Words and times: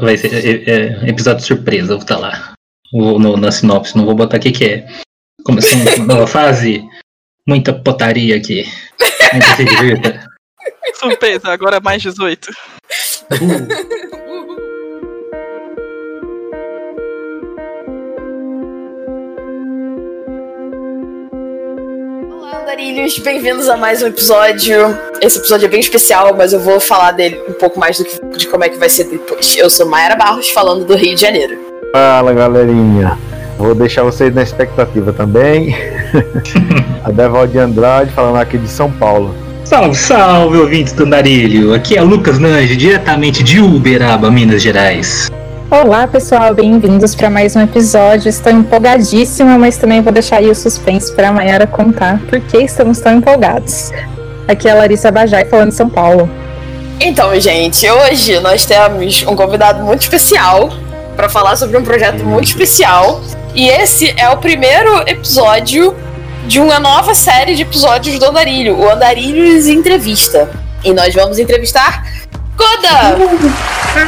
Vai 0.00 0.16
ser 0.18 0.32
é, 0.34 0.70
é, 0.70 1.08
episódio 1.08 1.44
surpresa, 1.44 1.94
vou 1.94 1.98
estar 1.98 2.18
lá. 2.18 2.52
Vou, 2.92 3.18
no, 3.18 3.36
na 3.36 3.50
sinopse, 3.50 3.96
não 3.96 4.04
vou 4.04 4.14
botar 4.14 4.36
o 4.36 4.40
que, 4.40 4.52
que 4.52 4.64
é. 4.64 4.86
Começando 5.44 5.86
uma 5.96 6.06
nova 6.06 6.26
fase. 6.28 6.82
Muita 7.46 7.72
potaria 7.72 8.36
aqui. 8.36 8.64
Muita 9.32 9.56
se 9.56 9.64
divirta. 9.64 10.28
Surpresa, 10.94 11.48
agora 11.50 11.80
mais 11.80 12.02
18. 12.02 12.50
Uh. 13.32 14.18
andarilhos, 22.78 23.18
bem-vindos 23.18 23.68
a 23.68 23.76
mais 23.76 24.04
um 24.04 24.06
episódio. 24.06 24.96
Esse 25.20 25.38
episódio 25.38 25.66
é 25.66 25.68
bem 25.68 25.80
especial, 25.80 26.32
mas 26.36 26.52
eu 26.52 26.60
vou 26.60 26.78
falar 26.78 27.10
dele 27.10 27.40
um 27.48 27.52
pouco 27.52 27.78
mais 27.78 27.98
do 27.98 28.04
que, 28.04 28.20
de 28.36 28.46
como 28.46 28.62
é 28.62 28.68
que 28.68 28.78
vai 28.78 28.88
ser 28.88 29.04
depois. 29.04 29.56
Eu 29.56 29.68
sou 29.68 29.84
Mayara 29.88 30.14
Barros, 30.14 30.48
falando 30.50 30.84
do 30.84 30.94
Rio 30.94 31.16
de 31.16 31.20
Janeiro. 31.20 31.58
Fala 31.92 32.32
galerinha, 32.32 33.18
vou 33.58 33.74
deixar 33.74 34.04
vocês 34.04 34.32
na 34.32 34.44
expectativa 34.44 35.12
também. 35.12 35.74
a 37.02 37.10
Devalde 37.10 37.58
Andrade 37.58 38.12
falando 38.12 38.36
aqui 38.36 38.56
de 38.56 38.68
São 38.68 38.92
Paulo. 38.92 39.34
Salve, 39.64 39.96
salve, 39.96 40.58
ouvintes 40.58 40.92
do 40.92 41.02
Andarilho. 41.02 41.74
Aqui 41.74 41.98
é 41.98 42.00
Lucas 42.00 42.38
Nange, 42.38 42.76
diretamente 42.76 43.42
de 43.42 43.60
Uberaba, 43.60 44.30
Minas 44.30 44.62
Gerais. 44.62 45.28
Olá 45.70 46.08
pessoal, 46.08 46.54
bem-vindos 46.54 47.14
para 47.14 47.28
mais 47.28 47.54
um 47.54 47.60
episódio. 47.60 48.30
Estou 48.30 48.50
empolgadíssima, 48.50 49.58
mas 49.58 49.76
também 49.76 50.00
vou 50.00 50.10
deixar 50.10 50.38
aí 50.38 50.48
o 50.48 50.54
suspense 50.54 51.12
para 51.12 51.28
a 51.28 51.32
Mayara 51.32 51.66
contar 51.66 52.18
por 52.20 52.40
que 52.40 52.56
estamos 52.56 52.98
tão 53.00 53.18
empolgados. 53.18 53.92
Aqui 54.48 54.66
é 54.66 54.70
a 54.70 54.76
Larissa 54.76 55.10
Bajai 55.10 55.44
falando 55.44 55.68
de 55.68 55.74
São 55.74 55.90
Paulo. 55.90 56.28
Então, 56.98 57.38
gente, 57.38 57.88
hoje 57.88 58.40
nós 58.40 58.64
temos 58.64 59.22
um 59.24 59.36
convidado 59.36 59.84
muito 59.84 60.00
especial 60.00 60.70
para 61.14 61.28
falar 61.28 61.54
sobre 61.54 61.76
um 61.76 61.84
projeto 61.84 62.24
muito 62.24 62.48
especial. 62.48 63.20
E 63.54 63.68
esse 63.68 64.14
é 64.16 64.30
o 64.30 64.38
primeiro 64.38 65.02
episódio 65.06 65.94
de 66.46 66.60
uma 66.60 66.80
nova 66.80 67.14
série 67.14 67.54
de 67.54 67.60
episódios 67.60 68.18
do 68.18 68.24
Andarilho, 68.24 68.74
o 68.74 68.90
Andarilhos 68.90 69.66
Entrevista. 69.66 70.48
E 70.82 70.94
nós 70.94 71.14
vamos 71.14 71.38
entrevistar 71.38 72.06
Koda! 72.58 73.16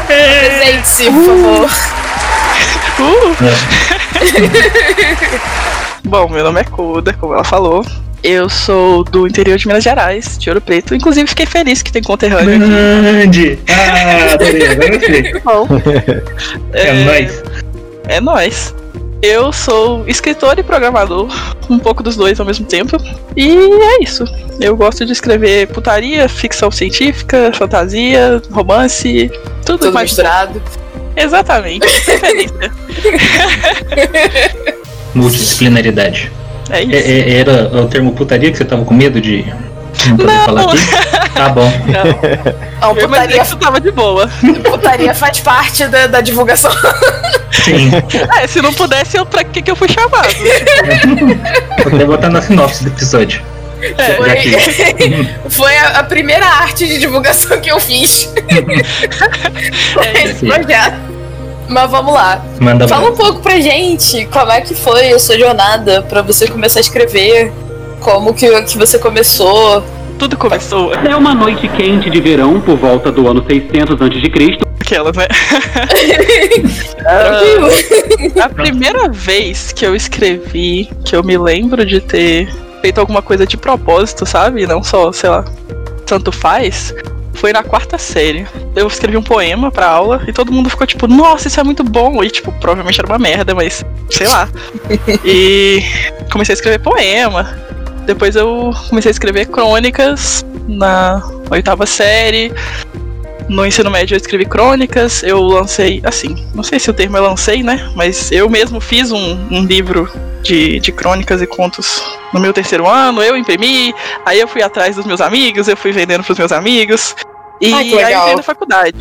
Presente-se, 0.06 1.10
por 1.10 1.26
favor. 1.26 1.70
Bom, 6.04 6.28
meu 6.28 6.44
nome 6.44 6.60
é 6.60 6.64
Koda, 6.64 7.12
como 7.14 7.32
ela 7.34 7.44
falou. 7.44 7.84
Eu 8.22 8.50
sou 8.50 9.02
do 9.04 9.26
interior 9.26 9.56
de 9.56 9.66
Minas 9.66 9.82
Gerais, 9.82 10.36
de 10.36 10.50
Ouro 10.50 10.60
Preto. 10.60 10.94
Inclusive, 10.94 11.26
fiquei 11.28 11.46
feliz 11.46 11.80
que 11.80 11.90
tem 11.90 12.02
conterrâneo 12.02 12.56
aqui. 12.56 12.68
Grande! 12.68 13.58
Ah, 13.68 14.34
adorei, 14.34 14.66
agora 14.66 14.94
eu 14.94 15.00
sei. 15.00 15.32
Bom, 15.40 15.66
É 16.74 16.92
nóis. 17.04 17.42
É 18.08 18.20
nóis. 18.20 18.74
Eu 19.22 19.52
sou 19.52 20.08
escritor 20.08 20.58
e 20.58 20.62
programador, 20.62 21.28
um 21.68 21.78
pouco 21.78 22.02
dos 22.02 22.16
dois 22.16 22.40
ao 22.40 22.46
mesmo 22.46 22.64
tempo. 22.64 22.96
E 23.36 23.50
é 23.54 24.02
isso. 24.02 24.24
Eu 24.58 24.74
gosto 24.76 25.04
de 25.04 25.12
escrever 25.12 25.66
putaria, 25.68 26.26
ficção 26.28 26.70
científica, 26.70 27.52
fantasia, 27.54 28.40
romance, 28.50 29.30
tudo, 29.64 29.78
Tudo 29.78 29.92
mais 29.92 30.10
misturado. 30.10 30.62
Exatamente. 31.16 31.86
Multidisciplinaridade. 35.14 36.30
É 36.70 36.78
É- 36.78 36.82
isso. 36.84 36.94
é- 36.94 37.30
era 37.40 37.82
o 37.82 37.88
termo 37.88 38.12
putaria 38.12 38.50
que 38.50 38.56
você 38.56 38.64
tava 38.64 38.84
com 38.84 38.94
medo 38.94 39.20
de 39.20 39.44
não 40.08 40.16
poder 40.16 40.38
falar 40.44 40.62
aqui? 40.62 41.34
Tá 41.34 41.48
bom. 41.50 41.72
Não, 42.80 42.94
Não, 42.94 42.96
eu 42.96 43.04
imaginei 43.04 43.08
putaria, 43.08 43.36
que 43.38 43.46
isso 43.46 43.56
tava 43.56 43.80
de 43.80 43.90
boa. 43.90 44.30
putaria 44.64 45.14
faz 45.14 45.40
parte 45.40 45.86
da, 45.86 46.06
da 46.06 46.20
divulgação. 46.20 46.70
Sim. 47.50 47.90
É, 48.40 48.46
se 48.46 48.62
não 48.62 48.72
pudesse, 48.72 49.16
eu, 49.18 49.26
pra 49.26 49.44
que, 49.44 49.60
que 49.60 49.70
eu 49.70 49.76
fui 49.76 49.88
chamado? 49.88 50.28
Vou 51.84 51.94
até 51.94 52.04
botar 52.04 52.28
na 52.30 52.40
sinopse 52.40 52.84
do 52.84 52.88
episódio. 52.90 53.42
É, 53.82 54.34
que. 54.36 55.50
Foi 55.50 55.76
a, 55.76 56.00
a 56.00 56.04
primeira 56.04 56.46
arte 56.46 56.86
de 56.86 56.98
divulgação 56.98 57.60
que 57.60 57.70
eu 57.70 57.80
fiz. 57.80 58.32
é 59.98 60.24
esse 60.24 60.46
projeto. 60.46 60.96
Mas 61.68 61.90
vamos 61.90 62.12
lá. 62.12 62.44
Manda 62.58 62.88
Fala 62.88 63.02
bala. 63.02 63.14
um 63.14 63.16
pouco 63.16 63.40
pra 63.40 63.60
gente 63.60 64.26
como 64.26 64.50
é 64.50 64.60
que 64.60 64.74
foi 64.74 65.12
a 65.12 65.18
sua 65.18 65.38
jornada 65.38 66.02
pra 66.02 66.20
você 66.20 66.48
começar 66.48 66.80
a 66.80 66.82
escrever. 66.82 67.52
Como 68.00 68.34
que, 68.34 68.62
que 68.62 68.78
você 68.78 68.98
começou. 68.98 69.82
tudo 70.18 70.36
começou. 70.36 70.92
É 70.94 71.14
uma 71.14 71.34
noite 71.34 71.68
quente 71.68 72.10
de 72.10 72.20
verão 72.20 72.60
por 72.60 72.76
volta 72.76 73.12
do 73.12 73.28
ano 73.28 73.44
600 73.48 74.00
a.C. 74.00 74.58
Aquelas, 74.80 75.16
né? 75.16 75.26
Tranquilo. 76.98 77.68
A 78.42 78.48
primeira 78.48 79.08
vez 79.08 79.72
que 79.72 79.86
eu 79.86 79.94
escrevi, 79.94 80.88
que 81.04 81.14
eu 81.14 81.22
me 81.22 81.38
lembro 81.38 81.84
de 81.84 82.00
ter 82.00 82.48
feito 82.80 82.98
alguma 82.98 83.22
coisa 83.22 83.46
de 83.46 83.56
propósito, 83.56 84.26
sabe? 84.26 84.66
Não 84.66 84.82
só, 84.82 85.12
sei 85.12 85.30
lá, 85.30 85.44
tanto 86.06 86.32
faz, 86.32 86.94
foi 87.34 87.52
na 87.52 87.62
quarta 87.62 87.96
série. 87.98 88.46
Eu 88.76 88.86
escrevi 88.86 89.16
um 89.16 89.22
poema 89.22 89.70
pra 89.70 89.86
aula 89.86 90.22
e 90.26 90.32
todo 90.32 90.52
mundo 90.52 90.68
ficou 90.68 90.86
tipo, 90.86 91.06
nossa, 91.06 91.48
isso 91.48 91.60
é 91.60 91.62
muito 91.62 91.82
bom. 91.82 92.22
E, 92.22 92.30
tipo, 92.30 92.52
provavelmente 92.52 93.00
era 93.00 93.08
uma 93.08 93.18
merda, 93.18 93.54
mas 93.54 93.84
sei 94.10 94.26
lá. 94.26 94.48
e 95.24 95.82
comecei 96.30 96.52
a 96.52 96.56
escrever 96.56 96.80
poema. 96.80 97.69
Depois 98.06 98.36
eu 98.36 98.70
comecei 98.88 99.10
a 99.10 99.12
escrever 99.12 99.46
crônicas 99.46 100.44
na 100.66 101.22
oitava 101.50 101.86
série. 101.86 102.52
No 103.48 103.66
ensino 103.66 103.90
médio 103.90 104.14
eu 104.14 104.16
escrevi 104.16 104.44
crônicas, 104.44 105.24
eu 105.24 105.40
lancei, 105.42 106.00
assim, 106.04 106.36
não 106.54 106.62
sei 106.62 106.78
se 106.78 106.88
o 106.88 106.94
termo 106.94 107.16
é 107.16 107.20
lancei, 107.20 107.64
né? 107.64 107.90
Mas 107.96 108.30
eu 108.30 108.48
mesmo 108.48 108.80
fiz 108.80 109.10
um, 109.10 109.38
um 109.50 109.64
livro 109.64 110.08
de, 110.42 110.78
de 110.78 110.92
crônicas 110.92 111.42
e 111.42 111.46
contos 111.48 112.00
no 112.32 112.38
meu 112.38 112.52
terceiro 112.52 112.86
ano, 112.88 113.20
eu 113.20 113.36
imprimi, 113.36 113.92
aí 114.24 114.38
eu 114.38 114.46
fui 114.46 114.62
atrás 114.62 114.94
dos 114.94 115.04
meus 115.04 115.20
amigos, 115.20 115.66
eu 115.66 115.76
fui 115.76 115.90
vendendo 115.90 116.22
pros 116.22 116.38
meus 116.38 116.52
amigos. 116.52 117.16
E 117.60 117.72
Ai, 117.72 117.82
aí 117.82 118.12
eu 118.12 118.18
entrei 118.20 118.36
na 118.36 118.42
faculdade. 118.42 118.96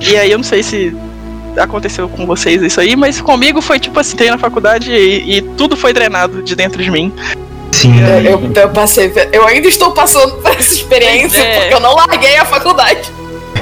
E 0.00 0.16
aí 0.16 0.32
eu 0.32 0.38
não 0.38 0.44
sei 0.44 0.64
se 0.64 0.96
aconteceu 1.56 2.08
com 2.08 2.26
vocês 2.26 2.62
isso 2.62 2.80
aí, 2.80 2.96
mas 2.96 3.20
comigo 3.20 3.60
foi 3.60 3.78
tipo 3.78 3.98
assim, 3.98 4.14
entrei 4.14 4.30
na 4.30 4.38
faculdade 4.38 4.92
e, 4.92 5.36
e 5.36 5.42
tudo 5.42 5.76
foi 5.76 5.92
drenado 5.92 6.42
de 6.42 6.54
dentro 6.54 6.82
de 6.82 6.90
mim. 6.90 7.12
Sim. 7.72 7.94
Eu, 8.24 8.50
eu 8.54 8.68
passei. 8.70 9.12
Eu 9.32 9.46
ainda 9.46 9.68
estou 9.68 9.92
passando 9.92 10.34
por 10.36 10.50
essa 10.50 10.74
experiência 10.74 11.40
é. 11.40 11.60
porque 11.60 11.74
eu 11.74 11.80
não 11.80 11.94
larguei 11.94 12.36
a 12.36 12.44
faculdade. 12.44 13.00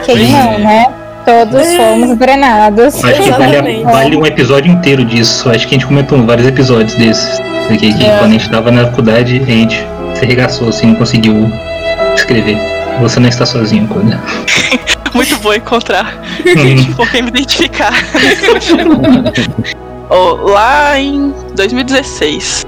Quem 0.05 0.29
não, 0.29 0.59
né? 0.59 0.87
Todos 1.25 1.75
fomos 1.77 2.17
drenados. 2.17 3.05
Acho 3.05 3.23
que 3.23 3.31
vale, 3.31 3.85
vale 3.85 4.17
um 4.17 4.25
episódio 4.25 4.73
inteiro 4.73 5.05
disso. 5.05 5.51
Acho 5.51 5.69
que 5.69 5.75
a 5.75 5.79
gente 5.79 5.87
comentou 5.87 6.21
vários 6.25 6.47
episódios 6.47 6.95
desses. 6.95 7.39
Porque 7.67 7.93
que 7.93 8.05
É. 8.05 8.17
quando 8.19 8.31
a 8.31 8.33
gente 8.33 8.49
tava 8.51 8.71
na 8.71 8.87
faculdade, 8.87 9.43
a 9.43 9.51
gente 9.51 9.77
se 10.15 10.25
arregaçou, 10.25 10.71
assim, 10.71 10.87
não 10.87 10.95
conseguiu 10.95 11.53
escrever. 12.15 12.57
Você 13.03 13.21
não 13.21 13.29
está 13.29 13.45
sozinho, 13.45 13.87
Coda. 13.89 14.19
Muito 15.15 15.37
bom 15.41 15.53
encontrar 15.55 16.15
Hum. 16.47 16.93
por 16.97 17.11
quem 17.11 17.23
me 17.23 17.29
identificar. 17.29 17.93
Ó, 20.11 20.33
lá 20.51 20.99
em 20.99 21.35
2016, 21.55 22.65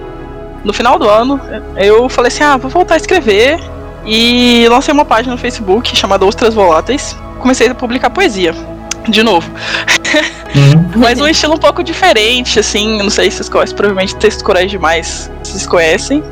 no 0.65 0.73
final 0.73 0.99
do 0.99 1.09
ano, 1.09 1.41
eu 1.77 2.09
falei 2.09 2.29
assim: 2.29 2.43
ah, 2.43 2.57
vou 2.57 2.71
voltar 2.71 2.95
a 2.95 2.97
escrever. 2.97 3.61
E 4.05 4.67
lancei 4.71 4.93
uma 4.95 5.05
página 5.05 5.33
no 5.33 5.39
Facebook 5.39 5.95
chamada 5.97 6.25
Ostras 6.25 6.55
Voláteis. 6.55 7.17
Comecei 7.39 7.69
a 7.69 7.75
publicar 7.75 8.11
poesia. 8.11 8.55
De 9.09 9.23
novo. 9.23 9.51
Hum. 10.55 10.91
Mas 10.97 11.21
um 11.21 11.27
estilo 11.27 11.55
um 11.55 11.59
pouco 11.59 11.83
diferente, 11.83 12.59
assim. 12.59 12.99
Não 13.03 13.11
sei 13.11 13.31
se 13.31 13.39
vocês 13.39 13.49
conhecem, 13.49 13.77
provavelmente 13.77 14.17
Texto 14.17 14.45
Coragem 14.45 14.69
Demais 14.69 15.31
vocês 15.43 15.67
conhecem. 15.67 16.23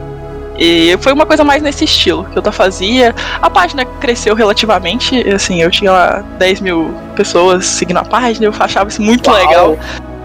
E 0.59 0.97
foi 1.01 1.13
uma 1.13 1.25
coisa 1.25 1.45
mais 1.45 1.63
nesse 1.63 1.85
estilo 1.85 2.25
que 2.25 2.37
eu 2.37 2.53
fazia. 2.53 3.15
A 3.41 3.49
página 3.49 3.85
cresceu 3.85 4.35
relativamente, 4.35 5.17
assim, 5.31 5.63
eu 5.63 5.71
tinha 5.71 5.93
lá 5.93 6.25
10 6.39 6.61
mil 6.61 6.93
pessoas 7.15 7.65
seguindo 7.65 7.99
a 7.99 8.05
página, 8.05 8.47
eu 8.47 8.55
achava 8.59 8.91
isso 8.91 9.01
muito 9.01 9.31
Uau. 9.31 9.39
legal. 9.39 9.79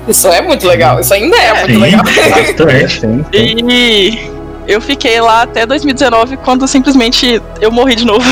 Isso 0.08 0.28
é 0.28 0.42
muito 0.42 0.68
legal. 0.68 1.00
Isso 1.00 1.14
ainda 1.14 1.38
é, 1.38 1.54
muito 1.54 1.74
Sim, 1.74 1.80
legal. 1.80 2.04
bastante. 2.04 3.02
E 3.34 4.32
eu 4.68 4.82
fiquei 4.82 5.20
lá 5.20 5.44
até 5.44 5.66
2019, 5.66 6.38
quando 6.38 6.68
simplesmente 6.68 7.42
eu 7.62 7.72
morri 7.72 7.96
de 7.96 8.06
novo. 8.06 8.26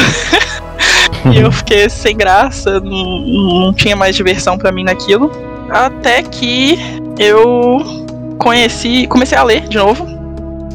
e 1.32 1.40
eu 1.40 1.52
fiquei 1.52 1.90
sem 1.90 2.16
graça, 2.16 2.80
não, 2.80 3.20
não 3.66 3.74
tinha 3.74 3.96
mais 3.96 4.16
diversão 4.16 4.58
pra 4.58 4.72
mim 4.72 4.84
naquilo. 4.84 5.32
Até 5.70 6.22
que 6.24 6.78
eu 7.18 7.82
conheci, 8.38 9.08
comecei 9.08 9.38
a 9.38 9.44
ler 9.44 9.68
de 9.68 9.78
novo. 9.78 10.08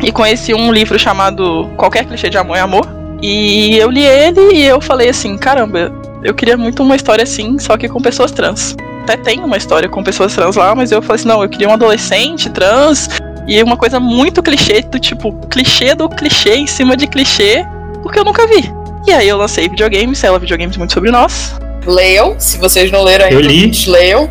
E 0.02 0.12
conheci 0.12 0.52
um 0.52 0.70
livro 0.72 0.99
chamado 0.99 1.70
Qualquer 1.76 2.04
Clichê 2.04 2.28
de 2.28 2.37
Amor 2.37 2.56
é 2.56 2.60
Amor. 2.60 2.87
E 3.22 3.76
eu 3.78 3.90
li 3.90 4.04
ele 4.04 4.54
e 4.54 4.64
eu 4.64 4.81
falei 4.81 5.08
assim: 5.08 5.38
caramba, 5.38 5.90
eu 6.22 6.34
queria 6.34 6.56
muito 6.56 6.82
uma 6.82 6.96
história 6.96 7.22
assim, 7.22 7.58
só 7.58 7.76
que 7.76 7.88
com 7.88 8.00
pessoas 8.00 8.31
trans. 8.31 8.76
Até 9.06 9.16
tem 9.16 9.38
uma 9.38 9.56
história 9.56 9.88
com 9.88 10.02
pessoas 10.02 10.34
trans 10.34 10.56
lá, 10.56 10.74
mas 10.74 10.90
eu 10.90 11.00
falei 11.00 11.14
assim: 11.20 11.28
não, 11.28 11.40
eu 11.40 11.48
queria 11.48 11.68
um 11.68 11.72
adolescente 11.72 12.50
trans 12.50 13.08
e 13.46 13.62
uma 13.62 13.76
coisa 13.76 14.00
muito 14.00 14.42
clichê, 14.42 14.82
do 14.82 14.98
tipo, 14.98 15.32
clichê 15.48 15.94
do 15.94 16.08
clichê 16.08 16.56
em 16.56 16.66
cima 16.66 16.96
de 16.96 17.06
clichê, 17.06 17.64
porque 18.02 18.18
eu 18.18 18.24
nunca 18.24 18.44
vi. 18.48 18.68
E 19.06 19.12
aí 19.12 19.28
eu 19.28 19.36
lancei 19.36 19.68
videogames, 19.68 20.24
ela 20.24 20.40
videogames 20.40 20.76
muito 20.76 20.92
sobre 20.92 21.12
nós. 21.12 21.54
Leiam. 21.86 22.34
Se 22.36 22.58
vocês 22.58 22.90
não 22.90 23.04
leram 23.04 23.26
ainda, 23.26 23.36
Eu 23.36 23.40
li. 23.40 23.70
leiam. 23.86 24.28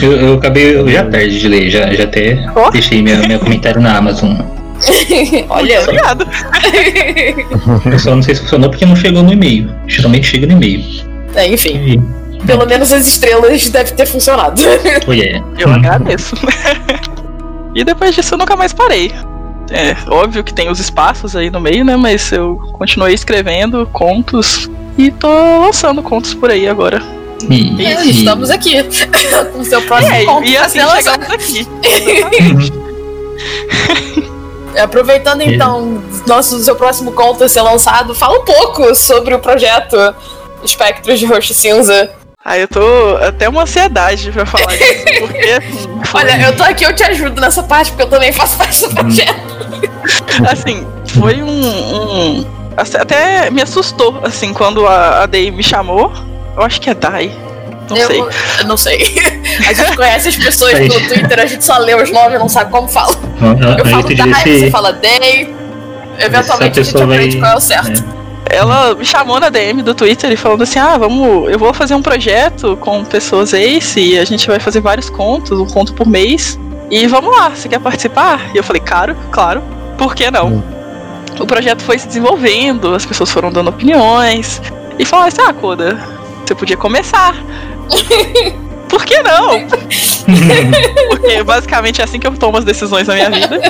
Eu, 0.00 0.12
eu 0.12 0.34
acabei 0.34 0.76
eu 0.76 0.88
já 0.88 1.04
tarde 1.04 1.38
de 1.40 1.48
ler, 1.48 1.68
já, 1.70 1.92
já 1.92 2.04
até 2.04 2.46
Ó. 2.54 2.70
deixei 2.70 3.02
meu, 3.02 3.18
meu 3.26 3.40
comentário 3.40 3.80
na 3.80 3.96
Amazon. 3.96 4.36
Olha. 5.48 5.80
Obrigado. 5.82 6.26
Eu 7.90 7.98
só 7.98 8.14
não 8.14 8.22
sei 8.22 8.34
se 8.36 8.42
funcionou 8.42 8.70
porque 8.70 8.86
não 8.86 8.94
chegou 8.94 9.22
no 9.24 9.32
e-mail. 9.32 9.70
Geralmente 9.88 10.26
chega 10.28 10.46
no 10.46 10.52
e-mail. 10.52 10.84
É, 11.34 11.48
enfim, 11.48 11.76
E, 11.76 12.00
pelo 12.44 12.66
menos 12.66 12.92
as 12.92 13.06
estrelas 13.06 13.68
devem 13.68 13.94
ter 13.94 14.06
funcionado. 14.06 14.60
oh, 15.06 15.12
yeah. 15.12 15.44
Eu 15.58 15.72
agradeço. 15.72 16.34
e 17.74 17.84
depois 17.84 18.14
disso 18.14 18.34
eu 18.34 18.38
nunca 18.38 18.56
mais 18.56 18.72
parei. 18.72 19.12
É, 19.70 19.96
óbvio 20.08 20.44
que 20.44 20.54
tem 20.54 20.70
os 20.70 20.78
espaços 20.78 21.34
aí 21.34 21.50
no 21.50 21.60
meio, 21.60 21.84
né? 21.84 21.96
Mas 21.96 22.30
eu 22.30 22.56
continuei 22.74 23.14
escrevendo 23.14 23.86
contos 23.92 24.70
e 24.96 25.10
tô 25.10 25.28
lançando 25.60 26.02
contos 26.02 26.34
por 26.34 26.50
aí 26.50 26.68
agora. 26.68 27.02
E, 27.50 27.84
É, 27.84 28.04
e- 28.04 28.10
Estamos 28.18 28.50
aqui 28.50 28.76
com 29.52 29.58
o 29.60 29.64
seu 29.64 29.82
próximo 29.82 30.14
É, 30.14 30.24
conto 30.24 30.48
e 30.48 30.56
assim 30.56 30.78
chegamos 30.80 31.06
aqui. 31.08 32.76
Aproveitando 34.80 35.40
então 35.40 36.02
nosso 36.26 36.58
seu 36.62 36.76
próximo 36.76 37.12
conto 37.12 37.42
a 37.44 37.48
ser 37.48 37.62
lançado, 37.62 38.14
fala 38.14 38.38
um 38.38 38.44
pouco 38.44 38.94
sobre 38.94 39.34
o 39.34 39.38
projeto 39.38 39.96
Espectros 40.62 41.18
de 41.18 41.26
Roxo 41.26 41.54
Cinza. 41.54 42.10
Aí 42.48 42.60
eu 42.60 42.68
tô 42.68 43.16
até 43.26 43.48
uma 43.48 43.62
ansiedade 43.62 44.30
pra 44.30 44.46
falar 44.46 44.66
disso, 44.76 45.04
porque 45.18 45.38
assim, 45.50 45.88
foi- 46.04 46.20
Olha, 46.20 46.42
eu 46.46 46.56
tô 46.56 46.62
aqui, 46.62 46.84
eu 46.84 46.94
te 46.94 47.02
ajudo 47.02 47.40
nessa 47.40 47.60
parte, 47.64 47.90
porque 47.90 48.04
eu 48.04 48.08
também 48.08 48.32
faço 48.32 48.56
parte 48.56 48.86
do 48.86 48.94
projeto. 48.94 49.40
assim, 50.48 50.86
foi 51.08 51.42
um, 51.42 51.48
um- 51.48 52.46
assim, 52.76 52.96
Até 52.98 53.50
me 53.50 53.60
assustou, 53.62 54.20
assim, 54.22 54.52
quando 54.52 54.86
a, 54.86 55.24
a 55.24 55.26
Day 55.26 55.50
me 55.50 55.62
chamou. 55.62 56.12
Eu 56.56 56.62
acho 56.62 56.80
que 56.80 56.88
é 56.88 56.94
Dai. 56.94 57.32
Não 57.90 57.96
eu, 57.96 58.06
sei. 58.06 58.20
eu 58.60 58.66
não 58.66 58.76
sei. 58.76 59.14
A 59.68 59.72
gente 59.72 59.96
conhece 59.96 60.28
as 60.28 60.36
pessoas 60.36 60.78
no 60.80 60.88
Twitter, 61.08 61.38
a 61.40 61.46
gente 61.46 61.64
só 61.64 61.78
lê 61.78 61.94
os 61.94 62.10
nomes, 62.10 62.38
não 62.38 62.48
sabe 62.48 62.70
como 62.70 62.86
fala. 62.88 63.14
Eu 63.78 63.84
falo 63.86 64.14
Dai, 64.14 64.42
você 64.44 64.70
fala 64.70 64.92
Day. 64.92 65.54
Eventualmente 66.18 66.80
a 66.80 66.82
gente 66.82 67.02
aprende 67.02 67.38
vai- 67.38 67.48
qual 67.48 67.52
é 67.52 67.56
o 67.56 67.60
certo. 67.60 68.04
Ela 68.48 68.94
me 68.94 69.04
chamou 69.04 69.40
na 69.40 69.48
DM 69.48 69.82
do 69.82 69.94
Twitter 69.94 70.30
e 70.30 70.36
falando 70.36 70.62
assim: 70.62 70.78
ah, 70.78 70.96
vamos, 70.96 71.50
eu 71.50 71.58
vou 71.58 71.74
fazer 71.74 71.94
um 71.94 72.02
projeto 72.02 72.76
com 72.76 73.04
pessoas 73.04 73.52
Ace 73.52 74.00
e 74.00 74.18
a 74.18 74.24
gente 74.24 74.46
vai 74.46 74.60
fazer 74.60 74.80
vários 74.80 75.10
contos, 75.10 75.58
um 75.58 75.66
conto 75.66 75.92
por 75.94 76.06
mês. 76.06 76.58
E 76.90 77.06
vamos 77.06 77.36
lá, 77.36 77.50
você 77.50 77.68
quer 77.68 77.80
participar? 77.80 78.54
E 78.54 78.56
eu 78.56 78.62
falei, 78.62 78.80
claro, 78.80 79.16
claro, 79.32 79.62
por 79.98 80.14
que 80.14 80.30
não? 80.30 80.48
Hum. 80.48 80.62
O 81.40 81.46
projeto 81.46 81.82
foi 81.82 81.98
se 81.98 82.06
desenvolvendo, 82.06 82.94
as 82.94 83.04
pessoas 83.04 83.30
foram 83.30 83.50
dando 83.50 83.68
opiniões. 83.68 84.62
E 84.98 85.04
falaram 85.04 85.28
assim: 85.28 85.42
ah, 85.42 85.52
Koda, 85.52 85.98
você 86.44 86.54
podia 86.54 86.76
começar. 86.76 87.34
Por 88.88 89.04
que 89.04 89.22
não? 89.22 89.66
Porque 91.10 91.42
basicamente 91.42 92.00
é 92.00 92.04
assim 92.04 92.18
que 92.18 92.26
eu 92.26 92.32
tomo 92.36 92.58
as 92.58 92.64
decisões 92.64 93.08
na 93.08 93.14
minha 93.14 93.30
vida. 93.30 93.60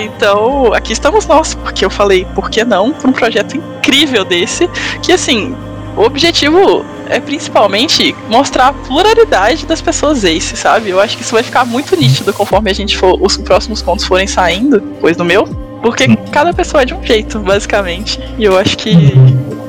Então, 0.00 0.72
aqui 0.72 0.92
estamos 0.92 1.26
nós, 1.26 1.54
porque 1.54 1.84
eu 1.84 1.90
falei, 1.90 2.26
por 2.34 2.50
que 2.50 2.64
não, 2.64 2.92
para 2.92 3.08
um 3.08 3.12
projeto 3.12 3.56
incrível 3.56 4.24
desse, 4.24 4.68
que 5.02 5.12
assim, 5.12 5.54
o 5.96 6.02
objetivo 6.02 6.84
é 7.08 7.18
principalmente 7.18 8.14
mostrar 8.28 8.68
a 8.68 8.72
pluralidade 8.72 9.64
das 9.64 9.80
pessoas 9.80 10.24
Ace, 10.24 10.56
sabe? 10.56 10.90
Eu 10.90 11.00
acho 11.00 11.16
que 11.16 11.22
isso 11.22 11.32
vai 11.32 11.42
ficar 11.42 11.64
muito 11.64 11.96
nítido 11.96 12.32
conforme 12.32 12.70
a 12.70 12.74
gente 12.74 12.96
for, 12.96 13.18
os 13.20 13.36
próximos 13.38 13.80
contos 13.80 14.04
forem 14.04 14.26
saindo, 14.26 14.80
depois 14.80 15.16
do 15.16 15.24
meu, 15.24 15.44
porque 15.80 16.06
cada 16.30 16.52
pessoa 16.52 16.82
é 16.82 16.84
de 16.84 16.94
um 16.94 17.02
jeito, 17.02 17.38
basicamente. 17.38 18.20
E 18.36 18.44
eu 18.44 18.58
acho 18.58 18.76
que 18.76 19.14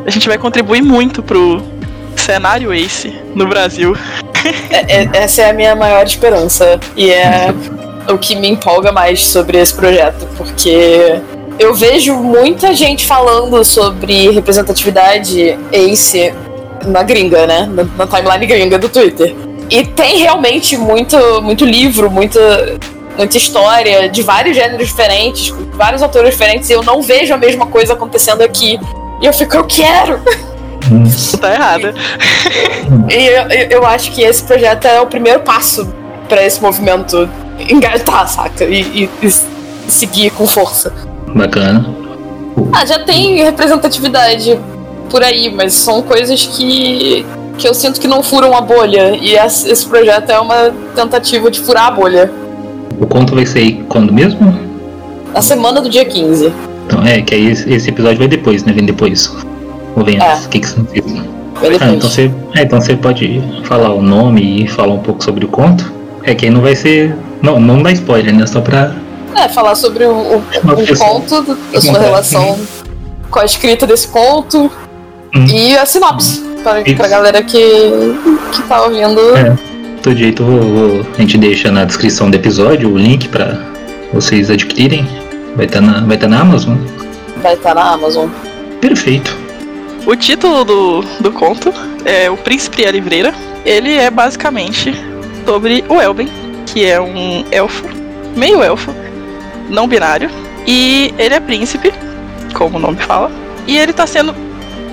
a 0.06 0.10
gente 0.10 0.28
vai 0.28 0.38
contribuir 0.38 0.82
muito 0.82 1.24
pro 1.24 1.64
cenário 2.16 2.74
Ace 2.74 3.14
no 3.34 3.48
Brasil. 3.48 3.96
É- 4.72 5.02
é- 5.04 5.10
essa 5.14 5.42
é 5.42 5.50
a 5.50 5.54
minha 5.54 5.76
maior 5.76 6.06
esperança. 6.06 6.80
E 6.96 7.10
é 7.12 7.54
o 8.10 8.18
que 8.18 8.36
me 8.36 8.50
empolga 8.50 8.92
mais 8.92 9.26
sobre 9.26 9.58
esse 9.58 9.74
projeto, 9.74 10.28
porque 10.38 11.20
eu 11.60 11.74
vejo 11.74 12.16
muita 12.16 12.74
gente 12.74 13.06
falando 13.06 13.64
sobre 13.66 14.30
representatividade 14.32 15.58
Ace 15.72 16.34
na 16.86 17.04
gringa, 17.04 17.46
né? 17.48 17.70
Na, 17.70 17.84
na 17.84 18.08
timeline 18.08 18.46
gringa 18.46 18.78
do 18.78 18.88
Twitter. 18.88 19.36
E 19.70 19.86
tem 19.86 20.20
realmente 20.20 20.78
muito, 20.78 21.18
muito 21.42 21.66
livro, 21.66 22.10
muita, 22.10 22.78
muita 23.18 23.36
história 23.36 24.08
de 24.08 24.22
vários 24.22 24.56
gêneros 24.56 24.88
diferentes, 24.88 25.54
vários 25.74 26.02
autores 26.02 26.32
diferentes, 26.32 26.70
e 26.70 26.74
eu 26.74 26.84
não 26.84 27.02
vejo 27.02 27.34
a 27.34 27.38
mesma 27.38 27.66
coisa 27.66 27.94
acontecendo 27.94 28.42
aqui. 28.42 28.80
E 29.22 29.26
eu 29.26 29.34
fico, 29.34 29.58
eu 29.58 29.66
quero! 29.66 30.22
Tá 31.40 31.54
errada. 31.54 31.94
E 33.10 33.26
eu, 33.28 33.44
eu- 33.50 33.68
eu 33.82 33.86
acho 33.86 34.12
que 34.12 34.22
esse 34.22 34.44
projeto 34.44 34.86
é 34.86 35.02
o 35.02 35.06
primeiro 35.08 35.42
passo 35.42 35.94
pra 36.30 36.46
esse 36.46 36.62
movimento 36.62 37.30
engatar, 37.70 38.28
saca? 38.28 38.64
E, 38.66 38.82
e- 39.04 39.10
e 39.22 39.32
seguir 39.92 40.30
com 40.32 40.46
força. 40.48 40.94
Bacana. 41.36 41.86
Ah, 42.74 42.86
já 42.86 43.00
tem 43.00 43.44
representatividade 43.44 44.58
por 45.10 45.22
aí, 45.24 45.52
mas 45.54 45.74
são 45.74 46.02
coisas 46.02 46.46
que, 46.46 47.26
que 47.58 47.68
eu 47.68 47.74
sinto 47.74 48.00
que 48.00 48.08
não 48.08 48.24
furam 48.24 48.56
a 48.56 48.62
bolha. 48.62 49.16
E 49.22 49.36
esse 49.36 49.86
projeto 49.86 50.30
é 50.30 50.40
uma 50.40 50.72
tentativa 50.96 51.50
de 51.52 51.60
furar 51.60 51.88
a 51.88 51.92
bolha. 51.92 52.32
O 53.00 53.06
conto 53.06 53.36
vai 53.36 53.46
sair 53.46 53.86
quando 53.90 54.12
mesmo? 54.14 54.58
Na 55.34 55.42
semana 55.42 55.82
do 55.82 55.90
dia 55.90 56.06
15. 56.06 56.52
Então, 56.86 57.06
é, 57.06 57.22
que 57.22 57.36
aí 57.36 57.52
esse, 57.52 57.70
esse 57.72 57.90
episódio 57.90 58.18
vai 58.20 58.28
depois, 58.28 58.64
né? 58.64 58.72
Vem 58.74 58.86
depois. 58.86 59.30
Vem 60.04 60.20
É. 60.22 60.36
O 60.36 60.50
que, 60.50 60.60
que? 60.60 60.68
Vai 61.60 61.72
Ah, 61.82 61.94
então 61.94 62.10
você, 62.10 62.32
é, 62.56 62.62
então 62.64 62.80
você 62.80 62.96
pode 62.96 63.42
falar 63.64 63.90
o 63.92 64.02
nome 64.02 64.64
e 64.64 64.68
falar 64.68 64.94
um 64.94 65.00
pouco 65.00 65.24
sobre 65.24 65.44
o 65.44 65.48
conto. 65.48 65.92
É 66.24 66.36
que 66.36 66.46
aí 66.46 66.52
não 66.52 66.62
vai 66.62 66.76
ser. 66.76 67.16
Não, 67.42 67.60
não 67.60 67.82
dá 67.82 67.92
spoiler, 67.92 68.34
né? 68.36 68.46
Só 68.46 68.62
pra. 68.62 68.94
É, 69.36 69.48
falar 69.50 69.76
sobre 69.76 70.06
o, 70.06 70.12
o, 70.12 70.38
o 70.38 70.98
conto, 70.98 71.42
do- 71.42 71.58
a 71.76 71.82
sua 71.82 71.94
Contar. 71.94 72.06
relação 72.06 72.60
com 73.30 73.40
a 73.40 73.46
escrita 73.46 73.86
desse 73.88 74.08
conto 74.08 74.72
Uhum. 75.36 75.46
e 75.48 75.78
a 75.78 75.86
sinopse. 75.86 76.42
Pra, 76.64 76.82
Isso. 76.82 76.96
pra 76.96 77.08
galera 77.08 77.42
que, 77.44 77.60
que 78.52 78.62
tá 78.64 78.84
ouvindo. 78.84 79.20
É. 79.38 79.56
Todo 80.02 80.16
jeito, 80.18 80.44
vou- 80.44 80.60
vou- 80.62 81.06
a 81.18 81.22
gente 81.22 81.38
deixa 81.38 81.72
na 81.72 81.86
descrição 81.86 82.30
do 82.30 82.36
episódio 82.36 82.92
o 82.92 82.98
link 82.98 83.28
pra 83.30 83.58
vocês 84.14 84.50
adquirirem. 84.50 85.08
Vai 85.56 85.66
estar 85.66 85.82
na, 85.82 86.02
vai 86.02 86.18
tá 86.18 86.28
na 86.28 86.40
Amazon. 86.42 86.76
Vai 87.42 87.54
estar 87.56 87.74
na 87.76 87.94
Amazon. 87.94 88.30
Perfeito. 88.80 89.36
O 90.08 90.16
título 90.16 90.64
do, 90.64 91.02
do 91.20 91.34
conto 91.34 91.74
é 92.06 92.30
O 92.30 92.38
Príncipe 92.38 92.82
e 92.82 92.86
a 92.86 92.92
Livreira. 92.92 93.36
Ele 93.66 93.92
é 93.92 94.10
basicamente 94.10 94.94
sobre 95.46 95.84
o 95.90 96.02
Elben, 96.02 96.30
que 96.66 96.86
é 96.86 96.98
um 96.98 97.44
elfo, 97.52 97.84
meio 98.34 98.64
elfo, 98.64 98.96
não 99.70 99.86
binário. 99.86 100.30
E 100.66 101.14
ele 101.18 101.36
é 101.36 101.42
príncipe, 101.42 101.92
como 102.54 102.78
o 102.78 102.80
nome 102.80 103.02
fala. 103.02 103.30
E 103.68 103.78
ele 103.78 103.92
tá 103.92 104.08
sendo 104.08 104.34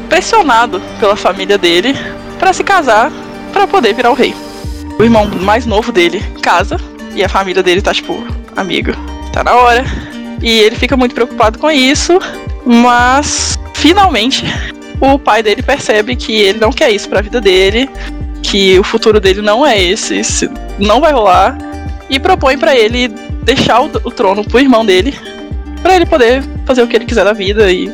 pressionado 0.09 0.83
pela 0.99 1.15
família 1.15 1.57
dele 1.57 1.95
para 2.37 2.53
se 2.53 2.65
casar 2.65 3.13
para 3.53 3.69
poder 3.69 3.95
virar 3.95 4.11
o 4.11 4.15
rei. 4.15 4.35
O 4.99 5.05
irmão 5.05 5.27
mais 5.27 5.65
novo 5.65 5.93
dele 5.93 6.21
casa 6.43 6.77
e 7.15 7.23
a 7.23 7.29
família 7.29 7.63
dele 7.63 7.81
tá 7.81 7.95
tipo, 7.95 8.27
amigo, 8.57 8.91
tá 9.33 9.45
na 9.45 9.55
hora. 9.55 9.85
E 10.43 10.59
ele 10.59 10.75
fica 10.75 10.97
muito 10.97 11.15
preocupado 11.15 11.57
com 11.57 11.71
isso, 11.71 12.19
mas 12.67 13.57
finalmente 13.75 14.45
o 15.13 15.19
pai 15.19 15.43
dele 15.43 15.63
percebe 15.63 16.17
que 16.17 16.33
ele 16.33 16.59
não 16.59 16.73
quer 16.73 16.91
isso 16.91 17.09
pra 17.09 17.21
vida 17.21 17.41
dele, 17.41 17.91
que 18.43 18.79
o 18.79 18.85
futuro 18.85 19.21
dele 19.21 19.43
não 19.43 19.67
é 19.67 19.81
esse, 19.83 20.23
se- 20.25 20.51
não 20.79 21.01
vai 21.01 21.13
rolar, 21.13 21.59
e 22.09 22.19
propõe 22.19 22.57
pra 22.57 22.75
ele 22.75 23.09
deixar 23.43 23.81
o, 23.83 23.87
o 24.05 24.11
trono 24.11 24.45
pro 24.45 24.61
irmão 24.61 24.85
dele, 24.85 25.15
pra 25.83 25.97
ele 25.97 26.07
poder 26.07 26.43
fazer 26.65 26.83
o 26.83 26.87
que 26.87 26.97
ele 26.97 27.05
quiser 27.05 27.25
da 27.25 27.33
vida 27.33 27.71
e, 27.71 27.87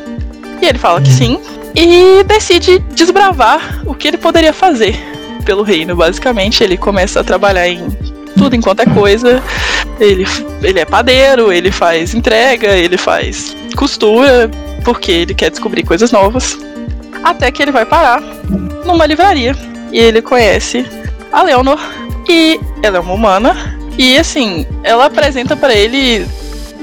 e 0.61 0.67
ele 0.67 0.79
fala 0.79 1.01
que 1.01 1.11
sim 1.11 1.41
e 1.75 2.23
decide 2.25 2.79
desbravar 2.95 3.83
o 3.87 3.95
que 3.95 4.09
ele 4.09 4.19
poderia 4.19 4.53
fazer 4.53 4.97
pelo 5.45 5.63
reino. 5.63 5.95
Basicamente, 5.97 6.63
ele 6.63 6.77
começa 6.77 7.21
a 7.21 7.25
trabalhar 7.25 7.67
em 7.69 7.89
tudo 8.37 8.55
enquanto 8.57 8.81
é 8.81 8.87
coisa. 8.87 9.43
Ele, 9.99 10.25
ele 10.63 10.81
é 10.81 10.85
padeiro, 10.85 11.53
ele 11.53 11.71
faz 11.71 12.13
entrega, 12.15 12.69
ele 12.77 12.97
faz 12.97 13.57
costura, 13.77 14.51
porque 14.85 15.13
ele 15.13 15.35
quer 15.35 15.51
descobrir 15.51 15.85
coisas 15.85 16.11
novas. 16.11 16.59
Até 17.23 17.51
que 17.51 17.63
ele 17.63 17.73
vai 17.73 17.85
parar 17.85 18.23
numa 18.85 19.07
livraria 19.07 19.55
e 19.93 19.99
ele 19.99 20.23
conhece 20.23 20.87
a 21.33 21.43
Leonor 21.43 21.79
e 22.29 22.61
ela 22.83 22.99
é 22.99 23.01
uma 23.01 23.15
humana 23.15 23.79
e 23.99 24.17
assim, 24.17 24.67
ela 24.83 25.07
apresenta 25.07 25.57
pra 25.57 25.75
ele 25.75 26.27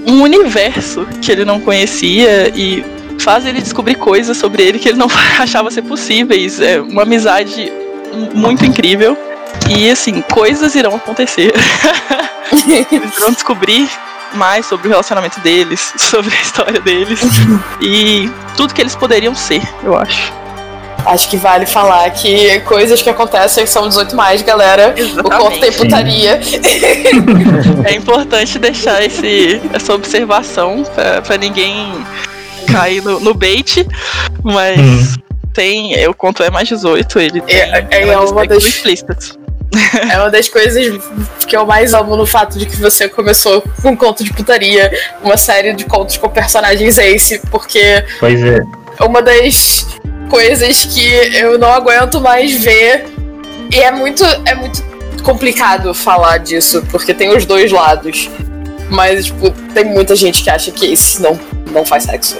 um 0.05 0.21
universo 0.21 1.07
que 1.21 1.31
ele 1.31 1.43
não 1.43 1.59
conhecia 1.59 2.51
e 2.55 2.85
faz 3.19 3.45
ele 3.45 3.61
descobrir 3.61 3.95
coisas 3.95 4.37
sobre 4.37 4.63
ele 4.63 4.79
que 4.79 4.87
ele 4.87 4.97
não 4.97 5.07
achava 5.39 5.71
ser 5.71 5.81
possíveis. 5.81 6.61
É 6.61 6.79
uma 6.79 7.03
amizade 7.03 7.71
muito 8.33 8.65
incrível. 8.65 9.17
E 9.69 9.89
assim, 9.89 10.21
coisas 10.21 10.75
irão 10.75 10.95
acontecer. 10.95 11.51
Eles 12.91 13.19
vão 13.19 13.31
descobrir 13.31 13.89
mais 14.33 14.65
sobre 14.65 14.87
o 14.87 14.89
relacionamento 14.89 15.39
deles, 15.41 15.93
sobre 15.97 16.33
a 16.35 16.41
história 16.41 16.79
deles 16.79 17.19
e 17.81 18.29
tudo 18.55 18.73
que 18.73 18.81
eles 18.81 18.95
poderiam 18.95 19.33
ser, 19.35 19.61
eu 19.83 19.95
acho. 19.97 20.33
acho 21.05 21.29
que 21.29 21.37
vale 21.37 21.65
falar 21.65 22.09
que 22.11 22.59
coisas 22.61 23.01
que 23.01 23.09
acontecem 23.09 23.65
são 23.65 23.87
18 23.87 24.15
mais, 24.15 24.41
galera. 24.41 24.93
O 25.19 25.23
conto 25.29 25.59
tem 25.59 25.69
Exatamente. 25.69 25.77
putaria. 25.77 26.41
É 27.85 27.93
importante 27.95 28.59
deixar 28.59 29.01
esse, 29.03 29.61
essa 29.73 29.93
observação 29.93 30.83
pra, 30.93 31.21
pra 31.21 31.37
ninguém 31.37 31.93
cair 32.71 33.01
no, 33.01 33.19
no 33.19 33.33
bait, 33.33 33.87
mas 34.43 34.77
Hum. 34.79 35.13
tem. 35.53 36.07
O 36.07 36.13
conto 36.13 36.43
é 36.43 36.49
mais 36.49 36.67
18, 36.67 37.19
ele 37.19 37.41
tem 37.41 37.55
É- 37.55 37.87
é 37.91 38.17
uma 38.19 38.45
das- 38.45 38.63
explícitos. 38.63 39.36
É 40.11 40.17
uma 40.17 40.29
das 40.29 40.47
coisas 40.47 41.01
que 41.47 41.55
eu 41.55 41.65
mais 41.65 41.93
amo 41.93 42.15
no 42.15 42.25
fato 42.25 42.57
de 42.57 42.65
que 42.65 42.77
você 42.77 43.07
começou 43.07 43.61
com 43.81 43.89
um 43.89 43.95
conto 43.95 44.23
de 44.23 44.33
putaria, 44.33 44.91
uma 45.21 45.37
série 45.37 45.73
de 45.73 45.85
contos 45.85 46.17
com 46.17 46.29
personagens 46.29 46.97
ace, 46.97 47.39
porque 47.51 48.03
Pois 48.19 48.41
é. 48.43 48.59
uma 49.01 49.21
das 49.21 49.85
coisas 50.29 50.85
que 50.85 51.05
eu 51.35 51.57
não 51.57 51.71
aguento 51.71 52.19
mais 52.21 52.53
ver. 52.53 53.05
E 53.71 53.79
é 53.79 53.91
muito, 53.91 54.23
é 54.45 54.55
muito 54.55 54.83
complicado 55.23 55.93
falar 55.93 56.37
disso, 56.37 56.85
porque 56.89 57.13
tem 57.13 57.35
os 57.35 57.45
dois 57.45 57.71
lados. 57.71 58.29
Mas, 58.89 59.25
tipo, 59.25 59.51
tem 59.73 59.83
muita 59.83 60.15
gente 60.15 60.41
que 60.41 60.49
acha 60.49 60.71
que 60.71 60.85
esse 60.85 61.21
não, 61.21 61.37
não 61.71 61.83
faz 61.83 62.03
sexo. 62.03 62.37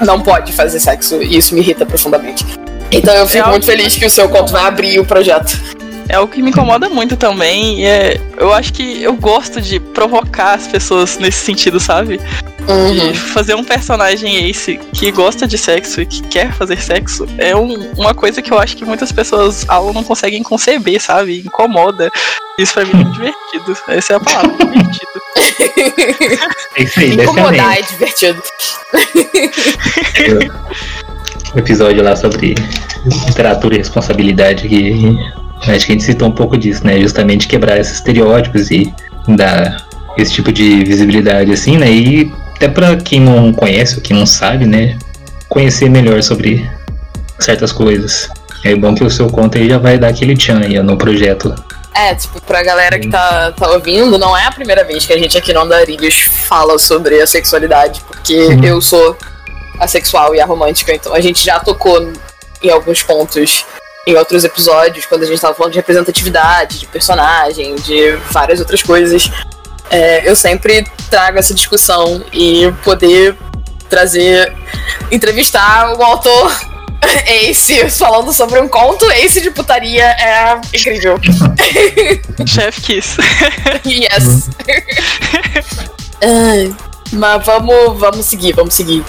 Não 0.00 0.20
pode 0.20 0.52
fazer 0.52 0.78
sexo, 0.78 1.20
e 1.20 1.36
isso 1.36 1.54
me 1.54 1.60
irrita 1.60 1.84
profundamente. 1.84 2.46
Então 2.90 3.14
eu 3.14 3.26
fico 3.26 3.46
É 3.46 3.50
muito 3.50 3.66
feliz 3.66 3.96
que 3.96 4.06
o 4.06 4.10
seu 4.10 4.28
conto 4.28 4.52
vai 4.52 4.64
abrir 4.64 4.98
o 4.98 5.04
projeto. 5.04 5.77
É 6.08 6.14
algo 6.16 6.32
que 6.32 6.40
me 6.42 6.50
incomoda 6.50 6.88
muito 6.88 7.16
também. 7.16 7.80
E 7.80 7.84
é, 7.84 8.20
eu 8.38 8.52
acho 8.52 8.72
que 8.72 9.02
eu 9.02 9.14
gosto 9.14 9.60
de 9.60 9.78
provocar 9.78 10.54
as 10.54 10.66
pessoas 10.66 11.18
nesse 11.18 11.44
sentido, 11.44 11.78
sabe? 11.78 12.18
Uhum. 12.66 13.10
E 13.10 13.14
fazer 13.14 13.54
um 13.54 13.64
personagem 13.64 14.48
ace 14.48 14.78
que 14.92 15.10
gosta 15.10 15.46
de 15.46 15.56
sexo 15.56 16.00
e 16.02 16.06
que 16.06 16.22
quer 16.22 16.52
fazer 16.52 16.80
sexo 16.80 17.26
é 17.38 17.54
um- 17.56 17.92
uma 17.96 18.14
coisa 18.14 18.42
que 18.42 18.50
eu 18.52 18.58
acho 18.58 18.76
que 18.76 18.84
muitas 18.84 19.10
pessoas 19.12 19.64
ao 19.68 19.92
não 19.92 20.02
conseguem 20.04 20.42
conceber, 20.42 21.00
sabe? 21.00 21.42
Incomoda. 21.46 22.10
Isso 22.58 22.74
pra 22.74 22.84
mim 22.84 22.90
é 22.92 22.96
muito 22.96 23.12
divertido. 23.12 23.76
Essa 23.88 24.12
é 24.14 24.16
a 24.16 24.20
palavra, 24.20 24.50
divertido. 24.56 25.08
É 26.76 26.82
isso 26.82 27.00
aí, 27.00 27.16
desse 27.16 27.22
Incomodar 27.30 27.78
é 27.78 27.82
divertido. 27.82 28.42
o 31.54 31.58
episódio 31.58 32.02
lá 32.02 32.14
sobre 32.16 32.54
literatura 33.26 33.74
e 33.74 33.78
responsabilidade 33.78 34.68
que 34.68 34.92
acho 35.62 35.86
que 35.86 35.92
a 35.92 35.94
gente 35.94 36.04
citou 36.04 36.28
um 36.28 36.32
pouco 36.32 36.56
disso, 36.56 36.86
né? 36.86 37.00
Justamente 37.00 37.46
quebrar 37.48 37.78
esses 37.78 37.94
estereótipos 37.94 38.70
e 38.70 38.92
dar 39.28 39.86
esse 40.16 40.32
tipo 40.32 40.52
de 40.52 40.84
visibilidade 40.84 41.52
assim, 41.52 41.76
né? 41.76 41.90
E 41.90 42.32
até 42.56 42.68
pra 42.68 42.96
quem 42.96 43.20
não 43.20 43.52
conhece 43.52 43.96
ou 43.96 44.02
quem 44.02 44.16
não 44.16 44.26
sabe, 44.26 44.66
né? 44.66 44.98
Conhecer 45.48 45.88
melhor 45.88 46.22
sobre 46.22 46.68
certas 47.38 47.72
coisas. 47.72 48.28
É 48.64 48.74
bom 48.74 48.94
que 48.94 49.04
o 49.04 49.10
seu 49.10 49.28
conto 49.28 49.56
aí 49.56 49.68
já 49.68 49.78
vai 49.78 49.96
dar 49.98 50.08
aquele 50.08 50.36
tchan 50.36 50.60
aí 50.60 50.80
no 50.82 50.96
projeto. 50.96 51.54
É, 51.94 52.14
tipo, 52.14 52.40
pra 52.42 52.62
galera 52.62 52.98
que 52.98 53.08
tá, 53.08 53.52
tá 53.52 53.70
ouvindo, 53.70 54.18
não 54.18 54.36
é 54.36 54.44
a 54.44 54.52
primeira 54.52 54.84
vez 54.84 55.04
que 55.06 55.12
a 55.12 55.18
gente 55.18 55.36
aqui 55.38 55.52
no 55.52 55.60
Andarilhos 55.60 56.14
fala 56.48 56.78
sobre 56.78 57.20
a 57.20 57.26
sexualidade, 57.26 58.00
porque 58.06 58.36
Uhum. 58.36 58.64
eu 58.64 58.80
sou 58.80 59.16
assexual 59.80 60.34
e 60.34 60.40
a 60.40 60.46
romântica, 60.46 60.92
então 60.94 61.14
a 61.14 61.20
gente 61.20 61.44
já 61.44 61.58
tocou 61.60 62.12
em 62.62 62.70
alguns 62.70 63.02
pontos 63.02 63.64
em 64.08 64.16
outros 64.16 64.42
episódios, 64.42 65.04
quando 65.04 65.24
a 65.24 65.26
gente 65.26 65.38
tava 65.38 65.54
falando 65.54 65.72
de 65.72 65.78
representatividade, 65.78 66.78
de 66.78 66.86
personagem, 66.86 67.74
de 67.76 68.16
várias 68.30 68.58
outras 68.58 68.82
coisas. 68.82 69.30
É, 69.90 70.28
eu 70.28 70.34
sempre 70.34 70.86
trago 71.10 71.38
essa 71.38 71.52
discussão 71.52 72.24
e 72.32 72.72
poder 72.82 73.36
trazer, 73.90 74.56
entrevistar 75.10 75.94
o 75.94 76.02
autor 76.02 76.58
Ace 77.44 77.90
falando 77.90 78.32
sobre 78.32 78.58
um 78.58 78.66
conto 78.66 79.04
Ace 79.12 79.42
de 79.42 79.50
putaria 79.50 80.04
é 80.04 80.58
incrível. 80.74 81.20
Chef 82.46 82.80
Kiss. 82.80 83.16
Yes. 83.84 84.48
Mas 87.12 87.44
vamos, 87.44 88.00
vamos 88.00 88.24
seguir, 88.24 88.54
vamos 88.54 88.72
seguir. 88.72 89.04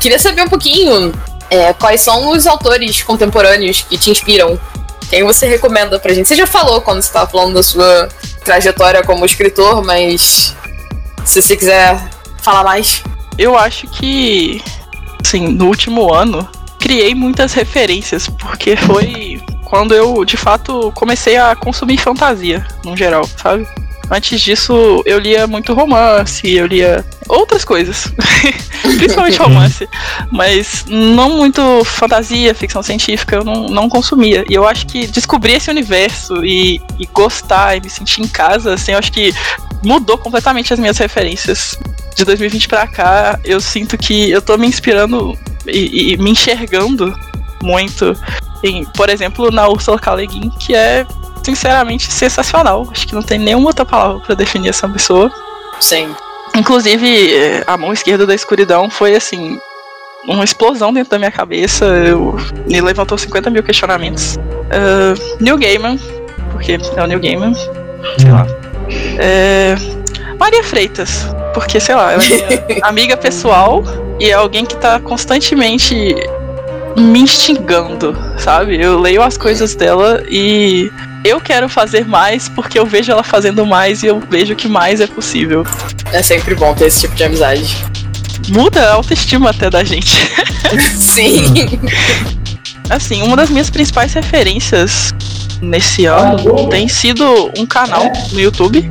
Queria 0.00 0.18
saber 0.18 0.42
um 0.42 0.48
pouquinho 0.48 1.12
é, 1.50 1.72
quais 1.72 2.00
são 2.00 2.30
os 2.30 2.46
autores 2.46 3.02
contemporâneos 3.02 3.82
que 3.82 3.98
te 3.98 4.10
inspiram. 4.10 4.58
Quem 5.08 5.22
você 5.22 5.46
recomenda 5.46 5.98
pra 5.98 6.12
gente? 6.12 6.28
Você 6.28 6.34
já 6.34 6.46
falou 6.46 6.80
quando 6.80 7.02
você 7.02 7.12
tava 7.12 7.30
falando 7.30 7.54
da 7.54 7.62
sua 7.62 8.08
trajetória 8.44 9.02
como 9.02 9.24
escritor, 9.24 9.84
mas 9.84 10.54
se 11.24 11.42
você 11.42 11.56
quiser 11.56 12.02
falar 12.42 12.64
mais. 12.64 13.02
Eu 13.36 13.56
acho 13.56 13.86
que, 13.88 14.62
assim, 15.20 15.48
no 15.48 15.66
último 15.66 16.12
ano, 16.12 16.48
criei 16.78 17.14
muitas 17.14 17.52
referências, 17.52 18.28
porque 18.28 18.76
foi 18.76 19.42
quando 19.64 19.94
eu, 19.94 20.24
de 20.24 20.36
fato, 20.36 20.92
comecei 20.94 21.36
a 21.36 21.56
consumir 21.56 21.98
fantasia, 21.98 22.66
no 22.84 22.96
geral, 22.96 23.26
sabe? 23.26 23.66
Antes 24.10 24.40
disso, 24.40 25.02
eu 25.06 25.18
lia 25.18 25.46
muito 25.46 25.72
romance, 25.72 26.50
eu 26.50 26.66
lia 26.66 27.04
outras 27.28 27.64
coisas, 27.64 28.12
principalmente 28.98 29.38
romance, 29.38 29.88
mas 30.30 30.84
não 30.88 31.30
muito 31.30 31.82
fantasia, 31.84 32.54
ficção 32.54 32.82
científica, 32.82 33.36
eu 33.36 33.44
não, 33.44 33.66
não 33.66 33.88
consumia. 33.88 34.44
E 34.48 34.54
eu 34.54 34.66
acho 34.66 34.86
que 34.86 35.06
descobrir 35.06 35.54
esse 35.54 35.70
universo 35.70 36.44
e, 36.44 36.80
e 36.98 37.06
gostar 37.06 37.76
e 37.76 37.80
me 37.80 37.88
sentir 37.88 38.20
em 38.20 38.28
casa, 38.28 38.74
assim, 38.74 38.92
eu 38.92 38.98
acho 38.98 39.10
que 39.10 39.32
mudou 39.82 40.18
completamente 40.18 40.72
as 40.72 40.78
minhas 40.78 40.98
referências. 40.98 41.78
De 42.14 42.24
2020 42.24 42.68
pra 42.68 42.86
cá, 42.86 43.40
eu 43.44 43.60
sinto 43.60 43.98
que 43.98 44.30
eu 44.30 44.40
tô 44.40 44.56
me 44.56 44.68
inspirando 44.68 45.36
e, 45.66 46.12
e 46.12 46.16
me 46.16 46.30
enxergando 46.30 47.12
muito 47.60 48.16
em, 48.62 48.84
por 48.84 49.10
exemplo, 49.10 49.50
na 49.50 49.68
Ursula 49.68 49.98
K. 49.98 50.16
Guin, 50.26 50.50
que 50.50 50.74
é 50.74 51.04
sinceramente 51.44 52.10
sensacional. 52.12 52.88
Acho 52.90 53.06
que 53.06 53.14
não 53.14 53.22
tem 53.22 53.38
nenhuma 53.38 53.68
outra 53.68 53.84
palavra 53.84 54.20
pra 54.20 54.34
definir 54.34 54.70
essa 54.70 54.88
pessoa. 54.88 55.30
Sim. 55.80 56.14
Inclusive, 56.56 57.34
eh, 57.34 57.64
a 57.66 57.76
mão 57.76 57.92
esquerda 57.92 58.26
da 58.26 58.34
escuridão 58.34 58.88
foi 58.88 59.14
assim. 59.14 59.58
Uma 60.26 60.44
explosão 60.44 60.92
dentro 60.92 61.10
da 61.10 61.18
minha 61.18 61.30
cabeça. 61.30 61.84
Eu, 61.84 62.36
me 62.66 62.80
levantou 62.80 63.18
50 63.18 63.50
mil 63.50 63.62
questionamentos. 63.62 64.38
Ah, 64.70 65.14
Neil 65.40 65.58
Gaiman, 65.58 65.98
porque 66.52 66.78
é 66.96 67.02
o 67.02 67.06
Neil 67.06 67.20
Gaiman, 67.20 67.54
sei 67.54 68.30
lá. 68.30 68.46
É, 69.18 69.74
Maria 70.38 70.62
Freitas, 70.62 71.26
porque 71.52 71.80
sei 71.80 71.94
lá, 71.94 72.12
ela 72.12 72.22
é 72.24 72.66
minha 72.66 72.86
amiga 72.86 73.16
pessoal 73.16 73.82
e 74.18 74.30
é 74.30 74.32
alguém 74.32 74.64
que 74.64 74.76
tá 74.76 75.00
constantemente 75.00 76.14
me 76.96 77.20
instigando, 77.20 78.16
sabe? 78.38 78.80
Eu 78.80 78.98
leio 78.98 79.22
as 79.22 79.36
coisas 79.36 79.74
dela 79.74 80.22
e 80.28 80.90
eu 81.24 81.40
quero 81.40 81.68
fazer 81.68 82.06
mais 82.06 82.48
porque 82.48 82.78
eu 82.78 82.84
vejo 82.84 83.10
ela 83.10 83.22
fazendo 83.22 83.64
mais 83.64 84.02
e 84.02 84.06
eu 84.06 84.20
vejo 84.20 84.54
que 84.54 84.68
mais 84.68 85.00
é 85.00 85.06
possível. 85.06 85.64
É 86.12 86.22
sempre 86.22 86.54
bom 86.54 86.74
ter 86.74 86.86
esse 86.86 87.00
tipo 87.00 87.14
de 87.14 87.24
amizade. 87.24 87.76
Muda 88.48 88.90
a 88.90 88.94
autoestima 88.94 89.50
até 89.50 89.70
da 89.70 89.82
gente. 89.82 90.14
Sim. 90.94 91.54
Assim, 92.90 93.22
uma 93.22 93.36
das 93.36 93.48
minhas 93.48 93.70
principais 93.70 94.12
referências 94.12 95.14
nesse 95.62 96.04
ano 96.04 96.68
tem 96.68 96.86
sido 96.86 97.50
um 97.56 97.64
canal 97.64 98.12
no 98.32 98.40
YouTube 98.40 98.90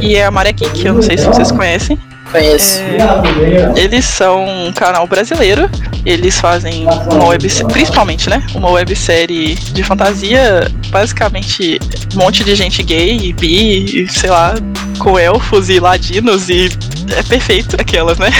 que 0.00 0.16
é 0.16 0.24
a 0.24 0.30
Maré 0.30 0.52
Geek, 0.52 0.84
eu 0.84 0.94
não 0.94 1.02
sei 1.02 1.16
se 1.18 1.26
vocês 1.26 1.52
conhecem. 1.52 1.98
Conheço. 2.30 2.80
É, 2.80 3.80
eles 3.80 4.04
são 4.04 4.46
um 4.46 4.72
canal 4.72 5.06
brasileiro. 5.06 5.68
Eles 6.04 6.40
fazem 6.40 6.86
uma 6.86 7.28
websérie, 7.28 7.72
principalmente, 7.72 8.30
né? 8.30 8.42
Uma 8.54 8.70
websérie 8.70 9.54
de 9.54 9.82
fantasia, 9.82 10.70
basicamente 10.90 11.78
um 12.14 12.18
monte 12.18 12.44
de 12.44 12.54
gente 12.54 12.82
gay, 12.82 13.32
bi, 13.32 14.02
e, 14.02 14.08
sei 14.08 14.30
lá, 14.30 14.54
com 14.98 15.18
elfos 15.18 15.68
e 15.68 15.78
ladinos 15.80 16.48
e 16.48 16.70
é 17.16 17.22
perfeito 17.22 17.76
aquelas, 17.80 18.18
né? 18.18 18.30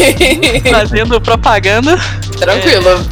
Fazendo 0.70 1.20
propaganda. 1.20 1.98
Tranquilo. 2.38 3.06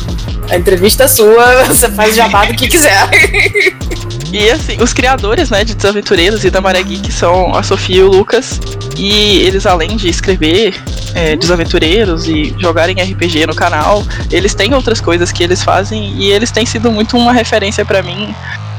A 0.50 0.56
entrevista 0.56 1.04
é 1.04 1.08
sua, 1.08 1.64
você 1.64 1.90
faz 1.90 2.14
jabá 2.14 2.44
do 2.44 2.54
que 2.54 2.68
quiser. 2.68 3.08
E 4.32 4.50
assim, 4.50 4.76
os 4.82 4.92
criadores, 4.92 5.50
né, 5.50 5.64
de 5.64 5.74
Desaventureiros 5.74 6.44
e 6.44 6.50
da 6.50 6.60
Maré 6.60 6.82
Geek 6.82 7.12
são 7.12 7.54
a 7.54 7.62
Sofia 7.62 7.98
e 7.98 8.02
o 8.02 8.08
Lucas. 8.08 8.60
E 8.96 9.38
eles, 9.38 9.66
além 9.66 9.96
de 9.96 10.08
escrever 10.08 10.74
é, 11.14 11.36
Desaventureiros 11.36 12.26
e 12.26 12.54
jogarem 12.58 12.96
RPG 12.96 13.46
no 13.46 13.54
canal, 13.54 14.04
eles 14.30 14.54
têm 14.54 14.74
outras 14.74 15.00
coisas 15.00 15.30
que 15.30 15.42
eles 15.42 15.62
fazem 15.62 16.14
e 16.16 16.30
eles 16.30 16.50
têm 16.50 16.66
sido 16.66 16.90
muito 16.90 17.16
uma 17.16 17.32
referência 17.32 17.84
pra 17.84 18.02
mim 18.02 18.34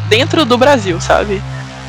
dentro 0.10 0.46
do 0.46 0.58
Brasil, 0.58 1.00
sabe? 1.00 1.42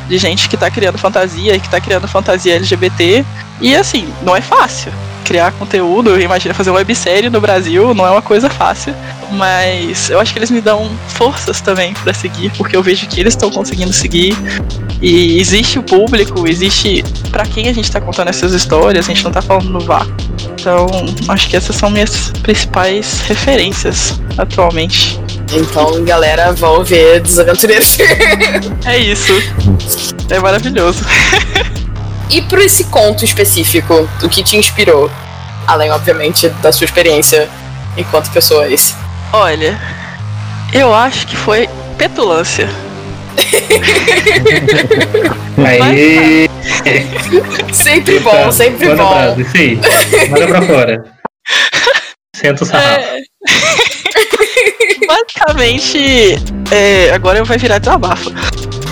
De 0.09 0.19
gente 0.19 0.49
que 0.49 0.57
tá 0.57 0.71
criando 0.71 0.97
fantasia 0.97 1.55
e 1.55 1.61
que 1.61 1.69
tá 1.69 1.81
criando 1.81 2.07
fantasia 2.07 2.55
LGBT. 2.55 3.25
E 3.61 3.75
assim, 3.75 4.09
não 4.23 4.37
é 4.37 4.41
fácil 4.41 4.93
criar 5.29 5.53
conteúdo, 5.53 6.19
imagina 6.19 6.55
fazer 6.55 6.71
uma 6.71 6.79
websérie 6.79 7.29
no 7.29 7.39
Brasil, 7.39 7.93
não 7.95 8.07
é 8.07 8.11
uma 8.11 8.23
coisa 8.23 8.49
fácil, 8.49 8.95
mas 9.33 10.09
eu 10.09 10.19
acho 10.19 10.33
que 10.33 10.39
eles 10.39 10.51
me 10.51 10.63
dão 10.63 10.91
forças 11.09 11.61
também 11.61 11.93
pra 11.93 12.15
seguir, 12.15 12.51
porque 12.57 12.75
eu 12.75 12.83
vejo 12.83 13.07
que 13.07 13.21
eles 13.21 13.35
estão 13.35 13.51
conseguindo 13.51 13.93
seguir 13.93 14.35
e 15.03 15.39
existe 15.39 15.79
o 15.79 15.83
público, 15.83 16.49
existe 16.49 17.05
pra 17.31 17.45
quem 17.45 17.69
a 17.69 17.75
gente 17.75 17.93
tá 17.93 18.01
contando 18.01 18.29
essas 18.29 18.55
histórias, 18.55 19.05
a 19.05 19.09
gente 19.09 19.23
não 19.23 19.31
tá 19.31 19.43
falando 19.43 19.69
no 19.69 19.81
vácuo. 19.81 20.11
Então, 20.59 20.87
acho 21.29 21.49
que 21.51 21.57
essas 21.57 21.77
são 21.77 21.91
minhas 21.91 22.31
principais 22.43 23.21
referências 23.21 24.19
atualmente. 24.39 25.21
Então, 25.53 26.03
galera, 26.05 26.53
vão 26.53 26.83
ver 26.83 27.21
Desaventureiros. 27.21 27.99
É 28.87 28.99
isso. 28.99 29.33
É 30.31 30.41
maravilhoso. 30.41 31.05
e 32.31 32.43
por 32.43 32.59
esse 32.59 32.85
conto 32.85 33.25
específico, 33.25 34.09
o 34.23 34.29
que 34.29 34.43
te 34.43 34.57
inspirou? 34.57 35.11
Além, 35.67 35.91
obviamente, 35.91 36.49
da 36.63 36.73
sua 36.73 36.85
experiência 36.85 37.49
enquanto 37.97 38.31
pessoa 38.31 38.69
esse. 38.69 38.95
Olha, 39.33 39.79
eu 40.73 40.95
acho 40.95 41.27
que 41.27 41.37
foi 41.37 41.69
petulância. 41.97 42.69
Aí. 45.67 46.49
Sempre 47.73 48.21
bom, 48.21 48.31
Tá, 48.31 48.53
sempre 48.53 48.95
bom. 48.95 49.37
Isso 49.39 49.57
aí. 49.57 49.81
Manda 50.31 50.47
pra 50.47 50.63
fora. 50.63 51.05
Senta 52.35 52.63
o 52.63 52.67
sarrafo. 52.67 53.01
É. 53.01 53.21
Basicamente, 55.07 56.37
é, 56.71 57.11
agora 57.13 57.43
vai 57.45 57.59
virar 57.59 57.79
desabafo. 57.79 58.31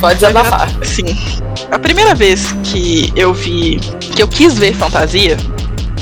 Pode 0.00 0.14
desabafar. 0.16 0.68
Sim. 0.82 1.16
A 1.70 1.78
primeira 1.78 2.14
vez 2.14 2.52
que 2.64 3.12
eu 3.16 3.34
vi. 3.34 3.80
que 4.14 4.22
eu 4.22 4.28
quis 4.28 4.58
ver 4.58 4.74
fantasia, 4.74 5.36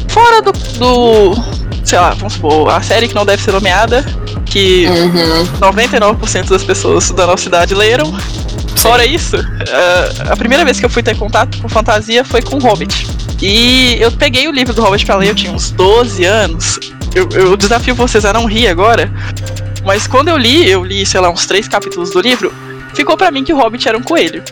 fora 0.08 0.42
do. 0.42 0.52
do 0.52 1.34
sei 1.84 1.98
lá, 1.98 2.10
vamos 2.10 2.34
supor, 2.34 2.70
a 2.70 2.80
série 2.80 3.08
que 3.08 3.14
não 3.14 3.26
deve 3.26 3.42
ser 3.42 3.52
nomeada, 3.52 4.04
que 4.46 4.86
Uhum. 4.86 5.44
99% 5.60 6.48
das 6.48 6.64
pessoas 6.64 7.10
da 7.10 7.26
nossa 7.26 7.42
cidade 7.44 7.74
leram. 7.74 8.12
Fora 8.76 9.06
isso, 9.06 9.36
a 10.30 10.36
primeira 10.36 10.64
vez 10.64 10.78
que 10.78 10.84
eu 10.84 10.90
fui 10.90 11.02
ter 11.02 11.16
contato 11.16 11.56
com 11.58 11.68
fantasia 11.68 12.22
foi 12.24 12.42
com 12.42 12.58
Hobbit. 12.58 13.06
E 13.40 13.96
eu 14.00 14.12
peguei 14.12 14.46
o 14.46 14.52
livro 14.52 14.74
do 14.74 14.82
Hobbit 14.82 15.06
pra 15.06 15.16
ler, 15.16 15.30
eu 15.30 15.34
tinha 15.34 15.52
uns 15.52 15.70
12 15.70 16.24
anos. 16.24 16.78
Eu, 17.14 17.28
eu 17.32 17.56
desafio 17.56 17.94
vocês 17.94 18.24
a 18.24 18.32
não 18.32 18.44
rir 18.46 18.66
agora. 18.68 19.10
Mas 19.84 20.06
quando 20.06 20.28
eu 20.28 20.36
li, 20.36 20.68
eu 20.68 20.84
li, 20.84 21.04
sei 21.06 21.20
lá, 21.20 21.30
uns 21.30 21.46
três 21.46 21.66
capítulos 21.68 22.10
do 22.10 22.20
livro, 22.20 22.52
ficou 22.94 23.16
pra 23.16 23.30
mim 23.30 23.42
que 23.44 23.52
o 23.52 23.56
Hobbit 23.56 23.88
era 23.88 23.96
um 23.96 24.02
coelho. 24.02 24.42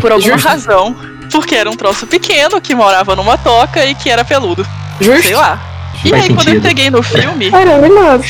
Por 0.00 0.12
alguma 0.12 0.36
razão. 0.36 0.96
Porque 1.30 1.54
era 1.54 1.70
um 1.70 1.74
troço 1.76 2.06
pequeno, 2.06 2.60
que 2.60 2.74
morava 2.74 3.16
numa 3.16 3.36
toca 3.36 3.84
e 3.84 3.94
que 3.94 4.10
era 4.10 4.24
peludo. 4.24 4.66
Justo? 5.00 5.22
Sei 5.22 5.34
lá. 5.34 5.58
E 6.04 6.10
Faz 6.10 6.22
aí, 6.24 6.28
quando 6.28 6.38
eu 6.38 6.44
sentido. 6.44 6.62
peguei 6.62 6.90
no 6.90 7.02
filme, 7.02 7.50
Maravilhoso. 7.50 8.24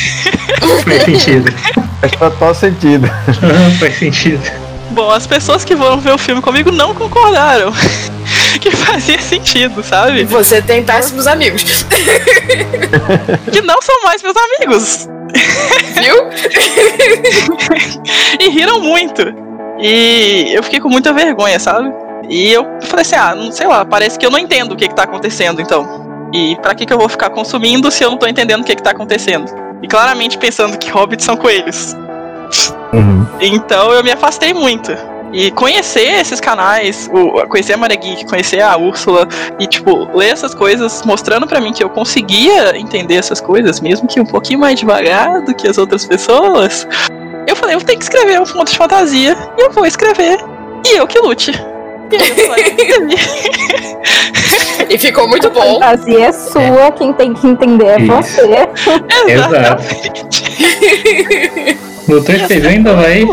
Faz 0.84 1.02
sentido. 1.02 1.52
Faz 2.00 2.12
total 2.12 2.54
sentido. 2.54 3.10
Faz 3.80 3.98
sentido. 3.98 4.42
Bom, 4.90 5.10
as 5.10 5.26
pessoas 5.26 5.64
que 5.64 5.76
foram 5.76 5.98
ver 6.00 6.12
o 6.12 6.18
filme 6.18 6.40
comigo 6.40 6.70
não 6.70 6.94
concordaram. 6.94 7.72
que 8.60 8.70
fazia 8.70 9.20
sentido, 9.20 9.82
sabe? 9.82 10.24
você 10.24 10.62
tem 10.62 10.84
péssimos 10.84 11.26
amigos. 11.26 11.84
Que 13.52 13.60
não 13.62 13.80
são 13.82 14.02
mais 14.04 14.22
meus 14.22 14.36
amigos. 14.36 15.08
Viu? 16.00 16.30
E 18.38 18.48
riram 18.50 18.80
muito. 18.80 19.22
E 19.78 20.52
eu 20.52 20.62
fiquei 20.62 20.81
com 20.81 20.88
muita 20.88 21.12
vergonha, 21.12 21.59
sabe? 21.59 21.93
E 22.28 22.52
eu 22.52 22.64
falei 22.83 23.02
assim, 23.02 23.16
ah, 23.16 23.35
não 23.35 23.52
sei 23.52 23.66
lá, 23.66 23.85
parece 23.85 24.19
que 24.19 24.25
eu 24.25 24.31
não 24.31 24.38
entendo 24.38 24.73
o 24.73 24.76
que, 24.76 24.88
que 24.88 24.95
tá 24.95 25.02
acontecendo, 25.02 25.61
então. 25.61 26.04
E 26.33 26.57
pra 26.57 26.75
que, 26.75 26.87
que 26.87 26.93
eu 26.93 26.99
vou 26.99 27.09
ficar 27.09 27.31
consumindo 27.31 27.90
se 27.90 28.02
eu 28.02 28.11
não 28.11 28.16
tô 28.16 28.26
entendendo 28.26 28.62
o 28.62 28.64
que, 28.64 28.75
que 28.75 28.83
tá 28.83 28.90
acontecendo? 28.90 29.52
E 29.83 29.87
claramente 29.87 30.38
pensando 30.38 30.78
que 30.78 30.90
hobbits 30.90 31.25
são 31.25 31.37
coelhos. 31.37 31.95
Uhum. 32.93 33.26
Então 33.40 33.93
eu 33.93 34.02
me 34.02 34.11
afastei 34.11 34.54
muito. 34.54 34.93
E 35.33 35.50
conhecer 35.50 36.21
esses 36.21 36.40
canais, 36.40 37.11
o, 37.12 37.45
conhecer 37.49 37.73
a 37.73 37.76
Maria 37.76 37.97
Geek, 37.97 38.25
conhecer 38.26 38.61
a 38.61 38.76
Úrsula 38.76 39.26
e, 39.59 39.66
tipo, 39.66 40.09
ler 40.16 40.28
essas 40.28 40.54
coisas, 40.54 41.02
mostrando 41.04 41.45
pra 41.45 41.61
mim 41.61 41.73
que 41.73 41.83
eu 41.83 41.90
conseguia 41.90 42.78
entender 42.78 43.16
essas 43.16 43.40
coisas, 43.40 43.81
mesmo 43.81 44.07
que 44.07 44.21
um 44.21 44.25
pouquinho 44.25 44.61
mais 44.61 44.78
devagar 44.78 45.43
do 45.43 45.52
que 45.52 45.66
as 45.66 45.76
outras 45.76 46.04
pessoas. 46.07 46.87
Eu 47.46 47.56
falei, 47.56 47.74
eu 47.74 47.80
tenho 47.80 47.98
que 47.98 48.04
escrever 48.04 48.40
um 48.40 48.46
conto 48.46 48.70
de 48.70 48.78
fantasia 48.78 49.36
e 49.58 49.62
eu 49.62 49.72
vou 49.72 49.86
escrever. 49.86 50.38
E 50.86 50.96
eu 50.96 51.06
que 51.06 51.18
lute. 51.18 51.52
E 52.10 52.16
aí 52.16 52.30
eu 52.90 53.08
e 54.90 54.99
ficou 54.99 55.28
muito 55.28 55.50
bom. 55.50 55.80
fantasia 55.80 56.26
é 56.26 56.32
sua, 56.32 56.92
quem 56.92 57.12
tem 57.12 57.32
que 57.32 57.47
entender 57.47 57.86
é 57.86 58.00
Isso. 58.00 58.12
você. 58.12 58.69
Exato. 59.26 59.84
Exatamente. 59.84 60.45
No 62.06 62.23
Twitch 62.23 62.47
TV 62.47 62.69
ainda 62.69 62.95
vai 62.95 63.26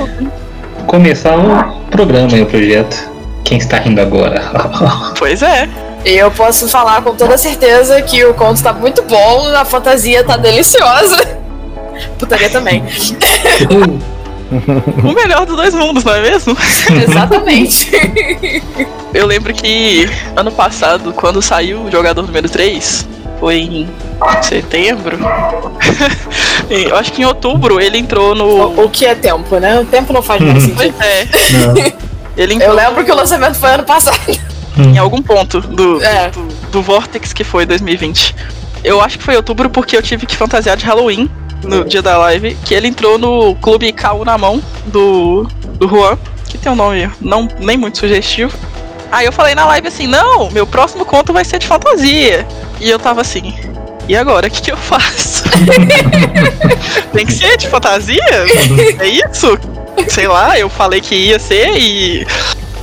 começar 0.88 1.38
o 1.38 1.81
programa 1.89 2.38
e 2.38 2.41
o 2.41 2.45
projeto. 2.45 3.12
Quem 3.43 3.57
está 3.57 3.77
rindo 3.77 4.01
agora? 4.01 4.41
Pois 5.17 5.41
é. 5.41 5.69
E 6.03 6.13
eu 6.13 6.31
posso 6.31 6.67
falar 6.67 7.01
com 7.03 7.13
toda 7.15 7.38
certeza 7.38 8.01
que 8.01 8.25
o 8.25 8.33
conto 8.33 8.63
tá 8.63 8.73
muito 8.73 9.03
bom, 9.03 9.53
a 9.53 9.63
fantasia 9.63 10.23
tá 10.23 10.36
deliciosa. 10.36 11.41
Putaria 12.17 12.49
também. 12.49 12.84
O 15.01 15.13
melhor 15.13 15.45
dos 15.45 15.56
dois 15.56 15.73
mundos, 15.73 16.04
não 16.04 16.13
é 16.13 16.21
mesmo? 16.21 16.58
Exatamente. 17.08 17.89
Eu 19.13 19.25
lembro 19.25 19.54
que 19.54 20.10
ano 20.36 20.51
passado, 20.51 21.13
quando 21.13 21.41
saiu 21.41 21.84
o 21.84 21.91
jogador 21.91 22.21
número 22.21 22.49
3, 22.49 23.08
foi 23.39 23.56
em 23.60 23.89
setembro. 24.41 25.17
Em- 26.69 26.84
Eu 26.89 26.97
acho 26.97 27.13
que 27.13 27.21
em 27.21 27.25
outubro 27.25 27.80
ele 27.80 27.97
entrou 27.97 28.36
no. 28.36 28.84
o, 28.84 28.89
que 28.89 29.06
é 29.06 29.15
tempo, 29.15 29.58
né? 29.58 29.80
O 29.80 29.86
tempo 29.86 30.12
não 30.13 30.21
faz 30.21 30.41
mais 30.41 30.65
Pois 30.67 30.93
sentido. 30.93 31.01
é. 31.80 31.93
Ele 32.38 32.54
entrou 32.56 32.71
Eu 32.71 32.75
lembro 32.75 33.04
que 33.06 33.12
o 33.12 33.15
lançamento 33.15 33.56
foi 33.56 33.71
ano 33.71 33.84
passado. 33.84 34.19
em 34.77 34.97
algum 34.97 35.21
ponto 35.21 35.60
do, 35.62 36.01
É. 36.04 36.30
do, 36.30 36.41
do 36.71 36.82
Vortex 36.82 37.32
que 37.34 37.43
foi 37.45 37.65
2020. 37.65 38.36
Eu 38.84 38.99
acho 39.01 39.17
que 39.17 39.23
foi 39.23 39.36
outubro 39.36 39.69
porque 39.69 39.95
eu 39.95 40.01
tive 40.01 40.25
que 40.25 40.36
fantasiar 40.36 40.75
de 40.77 40.86
Halloween 40.86 41.30
no 41.63 41.84
dia 41.86 42.02
da 42.02 42.17
live. 42.17 42.56
Que 42.65 42.74
ele 42.74 42.88
entrou 42.88 43.17
no 43.17 43.56
clube 43.56 43.91
Caô 43.91 44.26
na 44.26 44.38
mão 44.38 44.62
do, 44.86 45.47
do 45.76 45.88
Juan, 45.88 46.17
que 46.47 46.58
tem 46.58 46.71
um 46.71 46.76
nome 46.76 47.10
não, 47.19 47.47
nem 47.60 47.78
muito 47.78 47.97
sugestivo. 47.97 48.56
Aí 49.12 49.26
eu 49.26 49.32
falei 49.32 49.54
na 49.54 49.65
live 49.65 49.88
assim: 49.88 50.08
não, 50.08 50.50
meu 50.52 50.65
próximo 50.65 51.06
conto 51.06 51.34
vai 51.34 51.43
ser 51.43 51.60
de 51.60 51.67
fantasia. 51.67 52.47
E 52.80 52.89
eu 52.89 52.97
tava 52.97 53.21
assim. 53.21 53.54
E 54.08 54.15
agora, 54.15 54.47
o 54.47 54.52
que, 54.52 54.62
que 54.62 54.71
eu 54.71 54.78
faço? 54.78 55.43
Tem 57.13 57.26
que 57.26 57.34
ser 57.34 57.58
de 57.58 57.67
fantasia? 57.67 58.19
É 59.00 59.08
isso? 59.08 59.58
Sei 60.10 60.28
lá, 60.28 60.58
eu 60.58 60.69
falei 60.69 61.02
que 61.02 61.15
ia 61.15 61.39
ser 61.39 61.78
e. 61.78 62.26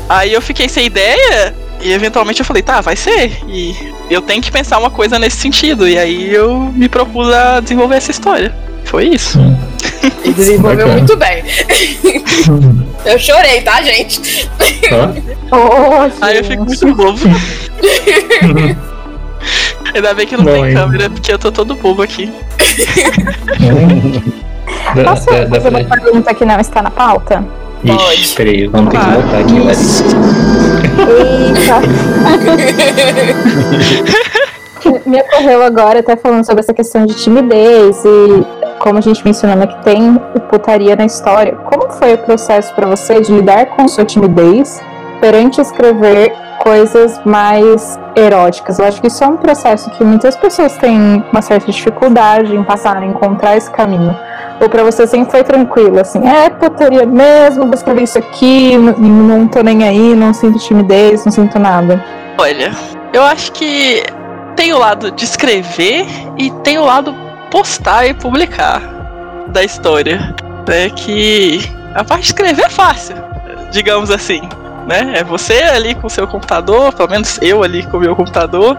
Aí 0.08 0.32
eu 0.32 0.40
fiquei 0.40 0.68
sem 0.68 0.86
ideia 0.86 1.54
e 1.80 1.92
eventualmente 1.92 2.40
eu 2.40 2.46
falei, 2.46 2.62
tá, 2.62 2.80
vai 2.80 2.96
ser. 2.96 3.38
E 3.46 3.76
eu 4.10 4.22
tenho 4.22 4.42
que 4.42 4.50
pensar 4.50 4.78
uma 4.78 4.90
coisa 4.90 5.18
nesse 5.18 5.36
sentido. 5.36 5.88
E 5.88 5.98
aí 5.98 6.32
eu 6.34 6.72
me 6.74 6.88
propus 6.88 7.28
a 7.32 7.60
desenvolver 7.60 7.96
essa 7.96 8.10
história. 8.10 8.54
Foi 8.88 9.04
isso. 9.06 9.38
E 10.24 10.32
desenvolveu 10.32 10.86
Bacana. 10.88 10.98
muito 10.98 11.16
bem. 11.16 11.44
Eu 13.10 13.18
chorei, 13.18 13.60
tá, 13.62 13.80
gente? 13.82 14.48
Ó, 15.50 15.50
Oh, 15.50 16.10
Aí 16.24 16.36
eu 16.38 16.44
fico 16.44 16.64
muito 16.64 16.94
bobo. 16.94 17.18
Ainda 19.94 20.12
bem 20.14 20.26
que 20.26 20.36
não 20.36 20.44
Bom, 20.44 20.52
tem 20.52 20.64
hein? 20.66 20.74
câmera, 20.74 21.08
porque 21.08 21.32
eu 21.32 21.38
tô 21.38 21.50
todo 21.50 21.74
bobo 21.76 22.02
aqui. 22.02 22.30
dá, 24.94 25.04
Posso 25.04 25.24
fazer 25.24 25.68
uma 25.68 25.84
pra... 25.84 25.96
pergunta 26.00 26.34
que 26.34 26.44
não 26.44 26.60
está 26.60 26.82
na 26.82 26.90
pauta? 26.90 27.42
Ixi, 27.84 27.96
Pode. 27.96 28.28
peraí, 28.36 28.66
vamos 28.66 28.92
ter 28.92 28.98
que 28.98 29.06
voltar 29.06 29.38
aqui, 29.38 29.58
Larissa. 29.60 30.04
Eita! 34.84 35.00
Me 35.06 35.20
ocorreu 35.20 35.62
agora, 35.62 36.00
até 36.00 36.16
falando 36.16 36.44
sobre 36.44 36.60
essa 36.60 36.74
questão 36.74 37.06
de 37.06 37.14
timidez 37.14 37.96
e 38.04 38.44
como 38.78 38.98
a 38.98 39.00
gente 39.02 39.24
mencionou, 39.24 39.56
né, 39.56 39.66
que 39.66 39.82
tem 39.82 40.14
putaria 40.50 40.96
na 40.96 41.04
história. 41.04 41.56
Como 41.64 41.90
foi 41.92 42.14
o 42.14 42.18
processo 42.18 42.74
para 42.74 42.86
você 42.86 43.20
de 43.20 43.32
lidar 43.32 43.66
com 43.66 43.86
sua 43.88 44.04
timidez 44.04 44.80
perante 45.20 45.60
escrever 45.60 46.32
coisas 46.62 47.20
mais 47.24 47.98
eróticas? 48.16 48.78
Eu 48.78 48.86
acho 48.86 49.00
que 49.00 49.08
isso 49.08 49.22
é 49.22 49.26
um 49.26 49.36
processo 49.36 49.90
que 49.90 50.02
muitas 50.04 50.36
pessoas 50.36 50.76
têm 50.78 51.24
uma 51.32 51.42
certa 51.42 51.70
dificuldade 51.70 52.54
em 52.54 52.62
passar, 52.64 53.02
em 53.02 53.10
encontrar 53.10 53.56
esse 53.56 53.70
caminho. 53.70 54.16
Ou 54.60 54.68
pra 54.68 54.82
você 54.82 55.06
sempre 55.06 55.30
foi 55.30 55.44
tranquilo, 55.44 56.00
assim, 56.00 56.26
é 56.26 56.50
putaria 56.50 57.06
mesmo, 57.06 57.64
vou 57.66 57.74
escrever 57.74 58.02
isso 58.02 58.18
aqui, 58.18 58.72
n- 58.74 58.94
não 58.98 59.46
tô 59.46 59.62
nem 59.62 59.84
aí, 59.86 60.16
não 60.16 60.34
sinto 60.34 60.58
timidez, 60.58 61.24
não 61.24 61.30
sinto 61.30 61.58
nada. 61.60 62.02
Olha, 62.36 62.72
eu 63.12 63.22
acho 63.22 63.52
que 63.52 64.02
tem 64.56 64.72
o 64.72 64.78
lado 64.78 65.12
de 65.12 65.24
escrever 65.24 66.06
e 66.36 66.50
tem 66.64 66.76
o 66.76 66.84
lado 66.84 67.14
postar 67.50 68.06
e 68.06 68.14
publicar 68.14 68.80
da 69.48 69.62
história. 69.62 70.34
Né? 70.66 70.90
Que 70.90 71.60
a 71.94 72.04
parte 72.04 72.22
de 72.22 72.28
escrever 72.28 72.66
é 72.66 72.70
fácil, 72.70 73.16
digamos 73.70 74.10
assim. 74.10 74.42
Né? 74.86 75.14
É 75.16 75.24
você 75.24 75.62
ali 75.62 75.94
com 75.94 76.06
o 76.06 76.10
seu 76.10 76.26
computador, 76.26 76.92
pelo 76.92 77.10
menos 77.10 77.38
eu 77.42 77.62
ali 77.62 77.84
com 77.86 77.98
o 77.98 78.00
meu 78.00 78.14
computador. 78.16 78.78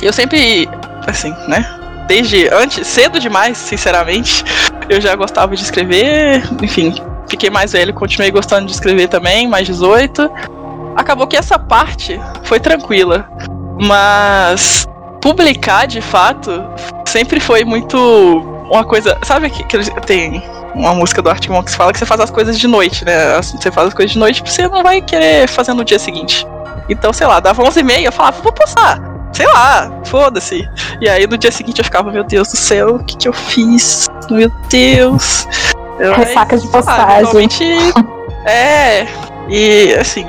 Eu 0.00 0.12
sempre, 0.12 0.68
assim, 1.06 1.34
né? 1.48 1.66
Desde 2.06 2.48
antes, 2.48 2.86
cedo 2.86 3.18
demais, 3.18 3.56
sinceramente, 3.56 4.44
eu 4.88 5.00
já 5.00 5.14
gostava 5.14 5.54
de 5.54 5.62
escrever. 5.62 6.42
Enfim, 6.62 6.94
fiquei 7.28 7.48
mais 7.48 7.72
velho, 7.72 7.94
continuei 7.94 8.30
gostando 8.30 8.66
de 8.66 8.72
escrever 8.72 9.08
também, 9.08 9.48
mais 9.48 9.66
18 9.66 10.30
acabou 10.96 11.26
que 11.26 11.36
essa 11.36 11.58
parte 11.58 12.20
foi 12.44 12.60
tranquila. 12.60 13.28
Mas 13.80 14.86
publicar 15.24 15.86
de 15.86 16.02
fato 16.02 16.62
sempre 17.06 17.40
foi 17.40 17.64
muito 17.64 17.96
uma 18.70 18.84
coisa. 18.84 19.16
Sabe 19.22 19.48
que, 19.48 19.64
que 19.64 20.00
tem 20.02 20.42
uma 20.74 20.92
música 20.92 21.22
do 21.22 21.30
Arctic 21.30 21.50
Monkeys 21.50 21.72
que 21.72 21.78
fala 21.78 21.92
que 21.94 21.98
você 21.98 22.04
faz 22.04 22.20
as 22.20 22.30
coisas 22.30 22.58
de 22.58 22.68
noite, 22.68 23.06
né? 23.06 23.40
Você 23.40 23.70
faz 23.70 23.88
as 23.88 23.94
coisas 23.94 24.12
de 24.12 24.18
noite 24.18 24.42
porque 24.42 24.54
você 24.54 24.68
não 24.68 24.82
vai 24.82 25.00
querer 25.00 25.48
fazer 25.48 25.72
no 25.72 25.82
dia 25.82 25.98
seguinte. 25.98 26.46
Então, 26.90 27.10
sei 27.10 27.26
lá, 27.26 27.40
dava 27.40 27.62
11 27.62 27.80
e 27.80 27.82
meia, 27.82 28.06
eu 28.08 28.12
falava, 28.12 28.42
vou 28.42 28.52
postar. 28.52 29.00
Sei 29.32 29.46
lá, 29.46 29.90
foda-se. 30.04 30.68
E 31.00 31.08
aí 31.08 31.26
no 31.26 31.38
dia 31.38 31.50
seguinte 31.50 31.78
eu 31.78 31.84
ficava, 31.84 32.12
meu 32.12 32.22
Deus 32.22 32.48
do 32.48 32.56
céu, 32.58 32.96
o 32.96 33.04
que, 33.04 33.16
que 33.16 33.26
eu 33.26 33.32
fiz? 33.32 34.06
Meu 34.30 34.52
Deus. 34.68 35.48
Eu, 35.98 36.12
Ressaca 36.12 36.58
de 36.58 36.68
postagem. 36.68 37.22
Realmente. 37.22 37.64
é. 38.44 39.06
E 39.48 39.94
assim. 39.94 40.26